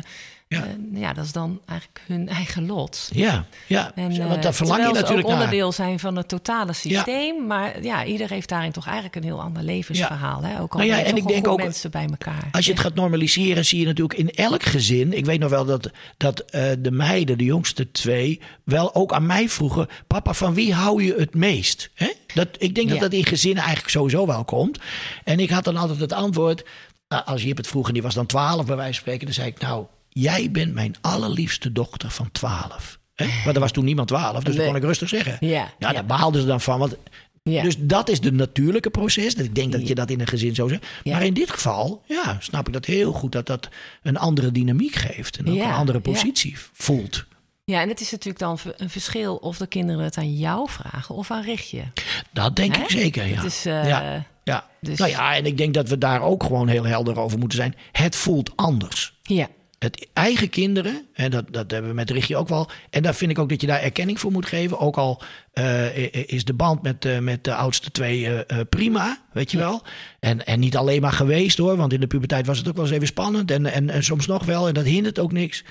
Ja. 0.48 0.66
ja, 0.94 1.14
dat 1.14 1.26
is 1.26 1.32
dan 1.32 1.62
eigenlijk 1.66 2.02
hun 2.08 2.30
eigen 2.30 2.66
lot. 2.66 3.10
Ja, 3.14 3.46
ja. 3.68 3.92
En, 3.96 4.18
want 4.18 4.36
eh, 4.36 4.42
daar 4.42 4.54
verlang 4.54 4.88
je 4.88 4.94
natuurlijk 4.94 5.20
ook 5.20 5.24
naar. 5.24 5.34
onderdeel 5.34 5.72
zijn 5.72 6.00
van 6.00 6.16
het 6.16 6.28
totale 6.28 6.74
systeem. 6.74 7.48
Maar 7.48 7.84
ja, 7.84 8.06
ieder 8.06 8.30
heeft 8.30 8.50
daarin 8.50 8.72
toch 8.72 8.86
eigenlijk 8.86 9.16
een 9.16 9.24
heel 9.24 9.42
ander 9.42 9.64
levensverhaal. 9.64 10.44
Hè? 10.44 10.62
Ook 10.62 10.74
al 10.74 10.80
Nou 10.80 10.92
ja, 10.92 11.04
en 11.04 11.16
ik 11.18 11.28
denk 11.28 11.48
ook- 11.48 11.58
mensen 11.58 11.92
bij 11.92 12.08
elkaar. 12.10 12.48
Als 12.52 12.66
je 12.66 12.72
het 12.72 12.82
gaat 12.82 12.94
normaliseren, 12.96 13.66
zie 13.66 13.80
je 13.80 13.86
natuurlijk 13.86 14.20
in 14.20 14.30
elk 14.30 14.64
gezin. 14.64 15.14
Ik 15.14 15.26
weet 15.26 15.40
nog 15.40 15.50
wel 15.50 15.66
dat, 15.66 15.92
dat 16.18 16.40
eh, 16.40 16.72
de 16.80 16.92
meiden, 16.92 17.38
de 17.38 17.44
jongste 17.44 17.92
twee, 17.92 18.42
wel 18.64 18.96
ook 18.96 19.14
aan 19.14 19.26
mij 19.26 19.50
vroegen: 19.50 19.88
Papa, 20.08 20.34
van 20.34 20.54
wie 20.54 20.74
hou 20.74 21.04
je 21.04 21.16
het 21.18 21.36
meest? 21.36 21.90
Hè? 21.94 22.12
Dat, 22.34 22.48
ik 22.58 22.76
denk 22.76 22.90
dat 22.90 23.00
dat 23.00 23.14
in 23.14 23.26
gezinnen 23.26 23.64
eigenlijk 23.64 23.94
sowieso 23.94 24.26
wel 24.28 24.44
komt. 24.44 24.80
En 25.24 25.40
ik 25.40 25.50
had 25.50 25.64
dan 25.64 25.78
altijd 25.78 26.00
het 26.00 26.14
antwoord: 26.14 26.66
nou, 27.08 27.26
als 27.26 27.44
Jip 27.44 27.58
het 27.58 27.68
vroeg 27.68 27.88
en 27.88 27.94
die 27.94 28.02
was 28.02 28.14
dan 28.14 28.26
12 28.26 28.66
bij 28.66 28.76
wijze 28.76 28.92
van 28.94 29.02
spreken, 29.02 29.26
dan 29.26 29.34
zei 29.34 29.48
ik: 29.48 29.60
Nou, 29.60 29.86
jij 30.14 30.52
bent 30.52 30.74
mijn 30.74 30.96
allerliefste 31.02 31.72
dochter 31.72 32.10
van 32.10 32.32
12. 32.32 33.00
Hè? 33.14 33.26
Maar 33.46 33.54
er 33.54 33.60
was 33.60 33.72
toen 33.72 33.86
niemand 33.86 34.08
12, 34.08 34.34
dus 34.34 34.44
dat 34.44 34.56
Nee. 34.56 34.66
kon 34.66 34.76
ik 34.76 34.84
rustig 34.84 35.10
zeggen. 35.10 35.38
Ja, 35.40 35.74
ja, 35.80 35.94
daar 35.94 36.06
behaalden 36.06 36.42
ze 36.42 36.48
dan 36.48 36.62
van. 36.62 36.80
Want 36.80 36.96
Ja. 37.44 37.64
Dus 37.64 37.76
dat 37.80 38.10
is 38.10 38.20
de 38.20 38.32
natuurlijke 38.32 38.90
proces. 38.90 39.34
Ik 39.34 39.56
denk 39.56 39.72
dat 39.72 39.88
je 39.88 39.96
dat 39.96 40.10
in 40.10 40.20
een 40.20 40.28
gezin 40.28 40.56
zo 40.56 40.68
zegt. 40.68 40.86
Ja. 41.04 41.12
Maar 41.12 41.26
in 41.26 41.34
dit 41.34 41.50
geval, 41.52 42.02
ja, 42.08 42.38
snap 42.40 42.68
ik 42.68 42.74
dat 42.74 42.86
heel 42.86 43.12
goed. 43.14 43.32
Dat 43.32 43.46
dat 43.46 43.70
een 44.04 44.18
andere 44.18 44.52
dynamiek 44.52 44.96
geeft. 44.96 45.38
En 45.38 45.50
ook 45.50 45.56
Ja, 45.56 45.68
een 45.68 45.74
andere 45.74 46.00
positie 46.00 46.56
voelt. 46.74 47.26
Ja, 47.66 47.82
en 47.82 47.90
het 47.90 48.00
is 48.02 48.12
natuurlijk 48.12 48.40
dan 48.40 48.58
een 48.78 48.90
verschil 48.90 49.36
of 49.36 49.58
de 49.58 49.68
kinderen 49.68 50.04
het 50.04 50.18
aan 50.18 50.34
jou 50.38 50.70
vragen 50.70 51.16
of 51.16 51.32
aan 51.32 51.44
Richtje. 51.44 51.84
Dat 52.32 52.56
denk 52.56 52.76
Hè? 52.76 52.82
ik 52.84 52.90
zeker, 52.90 53.26
ja. 53.28 53.44
Is, 53.44 53.66
eh, 53.66 53.88
ja. 53.88 54.26
ja. 54.44 54.68
dus- 54.82 54.98
Nou 55.00 55.12
ja, 55.12 55.36
en 55.36 55.46
ik 55.46 55.58
denk 55.58 55.74
dat 55.74 55.90
we 55.90 55.98
daar 55.98 56.22
ook 56.22 56.44
gewoon 56.44 56.68
heel 56.68 56.84
helder 56.86 57.20
over 57.20 57.40
moeten 57.40 57.58
zijn. 57.58 57.76
Het 57.92 58.16
voelt 58.16 58.52
anders. 58.56 59.14
Ja, 59.22 59.48
Het 59.84 60.08
eigen 60.14 60.50
kinderen, 60.50 61.08
en 61.14 61.32
dat, 61.32 61.46
dat 61.52 61.72
hebben 61.72 61.90
we 61.90 61.96
met 61.96 62.10
Richtje 62.10 62.38
ook 62.38 62.48
wel. 62.48 62.70
En 62.90 63.04
daar 63.04 63.16
vind 63.16 63.32
ik 63.32 63.40
ook 63.40 63.50
dat 63.50 63.62
je 63.62 63.68
daar 63.68 63.82
erkenning 63.82 64.20
voor 64.20 64.32
moet 64.32 64.46
geven. 64.46 64.80
Ook 64.80 64.98
al 64.98 65.22
eh, 65.54 66.14
is 66.14 66.46
de 66.46 66.54
band 66.54 66.82
met, 66.82 67.06
eh, 67.06 67.20
met 67.20 67.44
de 67.44 67.56
oudste 67.56 67.92
twee 67.92 68.44
eh, 68.44 68.60
prima, 68.70 69.22
weet 69.34 69.52
je 69.52 69.58
wel. 69.58 69.82
En, 70.20 70.46
en 70.46 70.60
niet 70.60 70.78
alleen 70.78 71.02
maar 71.02 71.12
geweest 71.12 71.58
hoor, 71.58 71.78
want 71.78 71.94
in 71.94 72.00
de 72.00 72.08
puberteit 72.08 72.46
was 72.46 72.58
het 72.58 72.68
ook 72.68 72.76
wel 72.76 72.84
eens 72.86 72.94
even 72.94 73.08
spannend. 73.08 73.52
En, 73.52 73.66
en, 73.66 73.90
en 73.90 74.04
soms 74.04 74.28
nog 74.28 74.46
wel, 74.46 74.68
en 74.68 74.74
dat 74.74 74.86
hindert 74.86 75.20
ook 75.20 75.32
niks. 75.32 75.64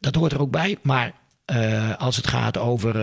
Dat 0.00 0.14
hoort 0.14 0.32
er 0.32 0.40
ook 0.40 0.50
bij. 0.50 0.76
Maar 0.82 1.12
als 1.98 2.16
het 2.16 2.26
gaat 2.26 2.58
over. 2.58 2.96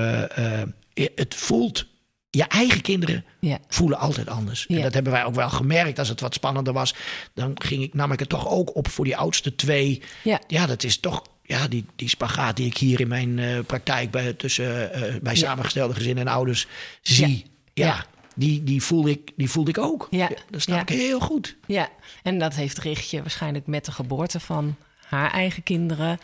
het 0.94 1.36
voelt. 1.36 1.86
Je 2.34 2.44
eigen 2.44 2.82
kinderen 2.82 3.26
ja. 3.40 3.58
voelen 3.68 3.98
altijd 3.98 4.28
anders. 4.30 4.68
En 4.68 4.82
dat 4.82 4.94
hebben 4.94 5.12
wij 5.12 5.26
ook 5.26 5.36
wel 5.36 5.50
gemerkt. 5.50 6.00
Als 6.00 6.10
het 6.10 6.20
wat 6.22 6.34
spannender 6.34 6.74
was, 6.74 6.96
dan 7.34 7.52
ging 7.56 7.84
ik, 7.84 7.94
nam 7.94 8.12
ik 8.12 8.20
het 8.20 8.30
toch 8.30 8.48
ook 8.48 8.76
op 8.76 8.90
voor 8.90 9.06
die 9.06 9.18
oudste 9.18 9.56
twee. 9.56 10.02
Ja. 10.24 10.42
Ja, 10.48 10.66
dat 10.66 10.84
is 10.84 10.98
toch 11.00 11.22
ja, 11.44 11.68
die, 11.68 11.86
die 11.96 12.10
spagaat 12.10 12.56
die 12.56 12.66
ik 12.66 12.78
hier 12.78 13.00
in 13.00 13.08
mijn 13.08 13.40
eh, 13.40 13.60
praktijk 13.66 14.12
bij, 14.12 14.34
tussen, 14.34 14.94
eh, 14.94 15.16
bij 15.22 15.36
samengestelde 15.36 15.94
gezinnen 15.94 16.28
en 16.28 16.34
ouders 16.34 16.68
zie. 17.02 17.46
Ja, 17.74 17.86
Ja. 17.86 18.06
Die, 18.36 18.64
die, 18.64 18.82
voelde 18.84 19.10
ik, 19.10 19.32
die 19.36 19.50
voelde 19.50 19.70
ik 19.70 19.78
ook. 19.78 20.08
Ja. 20.10 20.30
Dat 20.50 20.62
snap 20.62 20.76
Ja. 20.90 20.96
ik 20.96 21.02
heel 21.02 21.20
goed. 21.20 21.56
Ja, 21.68 21.90
en 22.24 22.40
dat 22.40 22.56
heeft 22.56 22.78
Richtje 22.78 23.22
waarschijnlijk 23.22 23.68
met 23.68 23.86
de 23.86 23.92
geboorte 23.92 24.40
van 24.40 24.76
haar 25.08 25.32
eigen 25.32 25.64
kinderen. 25.64 26.20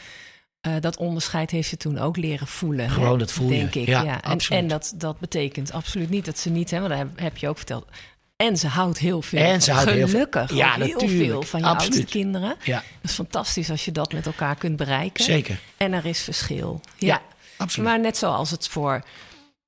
Eh, 0.62 0.74
dat 0.80 0.98
onderscheid 0.98 1.52
heeft 1.52 1.70
ze 1.70 1.78
toen 1.78 1.98
ook 2.00 2.18
leren 2.18 2.48
voelen. 2.48 2.90
Gewoon 2.90 3.12
hè? 3.12 3.18
dat 3.18 3.32
voel 3.32 3.50
je. 3.50 3.58
Denk 3.58 3.76
ik. 3.76 3.88
Ja, 3.88 4.02
Ja, 4.04 4.22
En, 4.24 4.32
absoluut. 4.32 4.62
en 4.62 4.68
dat, 4.68 4.94
dat 4.96 5.20
betekent 5.20 5.72
absoluut 5.72 6.10
niet 6.10 6.26
dat 6.26 6.38
ze 6.40 6.50
niet, 6.50 6.72
hè, 6.72 6.80
want 6.80 6.92
dat 6.92 7.08
heb, 7.16 7.38
je 7.38 7.48
ook 7.48 7.58
verteld. 7.58 7.88
En 8.36 8.58
ze 8.58 8.68
houdt 8.68 8.98
heel 8.98 9.22
veel. 9.22 9.40
En 9.40 9.62
ze 9.62 9.72
houdt 9.72 9.90
heel. 9.90 10.08
Gelukkig. 10.08 10.54
Ja, 10.54 10.74
heel 10.74 10.88
natuurlijk. 10.88 11.12
veel 11.30 11.42
van 11.44 11.60
je 11.60 11.66
Absoluut. 11.66 11.96
oudste 11.96 12.18
kinderen. 12.18 12.56
Ja, 12.64 12.76
Dat 13.02 13.10
is 13.10 13.16
fantastisch 13.16 13.70
als 13.70 13.86
je 13.86 13.92
dat 13.92 14.14
met 14.14 14.26
elkaar 14.26 14.56
kunt 14.56 14.76
bereiken. 14.76 15.24
zeker. 15.24 15.60
En 15.78 15.94
er 15.94 16.06
is 16.06 16.22
verschil. 16.22 16.82
Ja, 16.98 17.08
Ja, 17.08 17.22
absoluut. 17.58 17.88
maar 17.90 18.00
net 18.00 18.18
zoals 18.18 18.52
het 18.52 18.68
voor. 18.68 19.02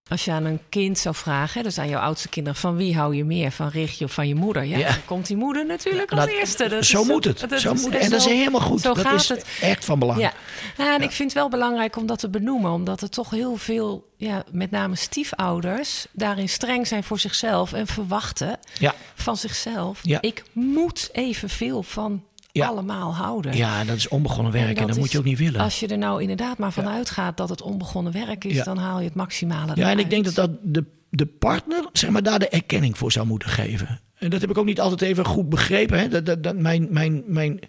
Als 0.10 0.26
je 0.26 0.32
aan 0.32 0.46
een 0.46 0.60
kind 0.70 0.98
zou 0.98 1.16
vragen, 1.16 1.64
dus 1.64 1.78
aan 1.78 1.90
jouw 1.90 2.00
oudste 2.02 2.30
kinderen, 2.30 2.60
van 2.60 2.76
wie 2.76 2.96
hou 2.96 3.16
je 3.16 3.24
meer, 3.24 3.52
van 3.52 3.68
Richtje 3.68 4.06
of 4.06 4.12
van 4.12 4.28
je 4.28 4.36
moeder? 4.36 4.64
Ja, 4.64 4.78
Ja. 4.78 4.88
dan 4.88 5.06
komt 5.06 5.28
die 5.28 5.38
moeder 5.38 5.66
natuurlijk 5.66 6.12
als 6.12 6.26
Nou, 6.26 6.38
eerste. 6.40 6.68
Dat 6.70 6.86
zo 6.86 7.02
is- 7.02 7.08
moet 7.08 7.24
het. 7.26 7.40
dat 7.50 7.60
zo 7.62 7.72
is- 7.74 7.82
moet 7.82 7.94
het. 7.94 8.02
En 8.02 8.10
dat 8.10 8.20
is 8.20 8.26
helemaal 8.26 8.62
goed. 8.62 8.82
Zo 8.82 8.94
dat 8.94 9.06
gaat 9.06 9.20
is 9.20 9.30
het. 9.30 9.46
echt 9.62 9.86
van 9.86 10.00
belang. 10.00 10.20
Ja. 10.20 10.34
En 10.78 11.02
ik 11.02 11.12
vind 11.12 11.30
het 11.30 11.34
wel 11.40 11.50
belangrijk 11.50 11.96
om 11.98 12.06
dat 12.06 12.20
te 12.20 12.30
benoemen, 12.30 12.72
omdat 12.72 13.02
er 13.02 13.10
toch 13.10 13.30
heel 13.30 13.56
veel, 13.56 14.08
ja, 14.18 14.44
met 14.52 14.72
name 14.72 14.96
stiefouders, 14.96 16.06
daarin 16.12 16.50
streng 16.50 16.88
zijn 16.88 17.04
voor 17.04 17.20
zichzelf 17.20 17.74
en 17.74 17.88
verwachten 17.88 18.60
Ja. 18.80 18.94
van 19.16 19.38
zichzelf. 19.38 20.00
Ja. 20.04 20.22
Ik 20.22 20.44
moet 20.54 21.10
evenveel 21.12 21.84
van 21.84 22.24
Ja. 22.52 22.68
allemaal 22.68 23.16
houden. 23.16 23.56
ja, 23.56 23.84
dat 23.84 23.96
is 23.96 24.08
onbegonnen 24.08 24.52
werk 24.52 24.68
en, 24.70 24.76
dat 24.76 24.88
dat 24.88 24.98
moet 24.98 25.12
je 25.12 25.18
ook 25.18 25.24
niet 25.24 25.38
willen. 25.38 25.62
Als 25.62 25.80
je 25.80 25.88
er 25.88 25.98
nou 25.98 26.22
inderdaad 26.22 26.58
maar 26.58 26.72
van 26.72 26.88
uitgaat 26.88 27.38
dat 27.38 27.50
het 27.50 27.62
onbegonnen 27.62 28.14
werk 28.14 28.44
is, 28.44 28.56
Ja. 28.56 28.64
dan 28.64 28.78
haal 28.78 29.00
je 29.00 29.06
het 29.06 29.16
maximale 29.16 29.72
Ja, 29.76 29.90
en 29.92 30.00
ik 30.00 30.10
denk 30.10 30.26
dat, 30.26 30.36
dat 30.36 30.52
de, 30.64 30.86
de 31.10 31.26
partner 31.26 31.86
zeg 31.94 32.10
maar, 32.10 32.24
daar 32.24 32.40
de 32.40 32.50
erkenning 32.50 32.98
voor 32.98 33.12
zou 33.12 33.28
moeten 33.28 33.50
geven. 33.50 34.00
En 34.18 34.30
dat 34.30 34.42
heb 34.42 34.50
ik 34.50 34.58
ook 34.58 34.66
niet 34.66 34.80
altijd 34.80 35.02
even 35.02 35.26
goed 35.26 35.50
begrepen. 35.50 36.00
Hè? 36.00 36.08
Dat, 36.08 36.26
dat, 36.26 36.44
dat 36.44 36.56
mijn, 36.58 36.88
mijn, 36.90 37.24
mijn 37.28 37.60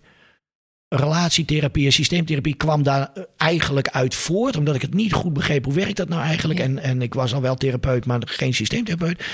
relatietherapie 0.88 1.86
en 1.86 1.92
systeemtherapie 1.92 2.54
kwam 2.54 2.82
daar 2.82 3.10
eigenlijk 3.36 3.88
uit 3.88 4.14
voort. 4.14 4.56
Omdat 4.56 4.74
ik 4.74 4.82
het 4.82 4.94
niet 4.94 5.12
goed 5.12 5.32
begreep. 5.32 5.64
Hoe 5.64 5.74
werkt 5.74 5.96
dat 5.96 6.08
nou 6.08 6.22
eigenlijk? 6.22 6.58
Ja. 6.58 6.64
En, 6.64 6.78
en 6.78 7.02
ik 7.02 7.14
was 7.14 7.34
al 7.34 7.40
wel 7.40 7.54
therapeut, 7.54 8.06
maar 8.06 8.20
geen 8.24 8.54
systeemtherapeut. 8.54 9.24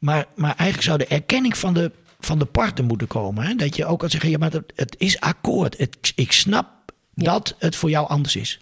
Maar, 0.00 0.26
maar 0.36 0.54
eigenlijk 0.56 0.82
zou 0.82 0.98
de 0.98 1.06
erkenning 1.06 1.56
van 1.56 1.74
de, 1.74 1.92
van 2.26 2.38
de 2.38 2.44
partner 2.44 2.84
moeten 2.86 3.06
komen. 3.06 3.44
Hè? 3.46 3.54
Dat 3.54 3.76
je 3.76 3.86
ook 3.86 3.98
kan 3.98 4.10
zeggen, 4.10 4.30
ja, 4.30 4.38
maar 4.38 4.52
het, 4.52 4.72
het 4.74 4.94
is 4.98 5.20
akkoord. 5.20 5.78
Het, 5.78 6.12
ik 6.14 6.32
snap 6.32 6.66
Ja. 7.14 7.24
dat 7.32 7.54
het 7.58 7.76
voor 7.76 7.90
jou 7.90 8.08
anders 8.08 8.36
is. 8.36 8.60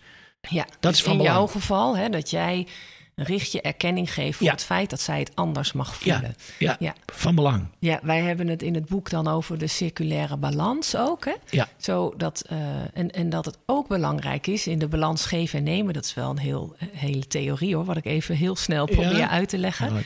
Ja, 0.48 0.66
Dat 0.80 0.92
is 0.94 1.02
van 1.02 1.12
in 1.12 1.18
belang. 1.18 1.36
jouw 1.36 1.46
geval, 1.46 1.96
hè, 1.96 2.08
dat 2.08 2.30
jij 2.30 2.66
een 3.14 3.24
richtje 3.26 3.60
erkenning 3.60 4.12
geeft 4.14 4.36
voor 4.36 4.46
Ja. 4.46 4.52
het 4.52 4.64
feit 4.64 4.90
dat 4.90 5.00
zij 5.00 5.18
het 5.18 5.30
anders 5.34 5.72
mag 5.72 5.96
voelen. 5.96 6.34
ja, 6.58 6.76
Ja. 6.78 6.94
van 7.06 7.34
belang. 7.34 7.66
Ja, 7.78 8.00
wij 8.02 8.20
hebben 8.20 8.48
het 8.48 8.62
in 8.62 8.74
het 8.74 8.86
boek 8.86 9.10
dan 9.10 9.28
over 9.28 9.58
de 9.58 9.66
circulaire 9.66 10.36
balans 10.36 10.96
ook. 10.96 11.24
Hè? 11.24 11.34
Ja. 11.50 11.68
Zodat, 11.76 12.40
eh, 12.48 12.58
en, 12.94 13.10
en 13.10 13.30
dat 13.30 13.44
het 13.44 13.58
ook 13.66 13.88
belangrijk 13.88 14.46
is 14.46 14.66
in 14.66 14.78
de 14.78 14.88
balans 14.88 15.24
geven 15.24 15.58
en 15.58 15.64
nemen. 15.64 15.94
Dat 15.94 16.04
is 16.04 16.14
wel 16.14 16.30
een 16.30 16.38
heel, 16.38 16.76
hele 16.92 17.26
theorie 17.26 17.74
hoor, 17.74 17.84
wat 17.84 17.96
ik 17.96 18.04
even 18.04 18.36
heel 18.36 18.56
snel 18.56 18.86
probeer 18.86 19.26
uit 19.28 19.48
te 19.48 19.58
leggen. 19.58 20.04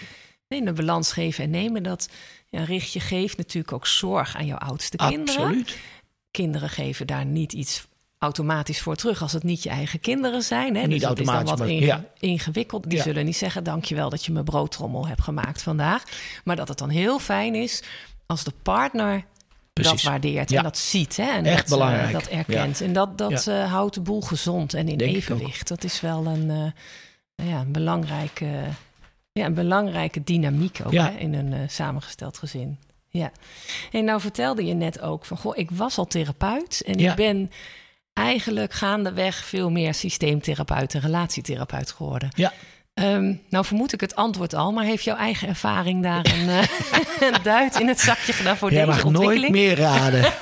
In 0.55 0.65
de 0.65 0.73
balans 0.73 1.13
geven 1.13 1.45
en 1.45 1.51
nemen, 1.51 1.83
dat 1.83 2.09
ja, 2.49 2.65
richtje 2.65 3.01
geeft 3.01 3.37
natuurlijk 3.37 3.73
ook 3.73 3.87
zorg 3.87 4.37
aan 4.37 4.47
jouw 4.47 4.59
oudste 4.59 4.97
kinderen. 4.97 5.43
Absoluut. 5.45 5.77
Kinderen 6.31 6.69
geven 6.69 7.07
daar 7.07 7.25
niet 7.25 7.53
iets 7.53 7.87
automatisch 8.19 8.81
voor 8.81 8.97
terug 8.97 9.23
als 9.23 9.33
het 9.33 9.43
niet 9.43 9.63
je 9.63 9.69
eigen 9.69 10.01
kinderen 10.01 10.43
zijn. 10.43 10.75
Hè? 10.77 10.81
Niet 10.83 10.91
dus 10.91 11.01
dat 11.01 11.19
is 11.19 11.27
dan 11.27 11.35
automatisch, 11.35 11.51
wat 11.51 11.59
maar- 11.59 11.69
inge- 11.77 11.87
ja. 11.87 12.29
ingewikkeld. 12.29 12.83
Die 12.89 12.99
Ja. 12.99 13.03
zullen 13.05 13.25
niet 13.25 13.37
zeggen, 13.37 13.65
dankjewel 13.65 14.09
dat 14.11 14.25
je 14.25 14.33
mijn 14.33 14.45
broodtrommel 14.45 15.07
hebt 15.07 15.23
gemaakt 15.23 15.63
vandaag. 15.63 16.03
Maar 16.45 16.57
dat 16.57 16.69
het 16.69 16.79
dan 16.79 16.89
heel 16.89 17.19
fijn 17.19 17.55
is 17.55 17.83
als 18.27 18.45
de 18.45 18.53
partner 18.63 19.25
dat 19.73 20.03
waardeert 20.03 20.51
Ja. 20.51 20.57
en 20.59 20.63
dat 20.63 20.79
ziet. 20.79 21.17
Hè? 21.17 21.31
En 21.31 21.45
Echt 21.45 21.69
dat, 21.69 21.79
eh, 21.79 21.85
belangrijk. 21.87 22.13
dat 22.13 22.27
erkent. 22.27 22.81
En 22.81 22.93
dat, 22.93 23.19
dat 23.19 23.47
eh, 23.47 23.73
houdt 23.73 23.95
de 23.95 24.01
boel 24.01 24.21
gezond 24.21 24.75
en 24.75 24.89
in 24.89 24.99
Denk 24.99 25.15
evenwicht. 25.17 25.69
Dat 25.69 25.85
is 25.85 26.01
wel 26.01 26.27
een, 26.27 26.51
eh, 27.37 27.49
ja, 27.49 27.61
een, 27.61 27.73
belangrijke, 27.73 28.61
ja, 29.41 29.45
een 29.47 29.55
belangrijke 29.55 30.25
dynamiek 30.25 30.79
ook 30.85 30.93
Ja. 30.93 31.11
hè, 31.13 31.19
in 31.19 31.35
een 31.35 31.53
eh, 31.53 31.59
samengesteld 31.69 32.39
gezin. 32.39 32.79
Ja. 33.09 33.33
En 33.93 34.05
nou 34.05 34.21
vertelde 34.21 34.65
je 34.65 34.75
net 34.75 35.01
ook 35.01 35.25
van, 35.25 35.37
goh, 35.37 35.57
ik 35.57 35.71
was 35.71 35.99
al 35.99 36.07
therapeut 36.07 36.83
en 36.87 36.99
Ja. 36.99 37.11
ik 37.11 37.17
ben 37.17 37.51
eigenlijk 38.13 38.73
gaandeweg 38.73 39.37
veel 39.45 39.71
meer 39.71 39.95
systeemtherapeut 39.95 40.95
en 40.95 41.01
relatietherapeut 41.01 41.91
geworden. 41.91 42.29
Ja. 42.37 42.53
Ehm, 42.95 43.35
nou 43.49 43.65
vermoed 43.65 43.93
ik 43.93 44.01
het 44.01 44.15
antwoord 44.17 44.55
al, 44.55 44.73
maar 44.73 44.85
heeft 44.85 45.05
jouw 45.05 45.17
eigen 45.17 45.49
ervaring 45.49 46.03
daar 46.03 46.27
een, 46.27 46.49
eh, 46.49 46.63
een 47.29 47.43
duit 47.43 47.79
in 47.81 47.89
het 47.89 48.01
zakje 48.01 48.33
gedaan 48.33 48.57
voor 48.57 48.73
Jij 48.73 48.85
deze 48.85 48.97
mag 48.97 49.05
nooit 49.05 49.17
ontwikkeling? 49.17 49.53
meer 49.53 49.77
raden. 49.77 50.33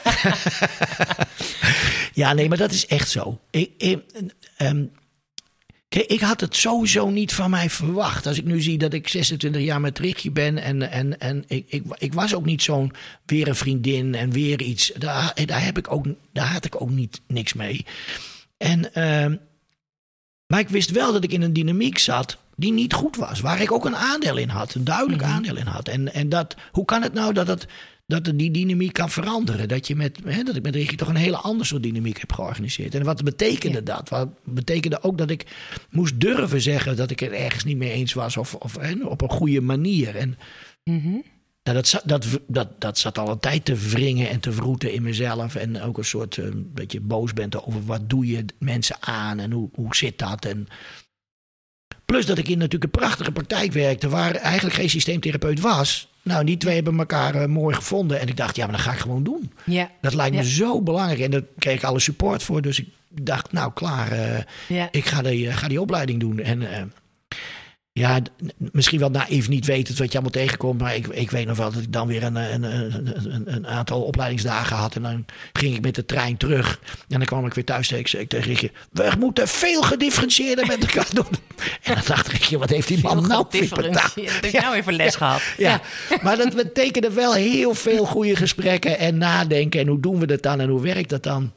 ja, 2.22 2.33
nee, 2.33 2.48
maar 2.48 2.59
dat 2.59 2.72
is 2.72 2.87
echt 2.87 3.11
zo. 3.11 3.38
Ik, 3.50 3.70
ik, 3.78 4.02
ehm, 4.57 4.85
ik 5.94 6.20
had 6.20 6.40
het 6.40 6.57
sowieso 6.57 7.11
niet 7.11 7.35
van 7.35 7.50
mij 7.50 7.70
verwacht. 7.70 8.26
Als 8.26 8.38
ik 8.38 8.44
nu 8.44 8.61
zie 8.61 8.78
dat 8.78 8.92
ik 8.92 9.09
26 9.09 9.62
jaar 9.62 9.81
met 9.81 9.98
Rickje 9.98 10.31
ben... 10.31 10.59
en, 10.59 10.90
en, 10.90 11.20
en 11.20 11.44
ik, 11.46 11.64
ik, 11.68 11.85
ik 11.98 12.14
was 12.14 12.35
ook 12.35 12.44
niet 12.44 12.62
zo'n 12.62 12.92
weer 13.26 13.48
een 13.48 13.55
vriendin 13.55 14.14
en 14.14 14.31
weer 14.31 14.62
iets. 14.62 14.92
Daar, 14.98 15.35
daar, 15.46 15.64
heb 15.64 15.78
ik 15.78 15.92
ook, 15.92 16.07
daar 16.33 16.52
had 16.52 16.64
ik 16.64 16.81
ook 16.81 16.90
niet 16.90 17.20
niks 17.26 17.52
mee. 17.52 17.87
En, 18.57 18.94
ehm, 18.94 19.37
maar 20.46 20.61
ik 20.61 20.68
wist 20.68 20.90
wel 20.90 21.12
dat 21.12 21.24
ik 21.24 21.33
in 21.33 21.42
een 21.42 21.52
dynamiek 21.52 21.98
zat 21.98 22.38
die 22.57 22.72
niet 22.72 22.92
goed 22.92 23.16
was. 23.16 23.40
Waar 23.40 23.61
ik 23.61 23.72
ook 23.72 23.85
een 23.85 23.96
aandeel 23.96 24.37
in 24.37 24.48
had. 24.48 24.74
Een 24.74 24.85
duidelijk 24.85 25.22
aandeel 25.22 25.57
in 25.57 25.66
had. 25.66 25.88
En, 25.88 26.12
en 26.14 26.28
dat, 26.28 26.55
hoe 26.72 26.85
kan 26.85 27.02
het 27.02 27.12
nou 27.12 27.33
dat, 27.33 27.46
het, 27.46 27.66
dat 28.06 28.32
die 28.34 28.50
dynamiek 28.50 28.92
kan 28.92 29.10
veranderen? 29.10 29.68
Dat, 29.68 29.86
je 29.86 29.96
met, 29.96 30.18
hè, 30.24 30.42
dat 30.42 30.56
ik 30.56 30.62
met 30.62 30.74
Ricky 30.74 30.96
toch 30.96 31.08
een 31.08 31.16
hele 31.16 31.36
andere 31.36 31.64
soort 31.64 31.82
dynamiek 31.82 32.20
heb 32.20 32.32
georganiseerd. 32.32 32.94
En 32.94 33.04
wat 33.04 33.24
betekende 33.24 33.78
Ja. 33.78 33.84
dat? 33.84 34.08
Wat 34.08 34.28
betekende 34.44 35.02
ook 35.02 35.18
dat 35.18 35.30
ik 35.30 35.46
moest 35.90 36.20
durven 36.20 36.60
zeggen 36.60 36.96
dat 36.96 37.10
ik 37.10 37.20
het 37.20 37.30
ergens 37.30 37.64
niet 37.64 37.76
mee 37.76 37.90
eens 37.92 38.12
was. 38.12 38.36
Of, 38.36 38.54
of 38.54 38.76
hè, 38.80 39.04
op 39.04 39.20
een 39.22 39.30
goede 39.30 39.60
manier. 39.60 40.16
En 40.16 40.38
Mhm. 40.84 41.16
Nou, 41.64 41.76
dat, 41.76 42.02
dat, 42.04 42.26
dat, 42.46 42.80
dat 42.80 42.98
zat 42.98 43.18
al 43.18 43.28
een 43.30 43.38
tijd 43.38 43.64
te 43.64 43.74
wringen 43.74 44.28
en 44.28 44.40
te 44.40 44.50
wroeten 44.50 44.92
in 44.92 45.02
mezelf. 45.02 45.54
En 45.54 45.80
ook 45.82 45.98
een 45.98 46.04
soort 46.04 46.38
eh, 46.38 46.44
dat 46.54 46.92
je 46.92 47.00
boos 47.00 47.32
bent 47.32 47.64
over 47.66 47.84
wat 47.84 48.10
doe 48.10 48.26
je 48.26 48.44
mensen 48.58 48.96
aan 49.00 49.38
en 49.38 49.52
hoe, 49.52 49.68
hoe 49.72 49.96
zit 49.96 50.18
dat. 50.18 50.44
En 50.44 50.66
plus 52.12 52.27
dat 52.27 52.38
ik 52.38 52.48
in 52.48 52.59
natuurlijk 52.59 52.94
een 52.94 53.01
prachtige 53.01 53.33
praktijk 53.33 53.72
werkte 53.72 54.09
waar 54.09 54.35
eigenlijk 54.35 54.75
geen 54.77 54.90
systeemtherapeut 54.90 55.61
was. 55.61 56.09
Nou, 56.22 56.44
die 56.44 56.57
twee 56.57 56.75
hebben 56.75 56.98
elkaar 56.98 57.35
eh, 57.35 57.46
mooi 57.48 57.75
gevonden. 57.75 58.20
En 58.20 58.29
ik 58.29 58.37
dacht, 58.37 58.57
ja, 58.57 58.64
maar 58.66 58.75
dat 58.77 58.85
ga 58.85 58.92
ik 58.92 58.98
gewoon 58.98 59.22
doen. 59.22 59.53
Ja. 59.64 59.90
Dat 60.01 60.14
lijkt 60.14 60.37
me 60.37 60.42
Ja. 60.42 60.48
zo 60.48 60.83
belangrijk. 60.83 61.20
En 61.20 61.31
daar 61.31 61.42
kreeg 61.59 61.75
ik 61.77 61.85
alle 61.85 62.01
support 62.01 62.42
voor. 62.42 62.62
Dus 62.62 62.79
ik 62.81 62.88
dacht, 63.09 63.53
nou 63.53 63.72
klaar, 63.72 64.12
eh, 64.12 64.42
Ja. 64.68 64.88
ik 64.90 65.05
ga 65.07 65.22
die, 65.22 65.48
eh, 65.48 65.57
ga 65.57 65.68
die 65.68 65.81
opleiding 65.81 66.20
doen. 66.20 66.38
En 66.40 66.92
ja, 67.94 68.20
misschien 68.57 68.98
wel 68.98 69.11
naïef 69.11 69.48
niet 69.48 69.66
weten 69.66 69.96
wat 69.96 70.07
je 70.07 70.12
allemaal 70.12 70.42
tegenkomt. 70.42 70.81
Maar 70.81 70.94
ik, 70.94 71.07
ik 71.07 71.31
weet 71.31 71.46
nog 71.46 71.57
wel 71.57 71.72
dat 71.72 71.83
ik 71.83 71.92
dan 71.92 72.07
weer 72.07 72.22
een, 72.22 72.37
een, 72.37 72.62
een, 72.62 73.35
een, 73.35 73.55
een 73.55 73.66
aantal 73.66 74.02
opleidingsdagen 74.02 74.76
had. 74.76 74.94
En 74.94 75.02
dan 75.02 75.24
ging 75.52 75.76
ik 75.76 75.83
met 75.83 75.94
de 75.94 76.07
trein 76.07 76.37
terug. 76.37 76.81
En 77.09 77.18
dan 77.18 77.26
kwam 77.26 77.46
ik 77.46 77.55
weer 77.55 77.64
thuis. 77.64 77.92
Ik 77.92 78.09
zei 78.09 78.26
tegen 78.26 78.48
Rickje, 78.48 78.70
we 78.90 79.12
moeten 79.18 79.48
veel 79.48 79.83
gedifferentieerder 79.83 80.66
met 80.66 80.81
elkaar 80.81 81.09
doen. 81.22 81.26
En 81.83 81.94
dan 81.94 82.02
dacht 82.07 82.28
Rickje, 82.28 82.59
wat 82.59 82.70
heeft 82.70 82.88
die 82.88 83.02
man 83.02 83.26
nou 83.26 83.46
weer. 83.50 83.68
Dat 83.68 84.14
heb 84.14 84.44
ik 84.44 84.61
nou 84.61 84.74
even 84.74 84.92
les 84.92 85.14
gehad. 85.14 85.42
Ja, 85.57 85.81
maar 86.22 86.37
dat 86.37 86.55
betekende 86.55 87.11
wel 87.11 87.35
heel 87.35 87.74
veel 87.74 88.05
goede 88.05 88.37
gesprekken 88.37 88.98
en 88.98 89.18
nadenken. 89.18 89.81
En 89.81 89.87
hoe 89.87 90.00
doen 90.00 90.18
we 90.18 90.26
dat 90.26 90.42
dan 90.42 90.61
en 90.61 90.68
hoe 90.68 90.83
werkt 90.83 91.09
dat 91.09 91.22
dan? 91.22 91.52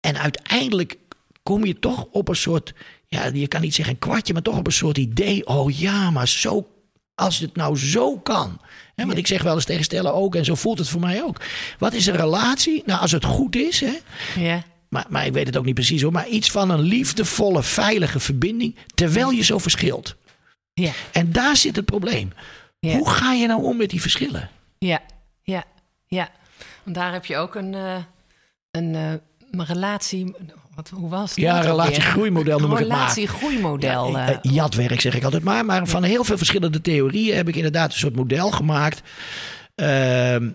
En 0.00 0.18
uiteindelijk 0.18 0.96
kom 1.42 1.64
je 1.64 1.78
toch 1.78 2.06
op 2.10 2.28
een 2.28 2.36
soort, 2.36 2.74
ja, 3.10 3.30
je 3.32 3.48
kan 3.48 3.60
niet 3.60 3.74
zeggen 3.74 3.94
een 3.94 4.00
kwartje, 4.00 4.32
maar 4.32 4.42
toch 4.42 4.56
op 4.58 4.66
een 4.66 4.72
soort 4.72 4.98
idee. 4.98 5.46
Oh 5.46 5.78
ja, 5.78 6.10
maar 6.10 6.28
zo, 6.28 6.66
als 7.14 7.38
het 7.38 7.56
nou 7.56 7.78
zo 7.78 8.18
kan. 8.18 8.60
Hè, 8.94 9.06
want 9.06 9.18
ik 9.18 9.26
zeg 9.26 9.42
wel 9.42 9.54
eens 9.54 9.64
tegen 9.64 9.84
Stella 9.84 10.10
ook, 10.10 10.34
en 10.34 10.44
zo 10.44 10.54
voelt 10.54 10.78
het 10.78 10.88
voor 10.88 11.00
mij 11.00 11.22
ook. 11.22 11.40
Wat 11.78 11.92
is 11.92 12.06
een 12.06 12.16
relatie? 12.16 12.82
Nou, 12.86 13.00
als 13.00 13.12
het 13.12 13.24
goed 13.24 13.56
is, 13.56 13.80
hè, 13.80 13.98
Ja. 14.36 14.62
maar, 14.88 15.06
maar 15.08 15.26
ik 15.26 15.32
weet 15.32 15.46
het 15.46 15.56
ook 15.56 15.64
niet 15.64 15.74
precies 15.74 16.02
hoor, 16.02 16.12
maar 16.12 16.28
iets 16.28 16.50
van 16.50 16.70
een 16.70 16.80
liefdevolle, 16.80 17.62
veilige 17.62 18.20
verbinding, 18.20 18.76
terwijl 18.94 19.30
je 19.30 19.42
zo 19.42 19.58
verschilt. 19.58 20.16
Ja. 20.72 20.92
En 21.12 21.32
daar 21.32 21.56
zit 21.56 21.76
het 21.76 21.84
probleem. 21.84 22.32
Ja. 22.78 22.96
Hoe 22.96 23.08
ga 23.10 23.32
je 23.32 23.46
nou 23.46 23.62
om 23.64 23.76
met 23.76 23.90
die 23.90 24.00
verschillen? 24.00 24.50
Ja, 24.78 25.00
ja, 25.42 25.64
ja. 26.06 26.30
Want 26.82 26.96
daar 26.96 27.12
heb 27.12 27.24
je 27.24 27.36
ook 27.36 27.54
een, 27.54 27.74
eh, 27.74 27.96
een, 28.70 28.94
eh, 28.94 29.12
een 29.50 29.64
relatie. 29.64 30.34
Wat, 30.74 30.88
hoe 30.94 31.08
was 31.08 31.30
het? 31.30 31.38
Ja, 31.38 31.60
relatiegroeimodel 31.60 32.58
noem 32.58 32.72
ik 32.72 32.78
het 32.78 32.88
maar. 32.88 32.98
Relatiegroeimodel. 32.98 34.10
Ja, 34.10 34.26
eh, 34.26 34.34
eh, 34.34 34.38
jatwerk 34.42 35.00
zeg 35.00 35.14
ik 35.14 35.24
altijd 35.24 35.42
maar. 35.42 35.64
Maar 35.64 35.86
van 35.86 36.02
heel 36.02 36.24
veel 36.24 36.36
verschillende 36.36 36.80
theorieën 36.80 37.36
heb 37.36 37.48
ik 37.48 37.56
inderdaad 37.56 37.92
een 37.92 37.98
soort 37.98 38.16
model 38.16 38.50
gemaakt. 38.50 39.02
ehm, 39.74 40.50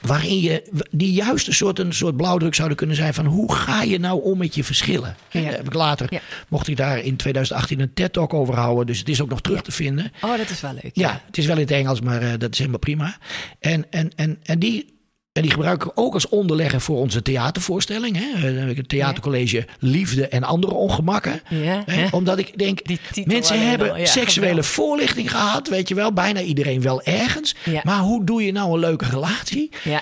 waarin 0.00 0.40
je 0.40 0.86
die 0.90 1.12
juist 1.12 1.46
een 1.46 1.54
soort, 1.54 1.78
een 1.78 1.92
soort 1.92 2.16
blauwdruk 2.16 2.54
zouden 2.54 2.76
kunnen 2.76 2.96
zijn 2.96 3.14
van 3.14 3.26
hoe 3.26 3.52
ga 3.54 3.82
je 3.82 3.98
nou 3.98 4.22
om 4.22 4.38
met 4.38 4.54
je 4.54 4.64
verschillen. 4.64 5.16
En 5.30 5.40
Ja. 5.40 5.46
daar 5.48 5.56
heb 5.56 5.66
ik 5.66 5.74
later, 5.74 6.06
Ja. 6.10 6.20
mocht 6.48 6.68
ik 6.68 6.76
daar 6.76 6.98
in 6.98 7.16
2018 7.16 7.80
een 7.80 7.94
TED-talk 7.94 8.34
over 8.34 8.54
houden. 8.54 8.86
Dus 8.86 8.98
het 8.98 9.08
is 9.08 9.22
ook 9.22 9.28
nog 9.28 9.40
terug 9.40 9.62
te 9.62 9.72
vinden. 9.72 10.12
oh, 10.20 10.36
dat 10.36 10.50
is 10.50 10.60
wel 10.60 10.72
leuk. 10.72 10.90
Ja, 10.92 11.22
het 11.26 11.38
is 11.38 11.46
wel 11.46 11.54
in 11.56 11.60
het 11.62 11.70
Engels, 11.70 12.00
maar 12.00 12.22
eh, 12.22 12.32
dat 12.38 12.52
is 12.52 12.58
helemaal 12.58 12.78
prima. 12.78 13.16
En, 13.60 13.90
en, 13.90 14.10
en, 14.16 14.38
en, 14.42 14.58
die, 14.58 14.95
en 15.36 15.42
die 15.42 15.50
gebruik 15.50 15.84
ik 15.84 15.90
ook 15.94 16.14
als 16.14 16.28
onderlegger 16.28 16.80
voor 16.80 16.98
onze 16.98 17.22
theatervoorstelling. 17.22 18.16
Hè. 18.16 18.48
Eh, 18.70 18.76
het 18.76 18.88
theatercollege 18.88 19.66
Liefde 19.78 20.28
en 20.28 20.42
andere 20.44 20.74
ongemakken. 20.74 21.40
Ja, 21.48 21.82
Hè, 21.86 21.92
hè? 21.94 22.08
Omdat 22.10 22.38
ik 22.38 22.58
denk, 22.58 22.80
mensen 23.24 23.68
hebben 23.68 23.90
al, 23.90 23.96
ja, 23.98 24.04
seksuele 24.06 24.62
voorlichting 24.62 25.30
gehad. 25.30 25.68
Weet 25.68 25.88
je 25.88 25.94
wel, 25.94 26.12
bijna 26.12 26.40
iedereen 26.40 26.82
wel 26.82 27.02
ergens. 27.02 27.54
Ja. 27.64 27.80
Maar 27.84 27.98
hoe 27.98 28.24
doe 28.24 28.44
je 28.44 28.52
nou 28.52 28.72
een 28.72 28.78
leuke 28.78 29.04
relatie? 29.08 29.70
Ja. 29.84 30.00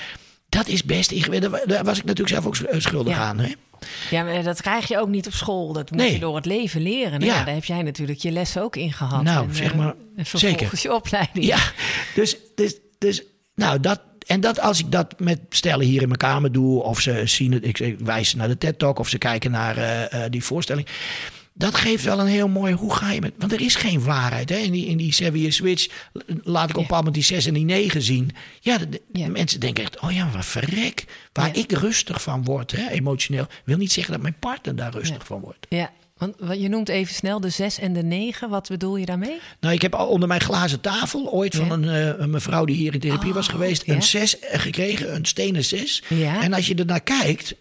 Dat 0.48 0.68
is 0.68 0.84
best 0.84 1.10
ingewikkeld. 1.10 1.68
Daar 1.68 1.84
was 1.84 1.98
ik 1.98 2.04
natuurlijk 2.04 2.42
zelf 2.42 2.46
ook 2.46 2.80
schuldig 2.80 3.16
aan. 3.18 3.38
Hè? 3.38 3.52
ja, 4.10 4.22
maar 4.22 4.42
dat 4.42 4.60
krijg 4.62 4.88
je 4.88 4.98
ook 4.98 5.08
niet 5.08 5.26
op 5.26 5.32
school. 5.32 5.72
Dat 5.72 5.90
moet 5.90 6.00
Nee. 6.00 6.12
je 6.12 6.18
door 6.18 6.36
het 6.36 6.44
leven 6.46 6.82
leren. 6.82 7.20
Nou, 7.20 7.24
Ja. 7.32 7.44
daar 7.44 7.54
heb 7.54 7.64
jij 7.64 7.82
natuurlijk 7.82 8.18
je 8.18 8.30
lessen 8.30 8.62
ook 8.62 8.76
in 8.76 8.92
gehad. 8.92 9.22
Nou, 9.22 9.48
En, 9.48 9.54
zeg 9.54 9.70
eh, 9.70 9.76
maar, 9.78 9.94
en 10.16 10.26
zeker. 10.32 10.68
je 10.82 10.94
opleiding. 10.94 11.44
Ja, 11.44 11.58
dus, 12.14 12.36
dus, 12.54 12.76
dus 12.98 13.22
nou, 13.54 13.80
dat. 13.80 14.00
En 14.26 14.40
dat 14.40 14.60
als 14.60 14.78
ik 14.78 14.90
dat 14.92 15.20
met 15.20 15.40
stellen 15.48 15.86
hier 15.86 16.00
in 16.02 16.06
mijn 16.08 16.18
kamer 16.18 16.52
doe, 16.52 16.82
of 16.82 17.00
ze 17.00 17.22
zien 17.24 17.52
het, 17.52 17.64
ik, 17.80 17.96
wijs 17.98 18.34
naar 18.34 18.48
de 18.48 18.58
TED-talk, 18.58 18.98
of 18.98 19.08
ze 19.08 19.18
kijken 19.18 19.50
naar 19.50 19.76
eh, 19.76 20.24
eh, 20.24 20.30
die 20.30 20.44
voorstelling. 20.44 20.86
Dat 21.56 21.74
geeft 21.74 22.04
wel 22.04 22.20
een 22.20 22.26
heel 22.26 22.48
mooi, 22.48 22.72
hoe 22.74 22.94
ga 22.94 23.10
je 23.12 23.20
met. 23.20 23.32
Want 23.38 23.52
er 23.52 23.60
is 23.60 23.74
geen 23.74 24.04
waarheid. 24.04 24.48
Hè? 24.48 24.56
In 24.56 24.72
die, 24.72 24.86
in 24.86 24.96
die 24.96 25.12
Sevier 25.12 25.52
Switch 25.52 25.86
laat 26.42 26.64
ik 26.70 26.70
op 26.70 26.76
een 26.76 26.82
bepaald 26.82 26.90
moment 26.90 27.14
die 27.14 27.22
6 27.24 27.46
en 27.46 27.54
die 27.54 27.64
9 27.64 28.02
zien. 28.02 28.30
Ja, 28.60 28.78
de, 28.78 28.88
de- 28.88 29.02
Ja. 29.12 29.28
mensen 29.28 29.60
denken 29.60 29.84
echt, 29.84 30.00
oh 30.00 30.12
ja, 30.12 30.30
wat 30.30 30.44
verrek. 30.46 31.04
Waar 31.32 31.46
Ja. 31.46 31.62
ik 31.62 31.72
rustig 31.72 32.22
van 32.22 32.44
word, 32.44 32.72
hè, 32.72 32.88
emotioneel. 32.90 33.46
Wil 33.64 33.76
niet 33.76 33.92
zeggen 33.92 34.12
dat 34.12 34.22
mijn 34.22 34.36
partner 34.38 34.76
daar 34.76 34.92
rustig 34.92 35.26
van 35.26 35.40
wordt. 35.40 35.66
Ja, 35.68 35.90
want 36.16 36.34
je 36.60 36.68
noemt 36.68 36.88
even 36.88 37.14
snel 37.14 37.40
de 37.40 37.48
6 37.50 37.78
en 37.78 37.92
de 37.92 38.02
9. 38.02 38.48
Wat 38.48 38.68
bedoel 38.68 38.96
je 38.96 39.06
daarmee? 39.06 39.38
Nou, 39.60 39.74
ik 39.74 39.82
heb 39.82 39.94
al 39.94 40.06
onder 40.08 40.28
mijn 40.28 40.40
glazen 40.40 40.80
tafel 40.80 41.32
ooit 41.32 41.54
van 41.56 41.66
Ja. 41.66 41.72
een, 41.72 41.88
eh, 42.14 42.20
een 42.22 42.30
mevrouw 42.30 42.64
die 42.64 42.76
hier 42.76 42.94
in 42.94 43.00
therapie 43.00 43.32
was 43.32 43.46
Oh, 43.46 43.52
geweest, 43.52 43.86
ja. 43.86 43.94
een 43.94 44.02
6 44.02 44.36
gekregen, 44.52 45.14
een 45.14 45.24
stenen 45.26 45.64
6. 45.64 46.02
Ja. 46.08 46.42
En 46.42 46.52
als 46.52 46.66
je 46.66 46.74
er 46.74 46.86
naar 46.86 47.02
kijkt, 47.02 47.54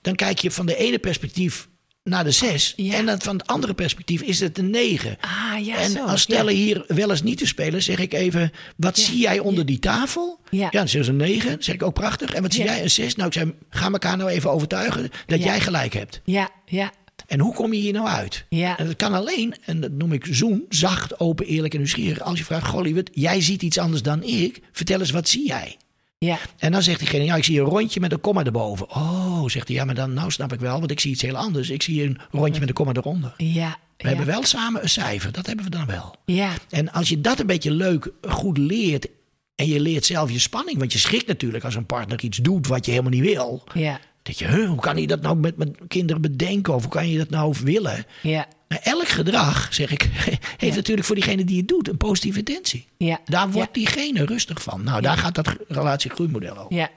dan 0.00 0.14
kijk 0.14 0.38
je 0.38 0.50
van 0.50 0.66
de 0.66 0.76
ene 0.76 0.98
perspectief 0.98 1.68
naar 2.04 2.24
de 2.24 2.30
6. 2.30 2.72
Ja. 2.76 2.94
En 2.94 3.06
dan 3.06 3.20
van 3.20 3.36
het 3.36 3.46
andere 3.46 3.74
perspectief 3.74 4.20
is 4.22 4.40
het 4.40 4.58
een 4.58 4.70
9. 4.70 5.16
Ah, 5.20 5.64
ja, 5.66 5.76
en 5.76 5.90
zo. 5.90 6.04
als 6.06 6.20
stellen 6.20 6.52
ja. 6.56 6.60
hier 6.64 6.84
wel 6.86 7.10
eens 7.10 7.22
niet 7.22 7.38
te 7.38 7.46
spelen, 7.46 7.82
zeg 7.82 7.98
ik 7.98 8.12
even: 8.12 8.52
wat 8.76 8.96
Ja. 8.98 9.04
zie 9.04 9.18
jij 9.18 9.38
onder 9.38 9.66
die 9.66 9.78
tafel? 9.78 10.38
Ja. 10.50 10.70
dan 10.70 10.88
zeggen 10.88 11.04
ze 11.04 11.10
een 11.10 11.16
9. 11.30 11.56
zeg 11.62 11.74
ik 11.74 11.82
ook 11.82 11.94
prachtig. 11.94 12.32
En 12.34 12.42
wat 12.42 12.52
zie 12.52 12.64
Ja. 12.64 12.72
jij? 12.72 12.82
Een 12.82 12.90
6. 12.90 13.14
Nou, 13.16 13.28
ik 13.28 13.34
zei: 13.34 13.54
ga 13.70 13.90
elkaar 13.90 14.16
nou 14.16 14.30
even 14.30 14.50
overtuigen 14.50 15.10
dat 15.26 15.38
Ja. 15.38 15.44
jij 15.44 15.60
gelijk 15.60 15.92
hebt. 15.92 16.20
Ja, 16.24 16.50
ja, 16.66 16.92
En 17.30 17.40
hoe 17.40 17.54
kom 17.54 17.72
je 17.72 17.80
hier 17.80 17.92
nou 17.92 18.06
uit? 18.06 18.44
Ja. 18.48 18.78
En 18.78 18.86
dat 18.86 18.96
kan 18.96 19.14
alleen, 19.14 19.54
en 19.64 19.80
dat 19.80 19.90
noem 19.90 20.12
ik 20.12 20.26
zoen, 20.30 20.64
zacht, 20.68 21.20
open, 21.20 21.46
eerlijk 21.46 21.72
en 21.72 21.78
nieuwsgierig. 21.78 22.20
Als 22.20 22.38
je 22.38 22.44
vraagt, 22.44 22.80
lieverd, 22.80 23.10
jij 23.12 23.40
ziet 23.40 23.62
iets 23.62 23.78
anders 23.78 24.02
dan 24.02 24.22
ik. 24.22 24.60
Vertel 24.72 25.00
eens, 25.00 25.10
wat 25.10 25.28
zie 25.28 25.46
jij? 25.46 25.76
ja. 26.18 26.38
En 26.58 26.72
dan 26.72 26.82
zegt 26.82 26.98
diegene, 26.98 27.24
ja, 27.24 27.36
ik 27.36 27.44
zie 27.44 27.60
een 27.60 27.66
rondje 27.66 28.00
met 28.00 28.12
een 28.12 28.20
komma 28.20 28.44
erboven. 28.44 28.90
Oh, 28.90 29.46
zegt 29.46 29.68
hij, 29.68 29.76
ja, 29.76 29.84
maar 29.84 29.94
dan 29.94 30.14
nou 30.14 30.30
snap 30.30 30.52
ik 30.52 30.60
wel, 30.60 30.78
want 30.78 30.90
ik 30.90 31.00
zie 31.00 31.10
iets 31.10 31.22
heel 31.22 31.36
anders. 31.36 31.70
Ik 31.70 31.82
zie 31.82 32.02
een 32.02 32.18
rondje 32.30 32.60
met 32.60 32.68
een 32.68 32.74
komma 32.74 32.92
eronder. 32.92 33.34
Ja, 33.36 33.78
We 33.96 34.08
hebben 34.08 34.26
wel 34.26 34.44
samen 34.44 34.82
een 34.82 34.88
cijfer, 34.88 35.32
dat 35.32 35.46
hebben 35.46 35.64
we 35.64 35.70
dan 35.70 35.86
wel. 35.86 36.14
Ja, 36.24 36.52
En 36.70 36.92
als 36.92 37.08
je 37.08 37.20
dat 37.20 37.38
een 37.38 37.46
beetje 37.46 37.70
leuk, 37.70 38.12
goed 38.28 38.58
leert... 38.58 39.06
en 39.54 39.66
je 39.66 39.80
leert 39.80 40.04
zelf 40.04 40.30
je 40.30 40.38
spanning... 40.38 40.78
want 40.78 40.92
je 40.92 40.98
schrikt 40.98 41.26
natuurlijk 41.26 41.64
als 41.64 41.74
een 41.74 41.86
partner 41.86 42.22
iets 42.22 42.38
doet 42.38 42.66
wat 42.66 42.84
je 42.84 42.90
helemaal 42.90 43.12
niet 43.12 43.34
wil... 43.34 43.64
ja, 43.74 44.00
dat 44.22 44.38
je, 44.38 44.46
huh, 44.46 44.68
hoe 44.68 44.80
kan 44.80 44.96
hij 44.96 45.06
dat 45.06 45.20
nou 45.20 45.36
met, 45.36 45.56
met 45.56 45.78
kinderen 45.88 46.22
bedenken... 46.22 46.74
of 46.74 46.82
hoe 46.82 46.90
kan 46.92 47.08
je 47.08 47.18
dat 47.18 47.30
nou 47.30 47.54
willen... 47.62 48.06
ja, 48.22 48.46
Maar 48.68 48.78
elk 48.82 49.08
gedrag, 49.08 49.68
zeg 49.74 49.90
ik, 49.90 50.08
heeft 50.56 50.76
natuurlijk 50.76 51.06
voor 51.06 51.16
diegene 51.16 51.44
die 51.44 51.56
het 51.56 51.68
doet 51.68 51.88
een 51.88 51.96
positieve 51.96 52.38
intentie. 52.38 52.86
ja. 52.96 53.20
Daar 53.24 53.50
wordt 53.50 53.74
diegene 53.74 54.24
rustig 54.24 54.62
van. 54.62 54.84
Nou, 54.84 55.00
daar 55.00 55.16
gaat 55.16 55.34
dat 55.34 55.56
relatiegroeimodel 55.68 56.56
over. 56.58 56.74
Ja, 56.76 56.88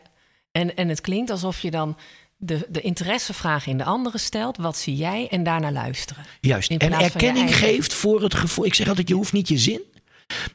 en, 0.52 0.76
en 0.76 0.90
het 0.90 1.02
klinkt 1.02 1.30
alsof 1.32 1.60
je 1.60 1.72
dan 1.72 1.98
de, 2.38 2.68
de 2.70 2.82
interessevraag 2.82 3.68
in 3.68 3.78
de 3.78 3.84
andere 3.84 4.18
stelt. 4.18 4.58
Wat 4.58 4.78
zie 4.78 4.96
jij? 4.96 5.28
En 5.30 5.44
daarna 5.44 5.72
luisteren. 5.72 6.24
Juist. 6.42 6.70
En 6.70 6.90
je 6.90 6.96
erkenning 6.96 7.50
eigen- 7.50 7.68
geeft 7.68 7.94
voor 7.94 8.22
het 8.22 8.34
gevoel. 8.34 8.66
Ik 8.66 8.74
zeg 8.74 8.88
altijd, 8.88 9.08
je 9.08 9.14
hoeft 9.14 9.34
niet 9.34 9.48
je 9.48 9.58
zin. 9.58 9.82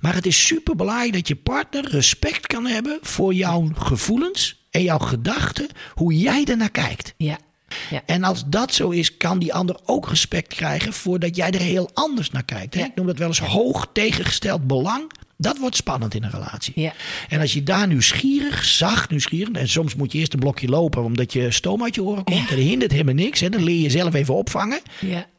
Maar 0.00 0.14
het 0.14 0.26
is 0.26 0.46
super 0.46 0.76
belangrijk 0.76 1.12
dat 1.12 1.28
je 1.28 1.36
partner 1.36 1.88
respect 1.90 2.46
kan 2.46 2.66
hebben 2.66 2.98
voor 3.02 3.34
jouw 3.34 3.68
gevoelens 3.74 4.57
en 4.70 4.82
jouw 4.82 4.98
gedachten, 4.98 5.68
hoe 5.94 6.18
jij 6.18 6.44
ernaar 6.44 6.70
kijkt. 6.70 7.14
Ja, 7.16 7.38
ja, 7.90 8.02
En 8.06 8.24
als 8.24 8.44
dat 8.46 8.74
zo 8.74 8.90
is, 8.90 9.16
kan 9.16 9.38
die 9.38 9.54
ander 9.54 9.76
ook 9.84 10.08
respect 10.08 10.54
krijgen 10.54 10.92
voordat 10.92 11.36
jij 11.36 11.50
er 11.50 11.60
heel 11.60 11.90
anders 11.94 12.30
naar 12.30 12.44
kijkt. 12.44 12.74
Hè? 12.74 12.80
Ja. 12.80 12.86
Ik 12.86 12.94
noem 12.94 13.06
dat 13.06 13.18
wel 13.18 13.28
eens 13.28 13.40
hoog 13.40 13.88
tegengesteld 13.92 14.66
belang. 14.66 15.10
Dat 15.36 15.58
wordt 15.58 15.76
spannend 15.76 16.14
in 16.14 16.22
een 16.22 16.30
relatie. 16.30 16.72
Ja. 16.76 16.92
En 17.28 17.40
als 17.40 17.52
je 17.52 17.62
daar 17.62 17.86
nieuwsgierig, 17.86 18.64
zacht 18.64 19.10
nieuwsgierig... 19.10 19.54
en 19.54 19.68
soms 19.68 19.94
moet 19.94 20.12
je 20.12 20.18
eerst 20.18 20.32
een 20.32 20.38
blokje 20.38 20.68
lopen 20.68 21.02
omdat 21.02 21.32
je 21.32 21.50
stoom 21.50 21.82
uit 21.82 21.94
je 21.94 22.02
oren 22.02 22.24
komt... 22.24 22.38
en 22.38 22.56
dat 22.56 22.58
hindert 22.58 22.92
helemaal 22.92 23.14
niks. 23.14 23.40
Hè? 23.40 23.48
Dan 23.48 23.62
leer 23.62 23.80
je 23.80 23.90
zelf 23.90 24.14
even 24.14 24.34
opvangen. 24.34 24.80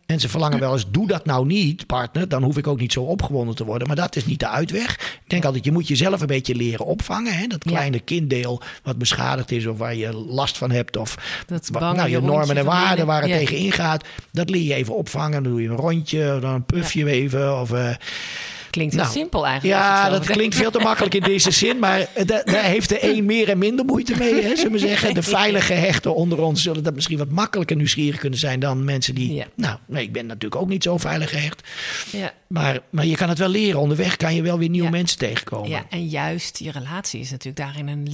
En 0.10 0.20
ze 0.20 0.30
verlangen 0.30 0.60
wel 0.60 0.74
eens, 0.74 0.92
doe 0.92 1.08
dat 1.08 1.26
nou 1.26 1.46
niet, 1.46 1.86
partner. 1.86 2.28
Dan 2.30 2.44
hoef 2.44 2.58
ik 2.58 2.68
ook 2.68 2.80
niet 2.80 2.94
zo 2.94 3.02
opgewonden 3.02 3.56
te 3.56 3.66
worden. 3.66 3.88
Maar 3.88 3.96
dat 3.96 4.16
is 4.16 4.26
niet 4.26 4.40
de 4.40 4.48
uitweg. 4.48 4.94
Ik 5.24 5.30
denk 5.30 5.46
altijd, 5.46 5.66
je 5.66 5.72
moet 5.72 5.88
jezelf 5.88 6.22
een 6.22 6.28
beetje 6.28 6.56
leren 6.56 6.86
opvangen. 6.86 7.34
Hè? 7.38 7.48
Dat 7.48 7.64
Ja. 7.64 7.72
kleine 7.72 8.00
kinddeel 8.00 8.62
wat 8.84 8.98
beschadigd 8.98 9.52
is 9.52 9.66
of 9.66 9.78
waar 9.78 9.96
je 9.96 10.14
last 10.14 10.58
van 10.58 10.72
hebt. 10.72 10.98
Of 10.98 11.18
Dat 11.48 11.70
nou, 11.70 12.10
je 12.10 12.22
normen 12.22 12.58
en 12.58 12.66
waarden 12.66 13.06
waar 13.06 13.22
het 13.22 13.30
Ja. 13.30 13.38
tegen 13.38 13.58
ingaat. 13.58 14.04
Dat 14.32 14.50
leer 14.50 14.64
je 14.64 14.74
even 14.74 14.96
opvangen. 14.96 15.44
Dan 15.44 15.52
doe 15.52 15.62
je 15.62 15.70
een 15.70 15.76
rondje, 15.76 16.38
dan 16.42 16.54
een 16.54 16.66
puffje 16.66 17.06
even. 17.12 17.60
Of, 17.60 17.72
eh, 17.72 17.90
Klinkt 18.70 18.94
heel 18.94 19.04
Nou, 19.04 19.16
simpel 19.16 19.46
eigenlijk. 19.48 19.80
Ja, 19.80 20.10
dat 20.10 20.26
klinkt 20.26 20.56
veel 20.56 20.72
te 20.72 20.80
makkelijk 20.80 21.14
in 21.16 21.22
deze 21.24 21.52
zin. 21.52 21.80
Maar 21.80 22.00
da- 22.26 22.42
daar 22.44 22.64
heeft 22.64 22.90
de 22.90 23.16
een 23.16 23.26
meer 23.26 23.50
en 23.50 23.58
minder 23.58 23.86
moeite 23.86 24.16
mee. 24.18 24.34
Hè, 24.44 24.56
zullen 24.56 24.72
we 24.72 24.80
zeggen. 24.80 25.14
De 25.14 25.24
veilige 25.24 25.74
hechten 25.74 26.16
onder 26.16 26.42
ons 26.42 26.62
zullen 26.64 26.84
dat 26.84 26.94
misschien 26.96 27.18
wat 27.18 27.30
makkelijker 27.30 27.76
nieuwsgierig 27.76 28.20
kunnen 28.20 28.40
zijn 28.40 28.60
dan 28.60 28.84
mensen 28.84 29.16
die. 29.16 29.34
Ja. 29.34 29.46
Nou, 29.56 29.78
nee, 29.88 30.04
ik 30.04 30.12
ben 30.14 30.26
natuurlijk 30.26 30.62
ook 30.62 30.70
niet 30.70 30.84
zo 30.84 30.98
veilig 30.98 31.30
gehecht. 31.30 31.68
Ja. 32.12 32.34
Maar, 32.48 32.80
maar 32.90 33.06
je 33.06 33.16
kan 33.16 33.30
het 33.30 33.38
wel 33.38 33.50
leren. 33.50 33.80
Onderweg 33.80 34.18
kan 34.18 34.36
je 34.36 34.42
wel 34.42 34.58
weer 34.58 34.70
nieuwe 34.70 34.86
Ja. 34.88 34.92
mensen 34.94 35.18
tegenkomen. 35.18 35.70
ja, 35.70 35.86
en 35.90 36.08
juist 36.08 36.60
je 36.60 36.72
relatie 36.72 37.20
is 37.20 37.30
natuurlijk 37.32 37.58
daarin 37.66 37.88
een 37.88 38.10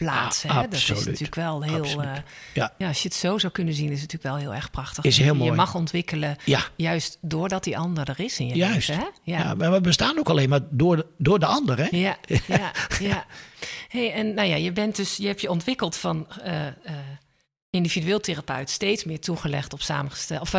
leerplaats. 0.00 0.44
Ah, 0.44 0.54
hè? 0.54 0.62
Dat 0.62 0.72
is 0.72 0.88
natuurlijk 0.88 1.34
wel 1.34 1.62
heel... 1.62 1.84
Eh, 2.02 2.10
Ja. 2.54 2.72
ja, 2.78 2.88
als 2.88 3.02
je 3.02 3.08
het 3.08 3.16
zo 3.16 3.38
zou 3.38 3.52
kunnen 3.52 3.74
zien, 3.74 3.90
is 3.92 4.00
het 4.00 4.12
natuurlijk 4.12 4.34
wel 4.42 4.50
heel 4.50 4.54
erg 4.54 4.70
prachtig. 4.70 5.04
Is 5.04 5.16
heel 5.18 5.26
je 5.26 5.38
mooi. 5.38 5.52
mag 5.52 5.74
ontwikkelen, 5.74 6.36
Ja. 6.44 6.60
juist 6.76 7.18
doordat 7.20 7.64
die 7.64 7.78
ander 7.78 8.08
er 8.08 8.20
is 8.20 8.38
in 8.38 8.46
je 8.46 8.54
Juist. 8.54 8.88
leven. 8.88 9.02
Hè? 9.02 9.08
Ja. 9.22 9.54
maar 9.54 9.72
we 9.72 9.80
bestaan 9.80 10.18
ook 10.18 10.28
alleen 10.28 10.48
maar 10.48 10.60
door 10.70 10.96
de, 10.96 11.06
door 11.18 11.38
de 11.38 11.46
ander. 11.46 11.78
Hè? 11.78 11.86
Ja, 11.90 12.16
ja, 12.46 12.72
ja. 13.00 13.24
Hey, 13.88 14.12
en 14.12 14.34
nou 14.34 14.48
ja, 14.48 14.56
je 14.56 14.72
bent 14.72 14.96
dus, 14.96 15.16
je 15.16 15.26
hebt 15.26 15.40
je 15.40 15.50
ontwikkeld 15.50 15.96
van 15.96 16.26
eh, 16.42 16.66
eh, 16.66 16.72
individueel 17.70 18.20
therapeut 18.20 18.70
steeds 18.70 19.04
meer 19.04 19.20
toegelegd 19.20 19.72
op 19.72 19.82
samengestelde 19.82 20.42
of 20.42 20.52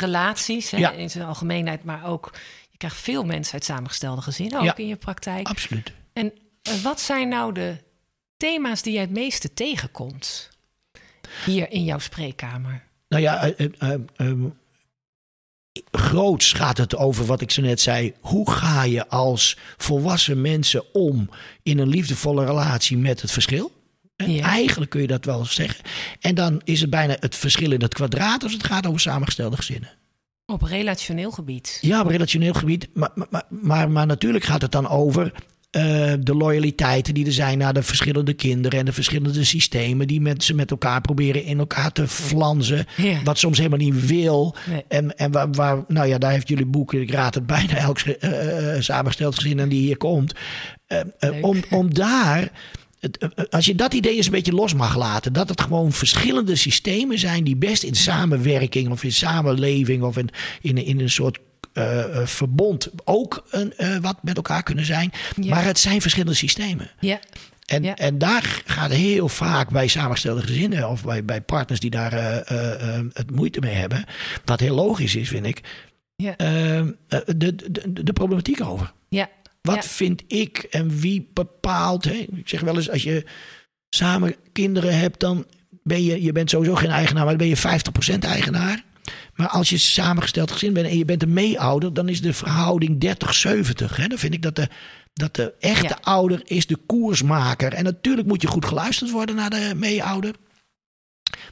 relaties 0.00 0.70
hè, 0.70 0.78
Ja. 0.78 0.90
in 0.90 1.10
zijn 1.10 1.24
algemeenheid, 1.24 1.84
maar 1.84 2.06
ook 2.06 2.30
je 2.70 2.76
krijgt 2.76 2.96
veel 2.96 3.24
mensen 3.24 3.52
uit 3.54 3.64
samengestelde 3.64 4.22
gezinnen 4.22 4.58
ook 4.58 4.64
Ja. 4.64 4.76
in 4.76 4.86
je 4.86 4.96
praktijk. 4.96 5.48
Absoluut. 5.48 5.92
En 6.12 6.32
wat 6.82 7.00
zijn 7.00 7.28
nou 7.28 7.52
de 7.52 7.76
thema's 8.36 8.82
die 8.82 8.92
jij 8.92 9.02
het 9.02 9.10
meeste 9.10 9.54
tegenkomt 9.54 10.50
hier 11.44 11.70
in 11.70 11.84
jouw 11.84 11.98
spreekkamer? 11.98 12.82
Nou 13.08 13.22
ja, 13.22 13.52
eh, 13.52 14.32
groots 15.90 16.52
gaat 16.52 16.78
het 16.78 16.96
over 16.96 17.24
wat 17.24 17.40
ik 17.40 17.50
zo 17.50 17.62
net 17.62 17.80
zei. 17.80 18.14
Hoe 18.20 18.50
ga 18.50 18.82
je 18.82 19.08
als 19.08 19.58
volwassen 19.76 20.40
mensen 20.40 20.94
om 20.94 21.30
in 21.62 21.78
een 21.78 21.88
liefdevolle 21.88 22.44
relatie 22.44 22.96
met 22.96 23.20
het 23.20 23.30
verschil? 23.30 23.72
Ja. 24.16 24.42
Eigenlijk 24.42 24.90
kun 24.90 25.00
je 25.00 25.06
dat 25.06 25.24
wel 25.24 25.44
zeggen. 25.44 25.84
En 26.20 26.34
dan 26.34 26.60
is 26.64 26.80
het 26.80 26.90
bijna 26.90 27.16
het 27.20 27.36
verschil 27.36 27.72
in 27.72 27.82
het 27.82 27.94
kwadraat 27.94 28.42
als 28.42 28.52
het 28.52 28.64
gaat 28.64 28.86
over 28.86 29.00
samengestelde 29.00 29.56
gezinnen. 29.56 29.90
Op 30.46 30.62
relationeel 30.62 31.30
gebied. 31.30 31.78
Ja, 31.80 32.00
op 32.00 32.08
relationeel 32.08 32.52
gebied. 32.52 32.88
Maar, 32.94 33.10
maar, 33.14 33.42
maar, 33.48 33.90
maar 33.90 34.06
natuurlijk 34.06 34.44
gaat 34.44 34.62
het 34.62 34.72
dan 34.72 34.88
over 34.88 35.32
eh, 35.74 36.12
de 36.20 36.34
loyaliteiten 36.34 37.14
die 37.14 37.26
er 37.26 37.32
zijn 37.32 37.58
naar 37.58 37.74
de 37.74 37.82
verschillende 37.82 38.32
kinderen 38.32 38.78
en 38.78 38.84
de 38.84 38.92
verschillende 38.92 39.44
systemen 39.44 40.06
die 40.06 40.20
mensen 40.20 40.56
met 40.56 40.70
elkaar 40.70 41.00
proberen 41.00 41.44
in 41.44 41.58
elkaar 41.58 41.92
te 41.92 42.08
flanzen. 42.08 42.86
Ja. 42.96 43.22
Wat 43.24 43.38
soms 43.38 43.58
helemaal 43.58 43.78
niet 43.78 44.06
wil. 44.06 44.54
Nee. 44.70 44.84
En, 44.88 45.16
en 45.16 45.32
waar, 45.32 45.52
waar, 45.52 45.84
nou 45.88 46.08
ja, 46.08 46.18
daar 46.18 46.30
heeft 46.30 46.48
jullie 46.48 46.66
boek, 46.66 46.94
ik 46.94 47.10
raad 47.10 47.34
het 47.34 47.46
bijna 47.46 47.76
elk 47.76 47.98
eh, 47.98 48.80
samengesteld 48.80 49.34
gezin 49.34 49.60
aan 49.60 49.68
die 49.68 49.80
hier 49.80 49.96
komt. 49.96 50.34
Om, 51.40 51.62
om 51.80 51.94
daar. 51.94 52.50
Als 53.50 53.66
je 53.66 53.74
dat 53.74 53.94
idee 53.94 54.16
eens 54.16 54.26
een 54.26 54.32
beetje 54.32 54.52
los 54.52 54.74
mag 54.74 54.96
laten, 54.96 55.32
dat 55.32 55.48
het 55.48 55.60
gewoon 55.60 55.92
verschillende 55.92 56.56
systemen 56.56 57.18
zijn 57.18 57.44
die 57.44 57.56
best 57.56 57.82
in 57.82 57.94
samenwerking 57.94 58.90
of 58.90 59.04
in 59.04 59.12
samenleving 59.12 60.02
of 60.02 60.16
in, 60.16 60.28
in, 60.60 60.76
in 60.84 61.00
een 61.00 61.10
soort 61.10 61.38
eh, 61.74 62.20
eh, 62.20 62.26
verbond 62.26 62.90
ook 63.04 63.44
een, 63.50 63.76
eh, 63.76 63.96
wat 63.96 64.16
met 64.22 64.36
elkaar 64.36 64.62
kunnen 64.62 64.84
zijn. 64.84 65.12
Ja. 65.40 65.54
Maar 65.54 65.64
het 65.64 65.78
zijn 65.78 66.00
verschillende 66.00 66.34
systemen. 66.36 66.90
Ja, 67.00 67.18
En, 67.66 67.82
Ja. 67.82 67.94
en 67.96 68.18
daar 68.18 68.62
gaat 68.64 68.90
heel 68.90 69.28
vaak 69.28 69.70
bij 69.70 69.86
samengestelde 69.88 70.42
gezinnen 70.42 70.88
of 70.88 71.04
bij, 71.04 71.24
bij 71.24 71.40
partners 71.40 71.80
die 71.80 71.90
daar 71.90 72.12
het 73.12 73.30
moeite 73.30 73.60
mee 73.60 73.74
hebben, 73.74 74.04
wat 74.44 74.60
heel 74.60 74.74
logisch 74.74 75.14
is, 75.14 75.28
vind 75.28 75.46
ik, 75.46 75.60
ja, 76.16 76.36
eh, 76.36 76.78
eh, 76.78 76.86
de, 77.36 77.54
de, 77.70 77.92
de 78.04 78.12
problematiek 78.12 78.64
over. 78.64 78.92
ja. 79.08 79.28
Wat 79.62 79.86
vind 79.86 80.22
ik 80.26 80.58
en 80.58 80.98
wie 81.00 81.30
bepaalt? 81.34 82.04
Hè? 82.04 82.12
Ik 82.12 82.48
zeg 82.48 82.60
wel 82.60 82.76
eens, 82.76 82.90
als 82.90 83.02
je 83.02 83.24
samen 83.90 84.34
kinderen 84.52 84.98
hebt, 84.98 85.20
dan 85.20 85.46
ben 85.82 86.04
je, 86.04 86.22
je 86.22 86.32
bent 86.32 86.50
sowieso 86.50 86.74
geen 86.74 86.90
eigenaar, 86.90 87.24
maar 87.24 87.36
dan 87.38 87.48
ben 87.48 87.56
je 87.56 88.14
50% 88.14 88.18
eigenaar. 88.24 88.84
Maar 89.34 89.48
als 89.48 89.70
je 89.70 89.78
samengesteld 89.78 90.50
gezin 90.50 90.72
bent 90.72 90.86
en 90.86 90.98
je 90.98 91.04
bent 91.04 91.22
een 91.22 91.32
meeouder, 91.32 91.94
dan 91.94 92.08
is 92.08 92.20
de 92.20 92.32
verhouding 92.32 93.04
30-70. 93.04 93.96
hè. 93.96 94.06
Dan 94.06 94.18
vind 94.18 94.34
ik 94.34 94.42
dat 94.42 94.56
de, 94.56 94.68
dat 95.14 95.34
de 95.34 95.54
echte 95.60 95.86
Ja. 95.86 95.98
ouder 96.02 96.40
is 96.44 96.66
de 96.66 96.76
koersmaker. 96.76 97.72
En 97.72 97.84
natuurlijk 97.84 98.26
moet 98.28 98.42
je 98.42 98.48
goed 98.48 98.64
geluisterd 98.64 99.10
worden 99.10 99.34
naar 99.34 99.50
de 99.50 99.72
meeouder. 99.76 100.34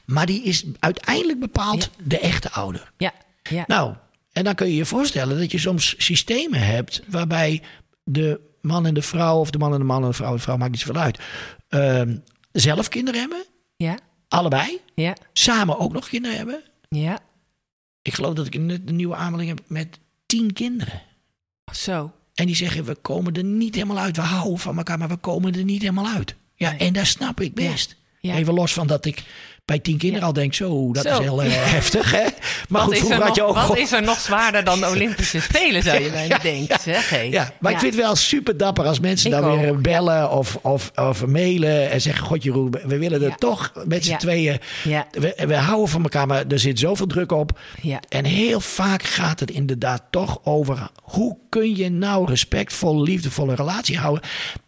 Maar 0.05 0.25
die 0.25 0.43
is 0.43 0.65
uiteindelijk 0.79 1.39
bepaald 1.39 1.89
de 2.03 2.19
echte 2.19 2.51
ouder. 2.51 2.91
ja, 2.97 3.11
ja. 3.49 3.63
Nou, 3.67 3.93
en 4.31 4.43
dan 4.43 4.55
kun 4.55 4.67
je 4.67 4.75
je 4.75 4.85
voorstellen 4.85 5.39
dat 5.39 5.51
je 5.51 5.57
soms 5.57 5.95
systemen 5.97 6.59
hebt 6.65 7.01
waarbij 7.07 7.61
de 8.03 8.39
man 8.61 8.85
en 8.85 8.93
de 8.93 9.01
vrouw, 9.01 9.39
of 9.39 9.49
de 9.51 9.57
man 9.57 9.73
en 9.73 9.79
de 9.79 9.85
man 9.85 10.01
en 10.03 10.07
de 10.09 10.13
vrouw, 10.15 10.33
de 10.33 10.39
vrouw 10.41 10.57
maakt 10.57 10.71
niet 10.71 10.79
zoveel 10.79 11.01
uit, 11.01 11.19
ehm, 11.69 12.17
zelf 12.51 12.87
kinderen 12.87 13.19
hebben, 13.19 13.43
ja, 13.75 13.97
allebei, 14.27 14.79
ja, 14.95 15.15
samen 15.33 15.79
ook 15.79 15.93
nog 15.93 16.07
kinderen 16.09 16.37
hebben. 16.37 16.61
ja. 16.89 17.19
Ik 18.03 18.13
geloof 18.13 18.33
dat 18.33 18.45
ik 18.47 18.55
een, 18.55 18.69
een 18.85 18.95
nieuwe 18.95 19.15
aanmelding 19.15 19.49
heb 19.49 19.61
met 19.67 19.99
tien 20.25 20.53
kinderen. 20.53 21.01
Zo. 21.73 22.11
En 22.33 22.45
die 22.45 22.55
zeggen, 22.55 22.83
we 22.85 22.95
komen 22.95 23.33
er 23.33 23.43
niet 23.43 23.75
helemaal 23.75 23.99
uit. 23.99 24.15
We 24.15 24.21
houden 24.21 24.59
van 24.59 24.77
elkaar, 24.77 24.97
maar 24.97 25.07
we 25.07 25.15
komen 25.17 25.55
er 25.55 25.63
niet 25.63 25.81
helemaal 25.81 26.07
uit. 26.07 26.35
Ja, 26.55 26.69
Nee. 26.69 26.79
en 26.79 26.93
dat 26.93 27.05
snap 27.05 27.41
ik 27.41 27.53
best. 27.53 27.95
Ja. 28.19 28.35
Even 28.35 28.53
los 28.53 28.73
van 28.73 28.87
dat 28.87 29.05
ik 29.05 29.23
bij 29.65 29.79
tien 29.79 29.97
kinderen 29.97 30.27
al 30.27 30.33
denk, 30.33 30.53
zo, 30.53 30.91
dat 30.91 31.03
Zo. 31.05 31.11
is 31.11 31.17
heel 31.17 31.43
eh, 31.43 31.49
heftig. 31.51 32.11
Hè? 32.11 32.23
Maar 32.69 32.81
Wat 32.81 32.81
goed, 32.81 32.93
is, 32.93 32.99
er 32.99 33.05
vroeger 33.05 33.25
had 33.25 33.35
je 33.35 33.41
nog, 33.41 33.49
ook 33.49 33.67
wat 33.67 33.77
is 33.77 33.91
er 33.91 34.01
nog 34.01 34.19
zwaarder 34.19 34.63
dan 34.63 34.79
de 34.79 34.87
Olympische 34.87 35.41
Spelen, 35.41 35.83
zou 35.83 36.03
je 36.03 36.09
bijna 36.09 36.37
denken. 36.37 36.79
Zeg. 36.81 37.29
Ja, 37.29 37.53
maar 37.59 37.71
ik 37.71 37.79
vind 37.79 37.93
het 37.93 38.03
wel 38.03 38.15
super 38.15 38.57
dapper 38.57 38.85
als 38.85 38.99
mensen 38.99 39.31
Ik 39.31 39.37
dan 39.41 39.59
weer 39.59 39.81
bellen 39.81 40.31
of, 40.31 40.55
of, 40.61 40.91
of 40.95 41.25
mailen 41.25 41.89
en 41.91 42.01
zeggen: 42.01 42.25
God, 42.25 42.43
Jeroen, 42.43 42.71
we 42.85 42.97
willen 42.97 43.21
er 43.23 43.35
toch 43.35 43.71
met 43.85 44.05
z'n 44.05 44.15
tweeën. 44.17 44.59
Ja, 44.83 45.07
We, 45.11 45.35
we 45.47 45.55
houden 45.55 45.89
van 45.89 46.03
elkaar, 46.03 46.27
maar 46.27 46.43
er 46.47 46.59
zit 46.59 46.79
zoveel 46.79 47.07
druk 47.07 47.31
op. 47.31 47.59
ja, 47.81 47.99
En 48.09 48.25
heel 48.25 48.59
vaak 48.59 49.03
gaat 49.03 49.39
het 49.39 49.51
inderdaad 49.51 50.03
toch 50.09 50.39
over 50.43 50.89
hoe 51.01 51.37
kun 51.49 51.75
je 51.75 51.89
nou 51.89 52.27
respectvol, 52.27 53.01
liefdevolle 53.03 53.55
relatie 53.55 53.97
houden. 53.97 54.23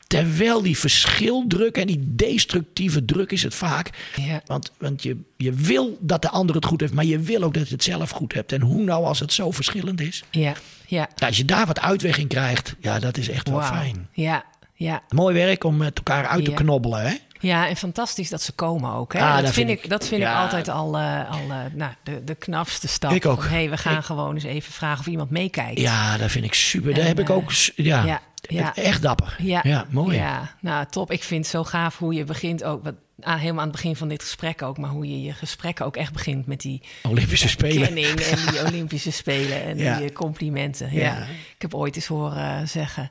Terwijl 0.08 0.62
die 0.62 0.78
verschildruk 0.78 1.78
en 1.78 1.88
die 1.88 2.16
destructieve 2.16 3.06
druk 3.06 3.32
is 3.32 3.44
het 3.44 3.56
vaak. 3.56 3.90
ja. 4.16 4.42
Want, 4.46 4.72
want 4.78 5.04
je, 5.04 5.18
je 5.38 5.54
wil 5.54 5.98
dat 6.02 6.22
de 6.22 6.30
ander 6.30 6.56
het 6.56 6.66
goed 6.66 6.82
heeft, 6.82 6.94
maar 6.94 7.06
je 7.06 7.20
wil 7.20 7.44
ook 7.44 7.54
dat 7.54 7.68
je 7.68 7.74
het 7.74 7.84
zelf 7.84 8.10
goed 8.10 8.34
hebt. 8.34 8.52
En 8.52 8.62
hoe 8.62 8.84
nou 8.84 9.06
als 9.06 9.20
het 9.20 9.34
zo 9.34 9.52
verschillend 9.52 10.02
is? 10.02 10.24
ja, 10.32 10.54
ja. 10.88 11.10
Nou, 11.16 11.28
als 11.28 11.38
je 11.38 11.46
daar 11.46 11.66
wat 11.66 11.80
uitweg 11.80 12.18
in 12.18 12.28
krijgt, 12.28 12.76
ja, 12.80 13.00
dat 13.00 13.18
is 13.18 13.30
echt 13.30 13.50
wel 13.50 13.62
fijn. 13.62 14.08
Ja, 14.12 14.46
ja. 14.74 15.04
Mooi 15.10 15.36
werk 15.36 15.64
om 15.64 15.78
met 15.78 15.98
elkaar 15.98 16.26
uit 16.28 16.46
te 16.46 16.54
knobbelen, 16.54 17.02
hè? 17.02 17.16
Ja, 17.46 17.68
en 17.68 17.76
fantastisch 17.76 18.30
dat 18.30 18.42
ze 18.42 18.52
komen 18.52 18.94
ook. 18.94 19.14
Hè? 19.14 19.20
Ah, 19.20 19.42
dat, 19.42 19.54
vind 19.54 19.70
ik, 19.70 19.90
dat 19.90 20.08
vind 20.08 20.22
ik 20.22 20.28
altijd 20.28 20.68
al, 20.68 20.98
eh, 20.98 21.32
al 21.32 21.40
eh, 21.50 21.58
nou, 21.74 21.92
de, 22.04 22.24
de 22.24 22.36
knapste 22.36 22.88
stap. 22.88 23.12
Ik 23.12 23.26
ook. 23.26 23.42
Van, 23.42 23.52
hey, 23.52 23.70
we 23.70 23.78
gaan 23.78 23.98
Ik- 23.98 24.04
gewoon 24.04 24.34
eens 24.34 24.44
even 24.44 24.74
vragen 24.74 25.00
of 25.00 25.06
iemand 25.08 25.30
meekijkt. 25.30 25.80
Ja, 25.80 26.18
dat 26.18 26.32
vind 26.32 26.46
ik 26.46 26.54
super. 26.54 26.90
En, 26.90 26.96
Daar 26.96 27.06
heb 27.08 27.20
ik 27.20 27.30
eh, 27.30 27.36
ook, 27.36 27.52
ja, 27.76 28.04
ja, 28.06 28.22
ja. 28.42 28.76
echt 28.76 29.02
dapper. 29.02 29.36
Ja, 29.40 29.86
mooi. 29.90 30.18
Ja, 30.18 30.50
nou 30.60 30.86
top. 30.90 31.12
Ik 31.12 31.24
vind 31.24 31.42
het 31.42 31.52
zo 31.54 31.64
gaaf 31.64 31.98
hoe 31.98 32.14
je 32.14 32.24
begint 32.24 32.64
ook, 32.64 32.84
wat, 32.84 32.94
ah, 33.22 33.40
helemaal 33.40 33.62
aan 33.62 33.68
het 33.68 33.76
begin 33.76 33.96
van 33.96 34.08
dit 34.08 34.22
gesprek 34.22 34.62
ook, 34.62 34.78
maar 34.78 34.90
hoe 34.90 35.10
je 35.10 35.22
je 35.22 35.34
gesprekken 35.34 35.86
ook 35.86 35.98
echt 35.98 36.14
begint 36.14 36.46
met 36.46 36.62
die 36.62 36.82
Olympische 37.04 37.50
Spelen. 37.50 37.88
en 37.88 37.94
die 37.96 38.08
Olympische 38.68 39.12
Spelen 39.12 39.64
en 39.64 39.78
Ja. 39.78 39.98
die 39.98 40.12
complimenten. 40.14 40.94
Ja. 40.94 41.02
Ja. 41.02 41.18
Ik 41.56 41.62
heb 41.62 41.74
ooit 41.74 41.96
eens 41.96 42.06
horen 42.08 42.68
zeggen 42.68 43.10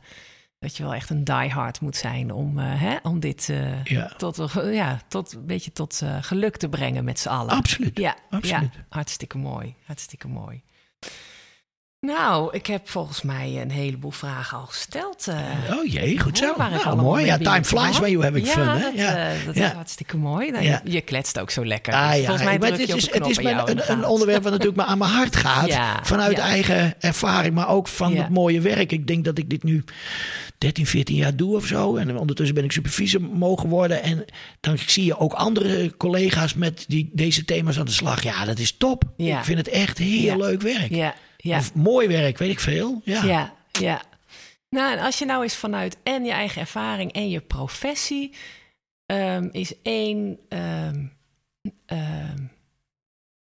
dat 0.65 0.77
je 0.77 0.83
wel 0.83 0.95
echt 0.95 1.11
een 1.11 1.25
diehard 1.25 1.81
moet 1.81 1.97
zijn 1.97 2.33
om, 2.33 2.59
eh, 2.59 2.65
hè, 2.69 2.97
om 3.03 3.21
dit 3.21 3.49
eh, 3.51 3.85
Ja. 3.85 4.11
tot, 4.17 4.39
eh, 4.39 4.75
ja, 4.75 5.01
tot 5.09 5.33
een 5.33 5.47
beetje 5.47 5.73
tot 5.73 6.03
geluk 6.21 6.57
te 6.57 6.69
brengen 6.69 7.05
met 7.05 7.19
z'n 7.19 7.29
allen. 7.29 7.51
Absoluut. 7.55 7.99
Ja, 7.99 8.17
absoluut. 8.31 8.73
ja, 8.75 8.85
hartstikke 8.89 9.39
mooi. 9.39 9.75
Hartstikke 9.87 10.29
mooi. 10.29 10.63
Nou, 12.01 12.49
ik 12.53 12.67
heb 12.67 12.89
volgens 12.89 13.23
mij 13.23 13.61
een 13.61 13.71
heleboel 13.71 14.11
vragen 14.11 14.59
al 14.59 14.67
gesteld. 14.67 15.29
Oh 15.71 15.85
jee, 15.87 16.21
goed 16.21 16.39
zo. 16.39 16.55
Nou, 16.57 16.97
mooi. 16.97 17.25
Ja, 17.25 17.37
time 17.39 17.65
flies 17.65 17.99
when 17.99 18.23
having 18.23 18.47
ja, 18.47 18.53
fun, 18.53 18.69
hè? 18.69 18.83
Dat, 18.83 18.95
Ja. 18.95 19.33
dat 19.47 19.57
is 19.57 19.63
hartstikke 19.71 20.17
mooi. 20.17 20.51
Nou, 20.51 20.65
je, 20.65 20.81
je 20.85 21.01
kletst 21.01 21.39
ook 21.39 21.51
zo 21.51 21.65
lekker. 21.67 21.95
Ah, 21.95 22.11
Dus 22.13 22.19
Volgens 22.25 22.45
mij 22.45 22.59
maar 22.59 22.71
het 22.71 22.79
is, 22.79 23.11
het 23.13 23.27
is 23.27 23.39
mijn- 23.41 23.71
een, 23.71 23.91
een 23.91 24.05
onderwerp 24.07 24.43
wat 24.43 24.53
natuurlijk 24.53 24.79
me 24.81 24.85
aan 24.85 24.99
mijn 24.99 25.11
hart 25.11 25.37
gaat. 25.37 25.79
Vanuit 26.07 26.39
eigen 26.39 26.95
ervaring, 27.01 27.55
maar 27.55 27.69
ook 27.69 27.89
van 27.89 28.17
het 28.17 28.29
mooie 28.29 28.61
werk. 28.61 28.93
Ik 28.93 29.07
denk 29.07 29.25
dat 29.25 29.39
ik 29.39 29.51
dit 29.51 29.63
nu 29.63 29.85
13, 30.59 30.87
14 30.87 31.17
jaar 31.17 31.37
doe 31.37 31.57
of 31.57 31.67
zo. 31.67 31.97
En 31.97 32.17
ondertussen 32.19 32.55
ben 32.55 32.65
ik 32.65 32.73
supervisor 32.73 33.21
mogen 33.23 33.69
worden. 33.69 34.03
En 34.03 34.25
dan 34.61 34.79
zie 34.79 35.05
je 35.05 35.19
ook 35.19 35.33
andere 35.33 35.97
collega's 35.97 36.55
met 36.55 36.85
die, 36.89 37.11
deze 37.13 37.45
thema's 37.45 37.79
aan 37.79 37.85
de 37.85 37.91
slag. 37.93 38.23
Ja, 38.23 38.45
dat 38.45 38.59
is 38.59 38.77
top. 38.77 39.05
Ja. 39.17 39.39
Ik 39.39 39.45
vind 39.45 39.59
het 39.59 39.69
echt 39.69 39.99
heel 39.99 40.23
Ja. 40.23 40.37
leuk 40.37 40.63
werk. 40.63 40.91
Ja, 40.91 41.15
ja, 41.37 41.59
Of 41.59 41.75
mooi 41.75 42.09
werk, 42.09 42.39
weet 42.39 42.51
ik 42.51 42.61
veel. 42.61 43.01
Ja. 43.05 43.25
ja, 43.25 43.55
ja. 43.81 44.03
Nou, 44.69 44.93
en 44.97 45.05
als 45.05 45.19
je 45.19 45.25
nou 45.25 45.43
eens 45.43 45.55
vanuit 45.57 45.97
en 46.03 46.25
je 46.25 46.31
eigen 46.33 46.61
ervaring 46.61 47.13
en 47.13 47.29
je 47.31 47.41
professie... 47.41 48.33
ehm, 49.07 49.49
is 49.53 49.73
één, 49.83 50.39
ehm, 50.49 51.05
ehm, 51.87 52.43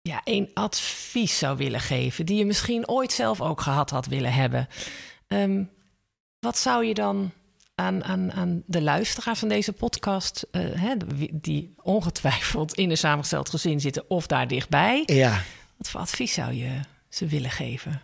ja, 0.01 0.21
één 0.23 0.49
advies 0.53 1.37
zou 1.37 1.57
willen 1.57 1.79
geven... 1.79 2.25
die 2.25 2.37
je 2.37 2.45
misschien 2.45 2.87
ooit 2.87 3.11
zelf 3.11 3.41
ook 3.41 3.61
gehad 3.61 3.89
had 3.89 4.05
willen 4.05 4.33
hebben... 4.33 4.67
wat 6.41 6.57
zou 6.57 6.85
je 6.85 6.93
dan 6.93 7.31
aan, 7.75 8.03
aan, 8.03 8.31
aan 8.33 8.63
de 8.65 8.81
luisteraar 8.81 9.35
van 9.37 9.47
deze 9.47 9.73
podcast, 9.73 10.45
eh, 10.51 10.61
hè, 10.73 10.97
die- 10.97 11.29
die 11.41 11.73
ongetwijfeld 11.81 12.73
in 12.73 12.89
een 12.89 12.97
samengesteld 12.97 13.49
gezin 13.49 13.79
zitten 13.79 14.09
of 14.09 14.27
daar 14.27 14.47
dichtbij, 14.47 15.03
Ja. 15.05 15.41
wat 15.77 15.89
voor 15.89 15.99
advies 15.99 16.33
zou 16.33 16.53
je 16.53 16.79
ze 17.09 17.25
willen 17.25 17.51
geven? 17.51 18.01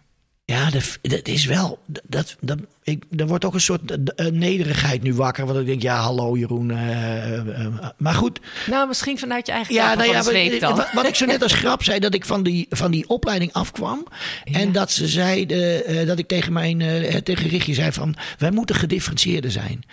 Ja, 0.52 0.70
dat, 0.70 0.98
dat 1.02 1.28
is 1.28 1.46
wel. 1.46 1.80
Dat, 2.04 2.36
dat, 2.40 2.58
ik, 2.84 3.04
er 3.16 3.28
wordt 3.28 3.46
ook 3.46 3.54
een 3.54 3.62
soort 3.62 3.98
nederigheid 4.32 5.04
nu 5.04 5.14
wakker. 5.14 5.46
Want 5.46 5.60
ik 5.60 5.66
denk, 5.66 5.82
ja, 5.82 6.00
hallo 6.00 6.38
Jeroen. 6.38 6.72
eh, 6.72 7.34
eh, 7.34 7.66
eh, 7.66 7.68
maar 7.98 8.14
goed. 8.14 8.40
Nou, 8.68 8.88
misschien 8.88 9.20
vanuit 9.20 9.46
je 9.46 9.52
eigen 9.52 9.74
Ja, 9.74 9.90
ja, 9.92 9.98
nou 9.98 10.10
ja, 10.10 10.60
dan. 10.60 10.76
wat, 10.76 10.92
wat 10.94 11.08
ik 11.08 11.16
zo 11.16 11.26
net 11.26 11.44
als 11.44 11.54
grap 11.54 11.84
zei, 11.84 12.00
dat 12.00 12.14
ik 12.14 12.26
van 12.26 12.44
die, 12.44 12.66
van 12.70 12.92
die 12.92 13.08
opleiding 13.10 13.54
afkwam. 13.54 14.08
En 14.44 14.72
dat 14.72 14.92
ze 14.92 15.08
zei, 15.08 15.46
eh, 15.46 16.08
dat 16.08 16.20
ik 16.20 16.28
tegen 16.28 16.54
mijn 16.54 16.78
tegen 17.24 17.50
Richie 17.50 17.74
zei 17.74 17.92
van, 17.92 18.16
wij 18.38 18.52
moeten 18.52 18.76
gedifferentieerder 18.76 19.52
zijn. 19.52 19.84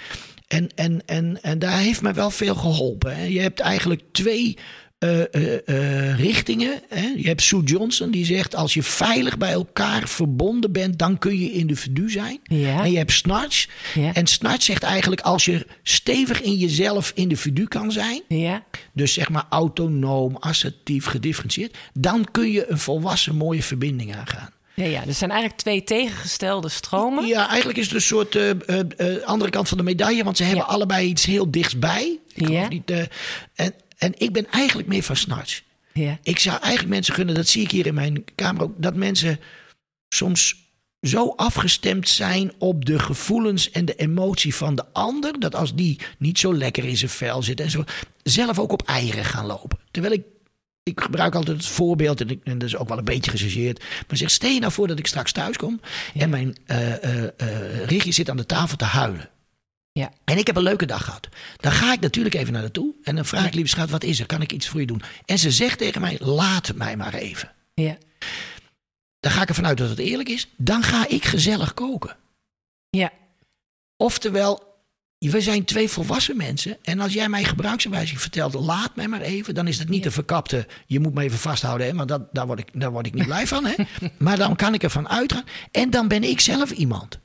En, 0.48 0.68
en, 0.74 1.02
en, 1.06 1.38
en 1.42 1.58
daar 1.58 1.78
heeft 1.78 2.02
mij 2.02 2.14
wel 2.14 2.30
veel 2.30 2.54
geholpen. 2.54 3.32
Je 3.32 3.40
hebt 3.40 3.60
eigenlijk 3.60 4.02
twee 4.12 4.58
eh, 5.04 5.20
eh, 5.34 6.08
eh, 6.10 6.18
richtingen. 6.18 6.82
Hè. 6.88 7.12
Je 7.16 7.26
hebt 7.26 7.42
Sue 7.42 7.62
Johnson 7.62 8.10
die 8.10 8.24
zegt, 8.24 8.54
als 8.54 8.74
je 8.74 8.82
veilig 8.82 9.38
bij 9.38 9.52
elkaar 9.52 10.08
verbonden 10.08 10.72
bent, 10.72 10.98
dan 10.98 11.18
kun 11.18 11.38
je 11.38 11.50
individu 11.52 12.10
zijn. 12.10 12.40
Ja. 12.42 12.84
En 12.84 12.90
je 12.90 12.96
hebt 12.96 13.12
Snarch. 13.12 13.66
Ja. 13.94 14.12
En 14.14 14.26
Snarch 14.26 14.62
zegt 14.62 14.82
eigenlijk, 14.82 15.20
als 15.20 15.44
je 15.44 15.66
stevig 15.82 16.40
in 16.42 16.54
jezelf 16.56 17.12
individu 17.14 17.64
kan 17.66 17.92
zijn, 17.92 18.22
Ja, 18.28 18.64
dus 18.92 19.12
zeg 19.12 19.28
maar 19.28 19.44
autonoom, 19.48 20.36
assertief, 20.36 21.04
gedifferentieerd. 21.06 21.76
Dan 21.92 22.26
kun 22.30 22.50
je 22.50 22.70
een 22.70 22.78
volwassen 22.78 23.34
mooie 23.36 23.62
verbinding 23.62 24.16
aangaan. 24.16 24.50
ja, 24.74 24.84
ja, 24.84 25.06
er 25.06 25.14
zijn 25.14 25.30
eigenlijk 25.30 25.60
twee 25.60 25.84
tegengestelde 25.84 26.68
stromen. 26.68 27.26
Ja, 27.26 27.48
eigenlijk 27.48 27.78
is 27.78 27.84
het 27.84 27.94
een 27.94 28.00
soort 28.00 28.38
andere 29.24 29.50
kant 29.50 29.68
van 29.68 29.78
de 29.78 29.84
medaille. 29.84 30.24
Want 30.24 30.36
ze 30.36 30.42
hebben 30.44 30.64
Ja. 30.66 30.72
allebei 30.72 31.08
iets 31.08 31.24
heel 31.24 31.50
dichtstbij. 31.50 32.18
Ik 32.34 32.48
Ja. 32.48 32.68
niet, 32.68 32.90
en, 33.54 33.72
en 34.04 34.14
ik 34.16 34.32
ben 34.32 34.46
eigenlijk 34.50 34.88
meer 34.88 35.02
van 35.02 35.16
Snarch. 35.16 35.62
Ja, 35.92 36.18
Ik 36.22 36.38
zou 36.38 36.60
eigenlijk 36.60 36.94
mensen 36.94 37.14
gunnen, 37.14 37.34
dat 37.34 37.48
zie 37.48 37.62
ik 37.62 37.70
hier 37.70 37.86
in 37.86 37.94
mijn 37.94 38.24
kamer 38.34 38.62
ook, 38.62 38.72
dat 38.76 38.94
mensen 38.94 39.40
soms 40.08 40.56
zo 41.00 41.28
afgestemd 41.36 42.08
zijn 42.08 42.52
op 42.58 42.84
de 42.84 42.98
gevoelens 42.98 43.70
en 43.70 43.84
de 43.84 43.94
emotie 43.94 44.54
van 44.54 44.74
de 44.74 44.84
ander, 44.92 45.40
dat 45.40 45.54
als 45.54 45.74
die 45.74 45.98
niet 46.18 46.38
zo 46.38 46.54
lekker 46.54 46.84
in 46.84 46.96
zijn 46.96 47.10
vel 47.10 47.42
zit 47.42 47.60
en 47.60 47.70
zo, 47.70 47.84
zelf 48.22 48.58
ook 48.58 48.72
op 48.72 48.82
eieren 48.82 49.24
gaan 49.24 49.46
lopen. 49.46 49.78
Terwijl 49.90 50.14
ik, 50.14 50.22
ik 50.82 51.00
gebruik 51.00 51.34
altijd 51.34 51.56
het 51.56 51.66
voorbeeld, 51.66 52.20
en, 52.20 52.30
ik, 52.30 52.40
en 52.44 52.58
dat 52.58 52.68
is 52.68 52.76
ook 52.76 52.88
wel 52.88 52.98
een 52.98 53.04
beetje 53.04 53.30
gechargeerd, 53.30 53.84
maar 54.08 54.16
zeg, 54.16 54.30
stel 54.30 54.50
je 54.50 54.60
nou 54.60 54.72
voor 54.72 54.88
dat 54.88 54.98
ik 54.98 55.06
straks 55.06 55.32
thuis 55.32 55.56
kom 55.56 55.80
en 56.14 56.30
mijn 56.30 56.56
eh, 56.66 57.86
Richtje 57.86 58.12
zit 58.12 58.30
aan 58.30 58.36
de 58.36 58.46
tafel 58.46 58.76
te 58.76 58.84
huilen. 58.84 59.28
Ja, 59.98 60.12
En 60.24 60.38
ik 60.38 60.46
heb 60.46 60.56
een 60.56 60.62
leuke 60.62 60.86
dag 60.86 61.04
gehad. 61.04 61.28
Dan 61.60 61.72
ga 61.72 61.92
ik 61.92 62.00
natuurlijk 62.00 62.34
even 62.34 62.52
naar 62.52 62.62
haar 62.62 62.70
toe. 62.70 62.94
En 63.02 63.14
dan 63.14 63.24
vraag 63.24 63.46
ik, 63.46 63.54
lieve 63.54 63.68
schat, 63.68 63.90
wat 63.90 64.04
is 64.04 64.20
er? 64.20 64.26
Kan 64.26 64.42
ik 64.42 64.52
iets 64.52 64.68
voor 64.68 64.80
je 64.80 64.86
doen? 64.86 65.02
En 65.24 65.38
ze 65.38 65.50
zegt 65.50 65.78
tegen 65.78 66.00
mij, 66.00 66.16
laat 66.20 66.74
mij 66.74 66.96
maar 66.96 67.14
even. 67.14 67.52
ja, 67.74 67.96
Dan 69.20 69.32
ga 69.32 69.42
ik 69.42 69.48
ervan 69.48 69.66
uit 69.66 69.78
dat 69.78 69.88
het 69.88 69.98
eerlijk 69.98 70.28
is. 70.28 70.48
Dan 70.56 70.82
ga 70.82 71.08
ik 71.08 71.24
gezellig 71.24 71.74
koken. 71.74 72.16
ja, 72.90 73.12
Oftewel, 73.96 74.74
we 75.18 75.40
zijn 75.40 75.64
twee 75.64 75.88
volwassen 75.88 76.36
mensen. 76.36 76.76
En 76.82 77.00
als 77.00 77.12
jij 77.12 77.28
mij 77.28 77.44
gebruiksaanwijzing 77.44 78.20
vertelt, 78.20 78.54
laat 78.54 78.96
mij 78.96 79.08
maar 79.08 79.20
even. 79.20 79.54
Dan 79.54 79.68
is 79.68 79.78
het 79.78 79.88
niet 79.88 80.02
de 80.02 80.10
verkapte, 80.10 80.66
je 80.86 81.00
moet 81.00 81.14
me 81.14 81.22
even 81.22 81.38
vasthouden. 81.38 81.86
Hè, 81.86 81.94
want 81.94 82.08
dat, 82.08 82.34
daar, 82.34 82.46
word 82.46 82.58
ik, 82.58 82.68
daar 82.72 82.90
word 82.90 83.06
ik 83.06 83.14
niet 83.14 83.24
blij 83.26 83.46
van. 83.46 83.64
Hè. 83.66 83.74
Maar 84.18 84.36
dan 84.36 84.56
kan 84.56 84.74
ik 84.74 84.82
ervan 84.82 85.08
uitgaan. 85.08 85.44
En 85.70 85.90
dan 85.90 86.08
ben 86.08 86.24
ik 86.24 86.40
zelf 86.40 86.70
iemand. 86.70 87.18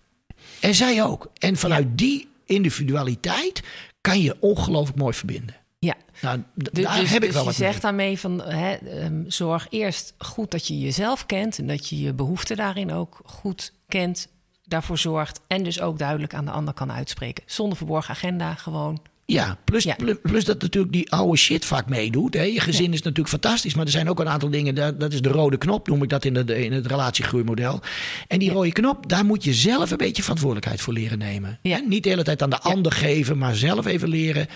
En 0.59 0.75
zij 0.75 1.03
ook. 1.03 1.31
En 1.37 1.55
vanuit 1.57 1.87
die 1.97 2.28
individualiteit 2.49 3.63
kan 4.01 4.19
je 4.21 4.37
ongelooflijk 4.39 4.97
mooi 4.97 5.13
verbinden. 5.13 5.55
ja. 5.79 5.95
Nou, 6.21 6.43
Dus, 6.55 6.83
daar 6.83 6.99
dus- 6.99 7.09
heb 7.09 7.21
ik 7.23 7.25
dus 7.25 7.31
wel 7.33 7.41
je 7.41 7.47
wat 7.47 7.55
zegt 7.57 7.71
mee. 7.73 7.81
daarmee 7.81 8.19
van 8.19 8.41
hè, 8.41 8.73
ehm, 8.73 9.23
zorg 9.27 9.67
eerst 9.69 10.13
goed 10.17 10.51
dat 10.51 10.67
je 10.67 10.79
jezelf 10.79 11.25
kent 11.25 11.57
en 11.59 11.67
dat 11.67 11.89
je 11.89 11.99
je 11.99 12.13
behoeften 12.13 12.57
daarin 12.57 12.91
ook 12.93 13.21
goed 13.25 13.73
kent, 13.87 14.27
daarvoor 14.63 14.97
zorgt 14.97 15.41
en 15.47 15.63
dus 15.63 15.81
ook 15.81 15.97
duidelijk 15.99 16.33
aan 16.33 16.45
de 16.45 16.51
ander 16.51 16.73
kan 16.73 16.91
uitspreken. 16.91 17.43
Zonder 17.47 17.77
verborgen 17.77 18.13
agenda, 18.13 18.53
gewoon. 18.55 19.01
Ja, 19.29 19.57
plus, 19.63 19.83
Ja. 19.83 19.95
plus 20.21 20.45
dat 20.45 20.61
natuurlijk 20.61 20.93
die 20.93 21.11
oude 21.11 21.37
shit 21.37 21.65
vaak 21.65 21.89
meedoet. 21.89 22.33
Hè. 22.33 22.43
Je 22.43 22.59
gezin 22.59 22.93
is 22.93 23.01
natuurlijk 23.01 23.29
fantastisch, 23.29 23.73
maar 23.75 23.85
er 23.85 23.91
zijn 23.91 24.09
ook 24.09 24.19
een 24.19 24.29
aantal 24.29 24.49
dingen. 24.49 24.75
Dat, 24.75 24.99
dat 24.99 25.13
is 25.13 25.21
de 25.21 25.29
rode 25.29 25.57
knop, 25.57 25.87
noem 25.87 26.03
ik 26.03 26.09
dat 26.09 26.25
in, 26.25 26.33
de, 26.33 26.63
in 26.63 26.71
het 26.71 26.85
relatiegroeimodel. 26.85 27.81
En 28.27 28.39
die 28.39 28.51
rode 28.51 28.71
knop, 28.71 29.09
daar 29.09 29.25
moet 29.25 29.43
je 29.43 29.53
zelf 29.53 29.91
een 29.91 29.97
beetje 29.97 30.21
verantwoordelijkheid 30.21 30.81
voor 30.81 30.93
leren 30.93 31.17
nemen. 31.17 31.59
Niet 31.87 32.03
de 32.03 32.09
hele 32.09 32.23
tijd 32.23 32.41
aan 32.41 32.49
de 32.49 32.59
ander 32.59 32.91
geven, 32.91 33.37
maar 33.37 33.55
zelf 33.55 33.85
even 33.85 34.09
leren. 34.09 34.47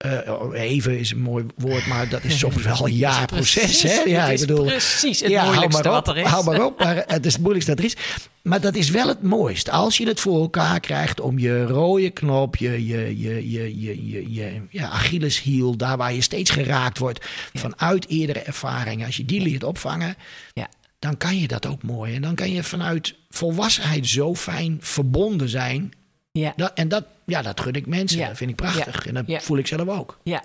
Eh, 0.00 0.18
even 0.52 0.98
is 0.98 1.10
een 1.10 1.20
mooi 1.20 1.44
woord, 1.56 1.86
maar 1.86 2.08
dat 2.08 2.24
is 2.24 2.38
soms 2.38 2.62
wel 2.72 2.86
een 2.86 2.94
jaarproces. 2.94 3.82
Hè? 3.82 4.02
Ja, 4.02 4.24
het 4.24 4.32
is 4.32 4.40
ik 4.40 4.46
bedoel, 4.46 4.64
precies 4.64 5.20
het 5.20 5.30
ja, 5.30 5.38
hou 5.38 5.50
moeilijkste 5.50 5.82
maar 5.82 5.98
op, 5.98 6.06
wat 6.06 6.16
er 6.16 6.22
is. 6.22 6.28
Hou 6.28 6.44
maar 6.44 6.64
op, 6.64 6.78
maar 6.78 6.96
het 7.06 7.26
is 7.26 7.32
het 7.32 7.42
moeilijkste 7.42 7.74
dat 7.74 7.84
er 7.84 7.90
is. 7.90 7.96
Maar 8.42 8.60
dat 8.60 8.74
is 8.74 8.90
wel 8.90 9.08
het 9.08 9.22
mooist. 9.22 9.70
Als 9.70 9.96
je 9.96 10.06
het 10.06 10.20
voor 10.20 10.40
elkaar 10.40 10.80
krijgt 10.80 11.20
om 11.20 11.38
je 11.38 11.64
rode 11.64 12.10
knop, 12.10 12.56
je, 12.56 12.86
je, 12.86 13.18
je, 13.18 13.50
je, 13.50 13.80
je, 13.80 14.10
je, 14.10 14.32
je 14.32 14.62
ja, 14.70 14.88
Achilleshiel, 14.88 15.76
daar 15.76 15.96
waar 15.96 16.14
je 16.14 16.20
steeds 16.20 16.50
geraakt 16.50 16.98
wordt 16.98 17.26
vanuit 17.54 18.08
eerdere 18.08 18.40
ervaringen, 18.40 19.06
als 19.06 19.16
je 19.16 19.24
die 19.24 19.40
leert 19.40 19.64
opvangen, 19.64 20.16
Ja, 20.54 20.68
dan 20.98 21.16
kan 21.16 21.38
je 21.38 21.48
dat 21.48 21.66
ook 21.66 21.82
mooi. 21.82 22.14
En 22.14 22.22
dan 22.22 22.34
kan 22.34 22.52
je 22.52 22.62
vanuit 22.62 23.14
volwassenheid 23.30 24.06
zo 24.06 24.34
fijn 24.34 24.78
verbonden 24.80 25.48
zijn. 25.48 25.92
Ja, 26.32 26.52
Dat, 26.56 26.72
en 26.74 26.88
dat, 26.88 27.04
ja, 27.26 27.42
dat 27.42 27.60
gun 27.60 27.72
ik 27.72 27.86
mensen. 27.86 28.18
Ja. 28.18 28.26
Dat 28.28 28.36
vind 28.36 28.50
ik 28.50 28.56
prachtig. 28.56 29.04
Ja. 29.04 29.12
En 29.12 29.24
dat 29.26 29.42
voel 29.42 29.58
ik 29.58 29.66
zelf 29.66 29.88
ook. 29.88 30.18
ja. 30.22 30.42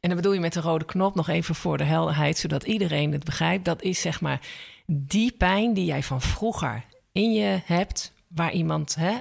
En 0.00 0.08
dan 0.08 0.16
bedoel 0.18 0.32
je 0.32 0.40
met 0.40 0.52
de 0.52 0.60
rode 0.60 0.84
knop 0.84 1.14
nog 1.14 1.28
even 1.28 1.54
voor 1.54 1.78
de 1.78 1.84
helderheid, 1.84 2.38
zodat 2.38 2.62
iedereen 2.64 3.12
het 3.12 3.24
begrijpt. 3.24 3.64
Dat 3.64 3.82
is 3.82 4.00
zeg 4.00 4.20
maar 4.20 4.40
die 4.86 5.32
pijn 5.32 5.74
die 5.74 5.84
jij 5.84 6.02
van 6.02 6.20
vroeger 6.20 6.84
in 7.12 7.32
je 7.32 7.60
hebt, 7.64 8.12
waar 8.28 8.52
iemand, 8.52 8.94
hè, 8.94 9.12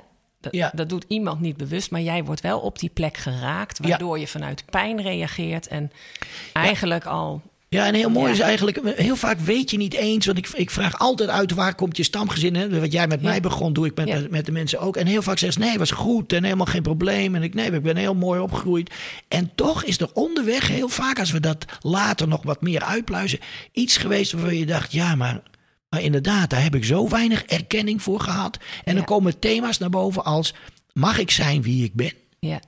dat, 0.41 0.53
Ja. 0.55 0.71
dat 0.75 0.89
doet 0.89 1.05
iemand 1.07 1.39
niet 1.39 1.57
bewust, 1.57 1.91
maar 1.91 2.01
jij 2.01 2.23
wordt 2.23 2.41
wel 2.41 2.59
op 2.59 2.79
die 2.79 2.89
plek 2.89 3.17
geraakt, 3.17 3.79
waardoor 3.79 4.19
je 4.19 4.27
vanuit 4.27 4.65
pijn 4.65 5.01
reageert 5.01 5.67
en 5.67 5.91
eigenlijk 6.53 7.05
al. 7.05 7.41
Ja, 7.69 7.85
en 7.85 7.93
heel 7.93 8.09
mooi 8.09 8.25
Ja. 8.27 8.33
is 8.33 8.39
eigenlijk, 8.39 8.79
heel 8.97 9.15
vaak 9.15 9.39
weet 9.39 9.71
je 9.71 9.77
niet 9.77 9.93
eens, 9.93 10.25
want 10.25 10.37
ik, 10.37 10.47
ik 10.47 10.69
vraag 10.69 10.99
altijd 10.99 11.29
uit 11.29 11.51
waar 11.51 11.75
komt 11.75 11.97
je 11.97 12.03
stamgezin. 12.03 12.55
Hè? 12.55 12.79
Wat 12.79 12.91
jij 12.91 13.07
met 13.07 13.21
mij 13.21 13.39
begon, 13.41 13.73
doe 13.73 13.85
ik 13.85 13.95
met, 13.95 14.07
Ja. 14.07 14.21
met 14.29 14.45
de 14.45 14.51
mensen 14.51 14.79
ook. 14.79 14.97
En 14.97 15.07
heel 15.07 15.21
vaak 15.21 15.37
zeggen 15.37 15.61
ze, 15.61 15.67
nee, 15.67 15.77
was 15.77 15.91
goed 15.91 16.33
en 16.33 16.43
helemaal 16.43 16.65
geen 16.65 16.81
probleem. 16.81 17.35
En 17.35 17.43
ik, 17.43 17.53
nee, 17.53 17.71
ik 17.71 17.81
ben 17.81 17.97
heel 17.97 18.15
mooi 18.15 18.39
opgegroeid. 18.39 18.93
En 19.27 19.51
toch 19.55 19.83
is 19.83 19.99
er 19.99 20.09
onderweg 20.13 20.67
heel 20.67 20.89
vaak, 20.89 21.19
als 21.19 21.31
we 21.31 21.39
dat 21.39 21.65
later 21.81 22.27
nog 22.27 22.43
wat 22.43 22.61
meer 22.61 22.83
uitpluizen, 22.83 23.39
iets 23.71 23.97
geweest 23.97 24.31
waarvan 24.31 24.55
je 24.55 24.65
dacht, 24.65 24.91
ja, 24.91 25.15
maar, 25.15 25.41
maar 25.89 26.01
inderdaad, 26.01 26.49
daar 26.49 26.63
heb 26.63 26.75
ik 26.75 26.85
zo 26.85 27.09
weinig 27.09 27.43
erkenning 27.43 28.01
voor 28.01 28.19
gehad. 28.19 28.57
En 28.83 28.95
dan 28.95 29.03
komen 29.05 29.39
thema's 29.39 29.77
naar 29.77 29.89
boven 29.89 30.23
als, 30.25 30.53
mag 30.93 31.17
ik 31.19 31.31
zijn 31.31 31.61
wie 31.61 31.83
ik 31.83 31.93
ben? 31.93 32.13
Ja, 32.39 32.59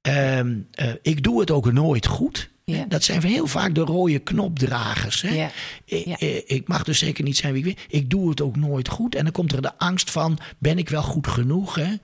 Ehm, 0.00 0.56
eh, 0.72 0.88
ik 1.02 1.22
doe 1.22 1.40
het 1.40 1.50
ook 1.50 1.72
nooit 1.72 2.06
goed. 2.06 2.50
Ja. 2.72 2.84
Dat 2.88 3.04
zijn 3.04 3.22
heel 3.22 3.46
vaak 3.46 3.74
de 3.74 3.80
rode 3.80 4.18
knopdragers. 4.18 5.22
Hè? 5.22 5.34
Ja. 5.34 5.50
Ik, 5.84 6.04
Ja. 6.04 6.16
eh, 6.16 6.36
ik 6.46 6.68
mag 6.68 6.84
dus 6.84 6.98
zeker 6.98 7.24
niet 7.24 7.36
zijn 7.36 7.52
wie 7.52 7.64
ik 7.66 7.74
ben. 7.74 7.84
Ik 8.00 8.10
doe 8.10 8.28
het 8.30 8.40
ook 8.40 8.56
nooit 8.56 8.88
goed. 8.88 9.14
En 9.14 9.22
dan 9.22 9.32
komt 9.32 9.52
er 9.52 9.62
de 9.62 9.78
angst 9.78 10.10
van, 10.10 10.38
ben 10.58 10.78
ik 10.78 10.88
wel 10.88 11.02
goed 11.02 11.26
genoeg? 11.26 11.74
Hè? 11.74 11.94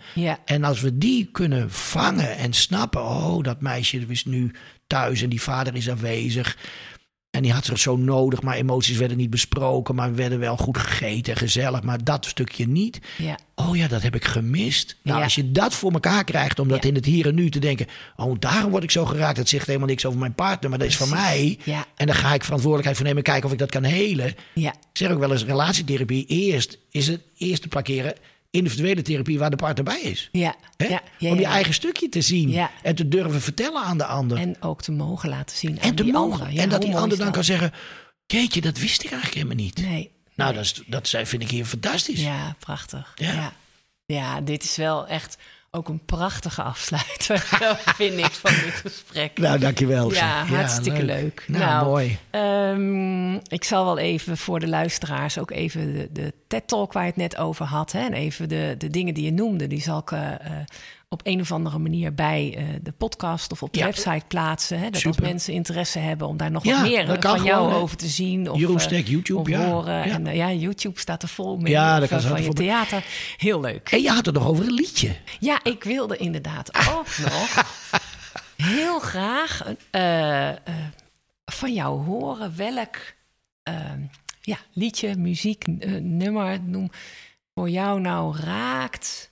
En 0.44 0.64
als 0.64 0.80
we 0.80 0.98
die 0.98 1.28
kunnen 1.32 1.70
vangen 1.70 2.36
en 2.36 2.52
snappen... 2.52 3.00
oh, 3.00 3.42
dat 3.42 3.60
meisje 3.60 4.04
is 4.08 4.24
nu 4.24 4.54
thuis 4.86 5.22
en 5.22 5.28
die 5.28 5.42
vader 5.42 5.74
is 5.74 5.88
afwezig... 5.90 6.56
En 7.32 7.42
die 7.42 7.52
had 7.52 7.64
ze 7.64 7.78
zo 7.78 7.96
nodig, 7.96 8.42
maar 8.42 8.56
emoties 8.56 8.96
werden 8.96 9.16
niet 9.16 9.30
besproken. 9.30 9.94
Maar 9.94 10.14
werden 10.14 10.38
wel 10.38 10.56
goed 10.56 10.78
gegeten, 10.78 11.36
gezellig. 11.36 11.82
Maar 11.82 12.04
dat 12.04 12.26
stukje 12.26 12.68
niet. 12.68 12.98
ja, 13.18 13.38
Oh 13.54 13.76
ja, 13.76 13.88
dat 13.88 14.02
heb 14.02 14.14
ik 14.14 14.24
gemist. 14.24 14.96
Nou, 15.02 15.18
Ja. 15.18 15.24
als 15.24 15.34
je 15.34 15.52
dat 15.52 15.74
voor 15.74 15.92
elkaar 15.92 16.24
krijgt, 16.24 16.58
om 16.58 16.68
dat 16.68 16.82
Ja. 16.82 16.88
in 16.88 16.94
het 16.94 17.04
hier 17.04 17.26
en 17.26 17.34
nu 17.34 17.50
te 17.50 17.58
denken. 17.58 17.86
Oh, 18.16 18.36
daarom 18.38 18.70
word 18.70 18.82
ik 18.82 18.90
zo 18.90 19.04
geraakt. 19.04 19.36
Dat 19.36 19.48
zegt 19.48 19.66
helemaal 19.66 19.88
niks 19.88 20.04
over 20.06 20.18
mijn 20.18 20.34
partner, 20.34 20.70
maar 20.70 20.78
dat 20.78 20.88
is 20.88 20.96
van 20.96 21.08
mij. 21.08 21.58
En 21.96 22.06
dan 22.06 22.14
ga 22.16 22.34
ik 22.34 22.42
verantwoordelijkheid 22.44 22.96
voor 22.96 23.06
nemen 23.06 23.22
en 23.24 23.30
kijken 23.30 23.46
of 23.46 23.52
ik 23.52 23.58
dat 23.58 23.70
kan 23.70 23.82
helen. 23.84 24.34
Ik 24.54 24.72
zeg 24.92 25.10
ook 25.10 25.18
wel 25.18 25.32
eens: 25.32 25.44
relatietherapie. 25.44 26.26
Eerst 26.26 26.78
is 26.90 27.06
het 27.06 27.20
eerst 27.36 27.62
te 27.62 27.68
parkeren 27.68 28.14
individuele 28.52 29.02
therapie 29.02 29.38
waar 29.38 29.50
de 29.50 29.56
partner 29.56 29.84
bij 29.84 30.00
is. 30.00 30.28
ja, 30.32 30.54
ja, 30.76 31.02
ja, 31.18 31.30
om 31.30 31.38
je 31.38 31.46
eigen 31.46 31.74
stukje 31.74 32.08
te 32.08 32.20
zien 32.20 32.68
en 32.82 32.94
te 32.94 33.08
durven 33.08 33.40
vertellen 33.40 33.82
aan 33.82 33.98
de 33.98 34.04
ander. 34.04 34.38
En, 34.38 34.42
En 34.54 34.62
ook 34.62 34.82
te 34.82 34.92
mogen 34.92 35.28
laten 35.28 35.56
zien 35.56 35.80
aan 35.80 35.94
te 35.94 36.02
die 36.02 36.12
mogen. 36.12 36.46
en 36.56 36.68
dat 36.68 36.82
die 36.82 36.96
ander 36.96 37.18
dan 37.18 37.32
kan 37.32 37.44
zeggen: 37.44 37.72
Jeetje, 38.26 38.60
dat 38.60 38.78
wist 38.78 39.02
ik 39.04 39.10
eigenlijk 39.10 39.34
helemaal 39.42 39.64
niet. 39.64 39.76
Nee. 39.80 40.10
Nou, 40.34 40.54
nee. 40.54 40.62
dat, 40.62 40.64
is, 40.76 40.82
dat 40.86 41.08
zijn- 41.08 41.26
vind 41.26 41.42
ik 41.42 41.50
hier 41.50 41.64
fantastisch. 41.64 42.20
Ja, 42.22 42.56
prachtig. 42.58 43.12
Ja. 43.14 43.52
ja. 44.06 44.40
dit 44.40 44.62
is 44.62 44.76
wel 44.76 45.06
echt 45.06 45.36
ook 45.76 45.88
een 45.88 46.04
prachtige 46.04 46.62
afsluiter, 46.62 47.38
vind 47.96 48.18
ik, 48.18 48.30
van 48.30 48.50
dit 48.50 48.74
gesprek. 48.74 49.38
Nou, 49.38 49.58
dankjewel. 49.58 50.12
Ja, 50.12 50.44
hartstikke 50.44 51.02
leuk. 51.02 51.44
Nou, 51.46 51.84
mooi. 51.84 52.18
Um, 52.30 53.34
ik 53.34 53.64
zal 53.64 53.84
wel 53.84 53.98
even 53.98 54.36
voor 54.36 54.60
de 54.60 54.68
luisteraars 54.68 55.38
ook 55.38 55.50
even 55.50 55.92
de, 55.92 56.08
de 56.12 56.32
TED-talk 56.46 56.92
waar 56.92 57.02
je 57.02 57.08
het 57.08 57.16
net 57.18 57.36
over 57.36 57.66
had... 57.66 57.92
Hè, 57.92 58.00
en 58.00 58.12
even 58.12 58.48
de, 58.48 58.74
de 58.78 58.88
dingen 58.88 59.14
die 59.14 59.24
je 59.24 59.32
noemde, 59.32 59.66
die 59.66 59.80
zal 59.80 59.98
ik... 59.98 60.10
Uh, 60.10 60.20
op 61.12 61.20
een 61.24 61.40
of 61.40 61.52
andere 61.52 61.78
manier 61.78 62.14
bij 62.14 62.54
uh, 62.58 62.64
de 62.82 62.92
podcast 62.92 63.52
of 63.52 63.62
op 63.62 63.72
de 63.72 63.78
ja. 63.78 63.84
website 63.84 64.24
plaatsen. 64.28 64.78
Hè? 64.78 64.90
Dat 64.90 65.00
Super. 65.00 65.20
als 65.20 65.28
mensen 65.30 65.52
interesse 65.52 65.98
hebben 65.98 66.28
om 66.28 66.36
daar 66.36 66.50
nog 66.50 66.64
ja, 66.64 66.80
wat 66.80 66.90
meer 66.90 67.06
van 67.06 67.20
gewoon, 67.20 67.42
jou 67.44 67.72
over 67.72 67.96
te 67.96 68.06
zien. 68.06 68.50
Of, 68.50 68.58
Jeroen 68.58 68.80
Stek, 68.80 69.08
YouTube, 69.08 69.40
of 69.40 69.48
ja. 69.48 69.64
horen. 69.64 69.94
Ja. 69.94 70.14
En 70.14 70.26
uh, 70.26 70.34
ja, 70.36 70.52
YouTube 70.52 71.00
staat 71.00 71.22
er 71.22 71.28
vol 71.28 71.56
mee 71.56 71.72
ja, 71.72 71.98
dat 72.00 72.08
van, 72.08 72.18
kan 72.18 72.28
van 72.28 72.42
je 72.42 72.52
theater. 72.52 73.04
Heel 73.36 73.60
leuk. 73.60 73.88
En 73.90 74.02
je 74.02 74.10
had 74.10 74.26
het 74.26 74.34
nog 74.34 74.46
over 74.46 74.66
een 74.66 74.72
liedje. 74.72 75.16
Ja, 75.40 75.60
ik 75.62 75.84
wilde 75.84 76.16
inderdaad 76.16 76.76
ook 76.76 77.16
nog 77.30 77.64
heel 78.56 78.98
graag 78.98 79.62
uh, 79.92 80.48
van 81.44 81.74
jou 81.74 82.04
horen 82.04 82.56
welk 82.56 82.96
ehm, 83.62 84.00
ja, 84.40 84.56
liedje, 84.72 85.16
muziek, 85.16 85.66
nummer, 86.00 86.60
noem, 86.62 86.90
voor 87.54 87.68
jou 87.68 88.00
nou 88.00 88.36
raakt 88.36 89.31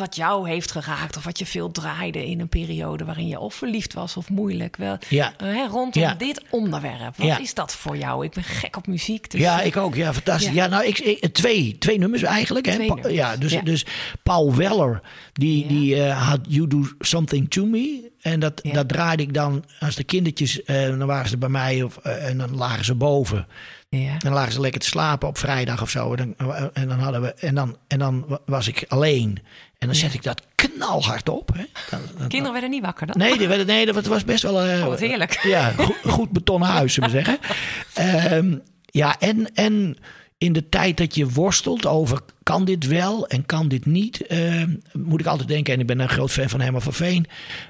wat 0.00 0.16
jou 0.16 0.48
heeft 0.48 0.70
geraakt 0.70 1.16
of 1.16 1.24
wat 1.24 1.38
je 1.38 1.46
veel 1.46 1.70
draaide 1.70 2.26
in 2.26 2.40
een 2.40 2.48
periode 2.48 3.04
waarin 3.04 3.26
je 3.26 3.38
of 3.38 3.54
verliefd 3.54 3.92
was 3.92 4.16
of 4.16 4.30
moeilijk. 4.30 4.76
Wel, 4.76 4.98
ja. 5.08 5.32
uh, 5.42 5.66
rondom 5.70 6.02
ja. 6.02 6.14
dit 6.14 6.42
onderwerp. 6.50 7.16
Wat 7.16 7.26
ja. 7.26 7.38
is 7.38 7.54
dat 7.54 7.74
voor 7.74 7.96
jou? 7.96 8.24
Ik 8.24 8.32
ben 8.32 8.44
gek 8.44 8.76
op 8.76 8.86
muziek. 8.86 9.30
Dus, 9.30 9.40
ja, 9.40 9.60
ik 9.60 9.76
ook. 9.76 9.94
Ja, 9.94 10.12
fantastisch. 10.12 10.52
Ja, 10.52 10.66
nou, 10.66 10.84
ik, 10.84 10.98
ik, 10.98 11.32
twee, 11.34 11.76
twee 11.78 11.98
nummers 11.98 12.22
eigenlijk. 12.22 12.66
Hè. 12.66 12.74
Twee 12.74 12.86
Pa 12.86 12.94
nummers. 12.94 13.14
Ja, 13.14 13.36
dus, 13.36 13.58
dus 13.64 13.86
Paul 14.22 14.54
Weller, 14.54 15.00
die, 15.32 15.66
die 15.66 16.02
eh, 16.02 16.28
had 16.28 16.40
You 16.48 16.68
Do 16.68 16.88
Something 16.98 17.50
To 17.50 17.66
Me. 17.66 18.12
En 18.20 18.40
dat, 18.40 18.60
dat 18.72 18.88
draaide 18.88 19.22
ik 19.22 19.34
dan 19.34 19.64
als 19.80 19.94
de 19.94 20.04
kindertjes, 20.04 20.62
eh, 20.62 20.82
dan 20.82 21.06
waren 21.06 21.28
ze 21.28 21.38
bij 21.38 21.48
mij 21.48 21.82
of, 21.82 21.96
eh, 21.96 22.28
en 22.28 22.38
dan 22.38 22.54
lagen 22.56 22.84
ze 22.84 22.94
boven. 22.94 23.46
ja. 23.88 24.18
Dan 24.18 24.32
lagen 24.32 24.52
ze 24.52 24.60
lekker 24.60 24.80
te 24.80 24.86
slapen 24.86 25.28
op 25.28 25.38
vrijdag 25.38 25.82
of 25.82 25.90
zo. 25.90 26.14
En 26.14 26.34
dan, 26.36 26.70
en 26.72 26.88
dan, 26.88 26.98
hadden 26.98 27.22
we, 27.22 27.34
en 27.34 27.54
dan, 27.54 27.76
en 27.88 27.98
dan 27.98 28.24
wa- 28.26 28.40
was 28.46 28.68
ik 28.68 28.84
alleen. 28.88 29.38
En 29.84 29.90
dan 29.90 29.98
zet 30.00 30.14
ik 30.14 30.22
dat 30.22 30.42
knalhard 30.54 31.28
op. 31.28 31.50
Hè. 31.54 31.64
Dan, 31.90 32.00
dan- 32.18 32.28
Kinderen 32.28 32.52
werden 32.52 32.70
niet 32.70 32.82
wakker 32.84 33.06
dan? 33.06 33.18
Nee, 33.18 33.38
die 33.38 33.48
werden, 33.48 33.66
nee, 33.66 33.86
dat 33.86 34.06
was 34.06 34.24
best 34.24 34.42
wel... 34.42 34.60
eh, 34.62 34.80
Oh, 34.82 34.86
wat 34.88 35.00
heerlijk. 35.00 35.40
Ja, 35.54 35.70
goed, 35.76 35.96
goed 36.12 36.30
betonnen 36.30 36.68
huis, 36.68 36.94
zullen 36.94 37.10
we 37.10 37.16
zeggen. 37.16 37.38
Ehm, 37.94 38.56
ja, 38.84 39.18
en, 39.18 39.54
en 39.54 39.96
in 40.38 40.52
de 40.52 40.68
tijd 40.68 40.96
dat 40.96 41.14
je 41.14 41.28
worstelt 41.30 41.86
over 41.86 42.20
kan 42.42 42.64
dit 42.64 42.86
wel 42.86 43.26
en 43.26 43.46
kan 43.46 43.68
dit 43.68 43.86
niet, 43.86 44.26
ehm, 44.26 44.70
moet 44.92 45.20
ik 45.20 45.26
altijd 45.26 45.48
denken, 45.48 45.74
en 45.74 45.80
ik 45.80 45.86
ben 45.86 46.00
een 46.00 46.08
groot 46.08 46.30
fan 46.30 46.48
van 46.48 46.60
Herman 46.60 46.82
van 46.82 46.92
Veen, 46.92 47.26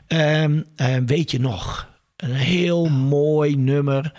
ehm, 0.07 0.63
eh, 0.77 0.97
weet 1.07 1.31
je 1.31 1.41
nog? 1.41 1.89
Een 2.17 2.35
heel 2.35 2.89
mooi 2.89 3.57
nummer 3.57 4.13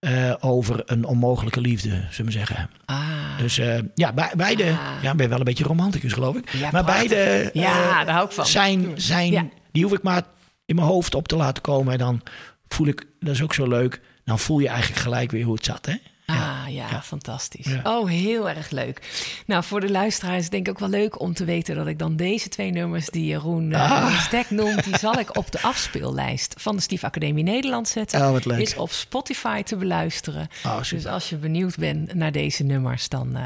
eh, 0.00 0.34
over 0.40 0.82
een 0.86 1.04
onmogelijke 1.04 1.60
liefde, 1.60 2.04
zullen 2.10 2.32
we 2.32 2.38
zeggen. 2.38 2.70
Ah. 2.84 3.38
Dus 3.38 3.58
eh, 3.58 3.78
ja, 3.94 4.12
be- 4.12 4.30
beide, 4.36 4.64
Ah. 4.64 5.02
ja, 5.02 5.10
ik 5.10 5.16
ben 5.16 5.28
wel 5.28 5.38
een 5.38 5.44
beetje 5.44 5.64
romanticus 5.64 6.12
geloof 6.12 6.36
ik. 6.36 6.50
Ja, 6.52 6.68
maar 6.72 6.84
prachtig. 6.84 7.08
beide 7.08 7.50
Ja, 7.52 7.88
eh, 8.00 8.06
daar 8.06 8.14
hou 8.14 8.26
ik 8.26 8.32
van. 8.32 8.46
zijn, 8.46 8.92
zijn 8.96 9.32
Ja. 9.32 9.46
die 9.72 9.82
hoef 9.82 9.92
ik 9.92 10.02
maar 10.02 10.22
in 10.66 10.74
mijn 10.74 10.86
hoofd 10.86 11.14
op 11.14 11.28
te 11.28 11.36
laten 11.36 11.62
komen. 11.62 11.92
En 11.92 11.98
dan 11.98 12.22
voel 12.68 12.86
ik, 12.86 13.06
dat 13.20 13.34
is 13.34 13.42
ook 13.42 13.54
zo 13.54 13.68
leuk, 13.68 14.00
dan 14.24 14.38
voel 14.38 14.58
je 14.58 14.68
eigenlijk 14.68 15.00
gelijk 15.00 15.30
weer 15.30 15.44
hoe 15.44 15.54
het 15.54 15.64
zat. 15.64 15.86
Hè? 15.86 15.94
Ah 16.32 16.72
ja, 16.74 17.02
fantastisch. 17.02 17.66
Ja. 17.66 17.80
Oh, 17.98 18.08
heel 18.08 18.48
erg 18.48 18.70
leuk. 18.70 19.00
Nou, 19.46 19.64
voor 19.64 19.80
de 19.80 19.90
luisteraars 19.90 20.48
denk 20.48 20.66
ik 20.66 20.72
ook 20.72 20.78
wel 20.78 20.88
leuk 20.88 21.20
om 21.20 21.34
te 21.34 21.44
weten 21.44 21.76
dat 21.76 21.86
ik 21.86 21.98
dan 21.98 22.16
deze 22.16 22.48
twee 22.48 22.70
nummers 22.70 23.06
die 23.06 23.24
Jeroen 23.24 23.70
uh, 23.70 23.90
Ah. 23.92 24.20
Stek 24.20 24.50
noemt, 24.50 24.84
die 24.84 24.98
zal 24.98 25.18
ik 25.18 25.36
op 25.36 25.52
de 25.52 25.60
afspeellijst 25.62 26.54
van 26.58 26.76
de 26.76 26.82
Stief 26.82 27.04
Academie 27.04 27.44
Nederland 27.44 27.88
zetten. 27.88 28.20
Oh, 28.20 28.30
wat 28.30 28.44
leuk. 28.44 28.58
Is 28.60 28.76
op 28.76 28.90
Spotify 28.90 29.62
te 29.62 29.76
beluisteren. 29.76 30.48
Oh, 30.64 30.82
dus 30.90 31.06
als 31.06 31.28
je 31.28 31.36
benieuwd 31.36 31.76
bent 31.76 32.14
naar 32.14 32.32
deze 32.32 32.62
nummers, 32.62 33.08
dan 33.08 33.36
uh, 33.36 33.42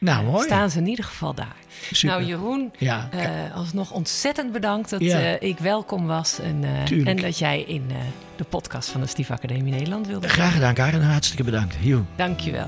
Nou, 0.00 0.42
staan 0.44 0.70
ze 0.70 0.78
in 0.78 0.86
ieder 0.86 1.04
geval 1.04 1.34
daar. 1.34 1.56
Super. 1.90 2.16
Nou, 2.16 2.28
Jeroen, 2.28 2.72
Ja. 2.78 3.08
uh, 3.14 3.56
alsnog 3.56 3.90
ontzettend 3.90 4.52
bedankt 4.52 4.90
dat 4.90 5.00
Ja. 5.00 5.20
uh, 5.20 5.34
ik 5.48 5.58
welkom 5.58 6.06
was 6.06 6.38
en, 6.38 6.62
uh, 6.62 6.82
Tuurlijk. 6.82 7.08
en 7.08 7.16
dat 7.22 7.38
jij 7.38 7.60
in 7.62 7.84
uh, 7.90 7.96
de 8.36 8.44
podcast 8.44 8.88
van 8.90 9.00
de 9.00 9.06
Stief 9.06 9.30
Academie 9.30 9.72
Nederland 9.72 10.06
wilde. 10.06 10.28
Graag 10.28 10.52
gedaan, 10.52 10.74
Karen. 10.74 11.02
Hartstikke 11.02 11.44
bedankt. 11.44 11.76
You. 11.80 12.04
Dankjewel. 12.16 12.66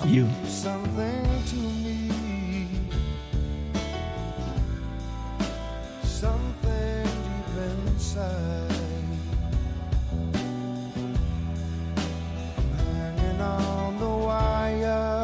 Hanging 12.87 13.41
on 13.41 13.99
the 13.99 14.27
wire 14.27 15.20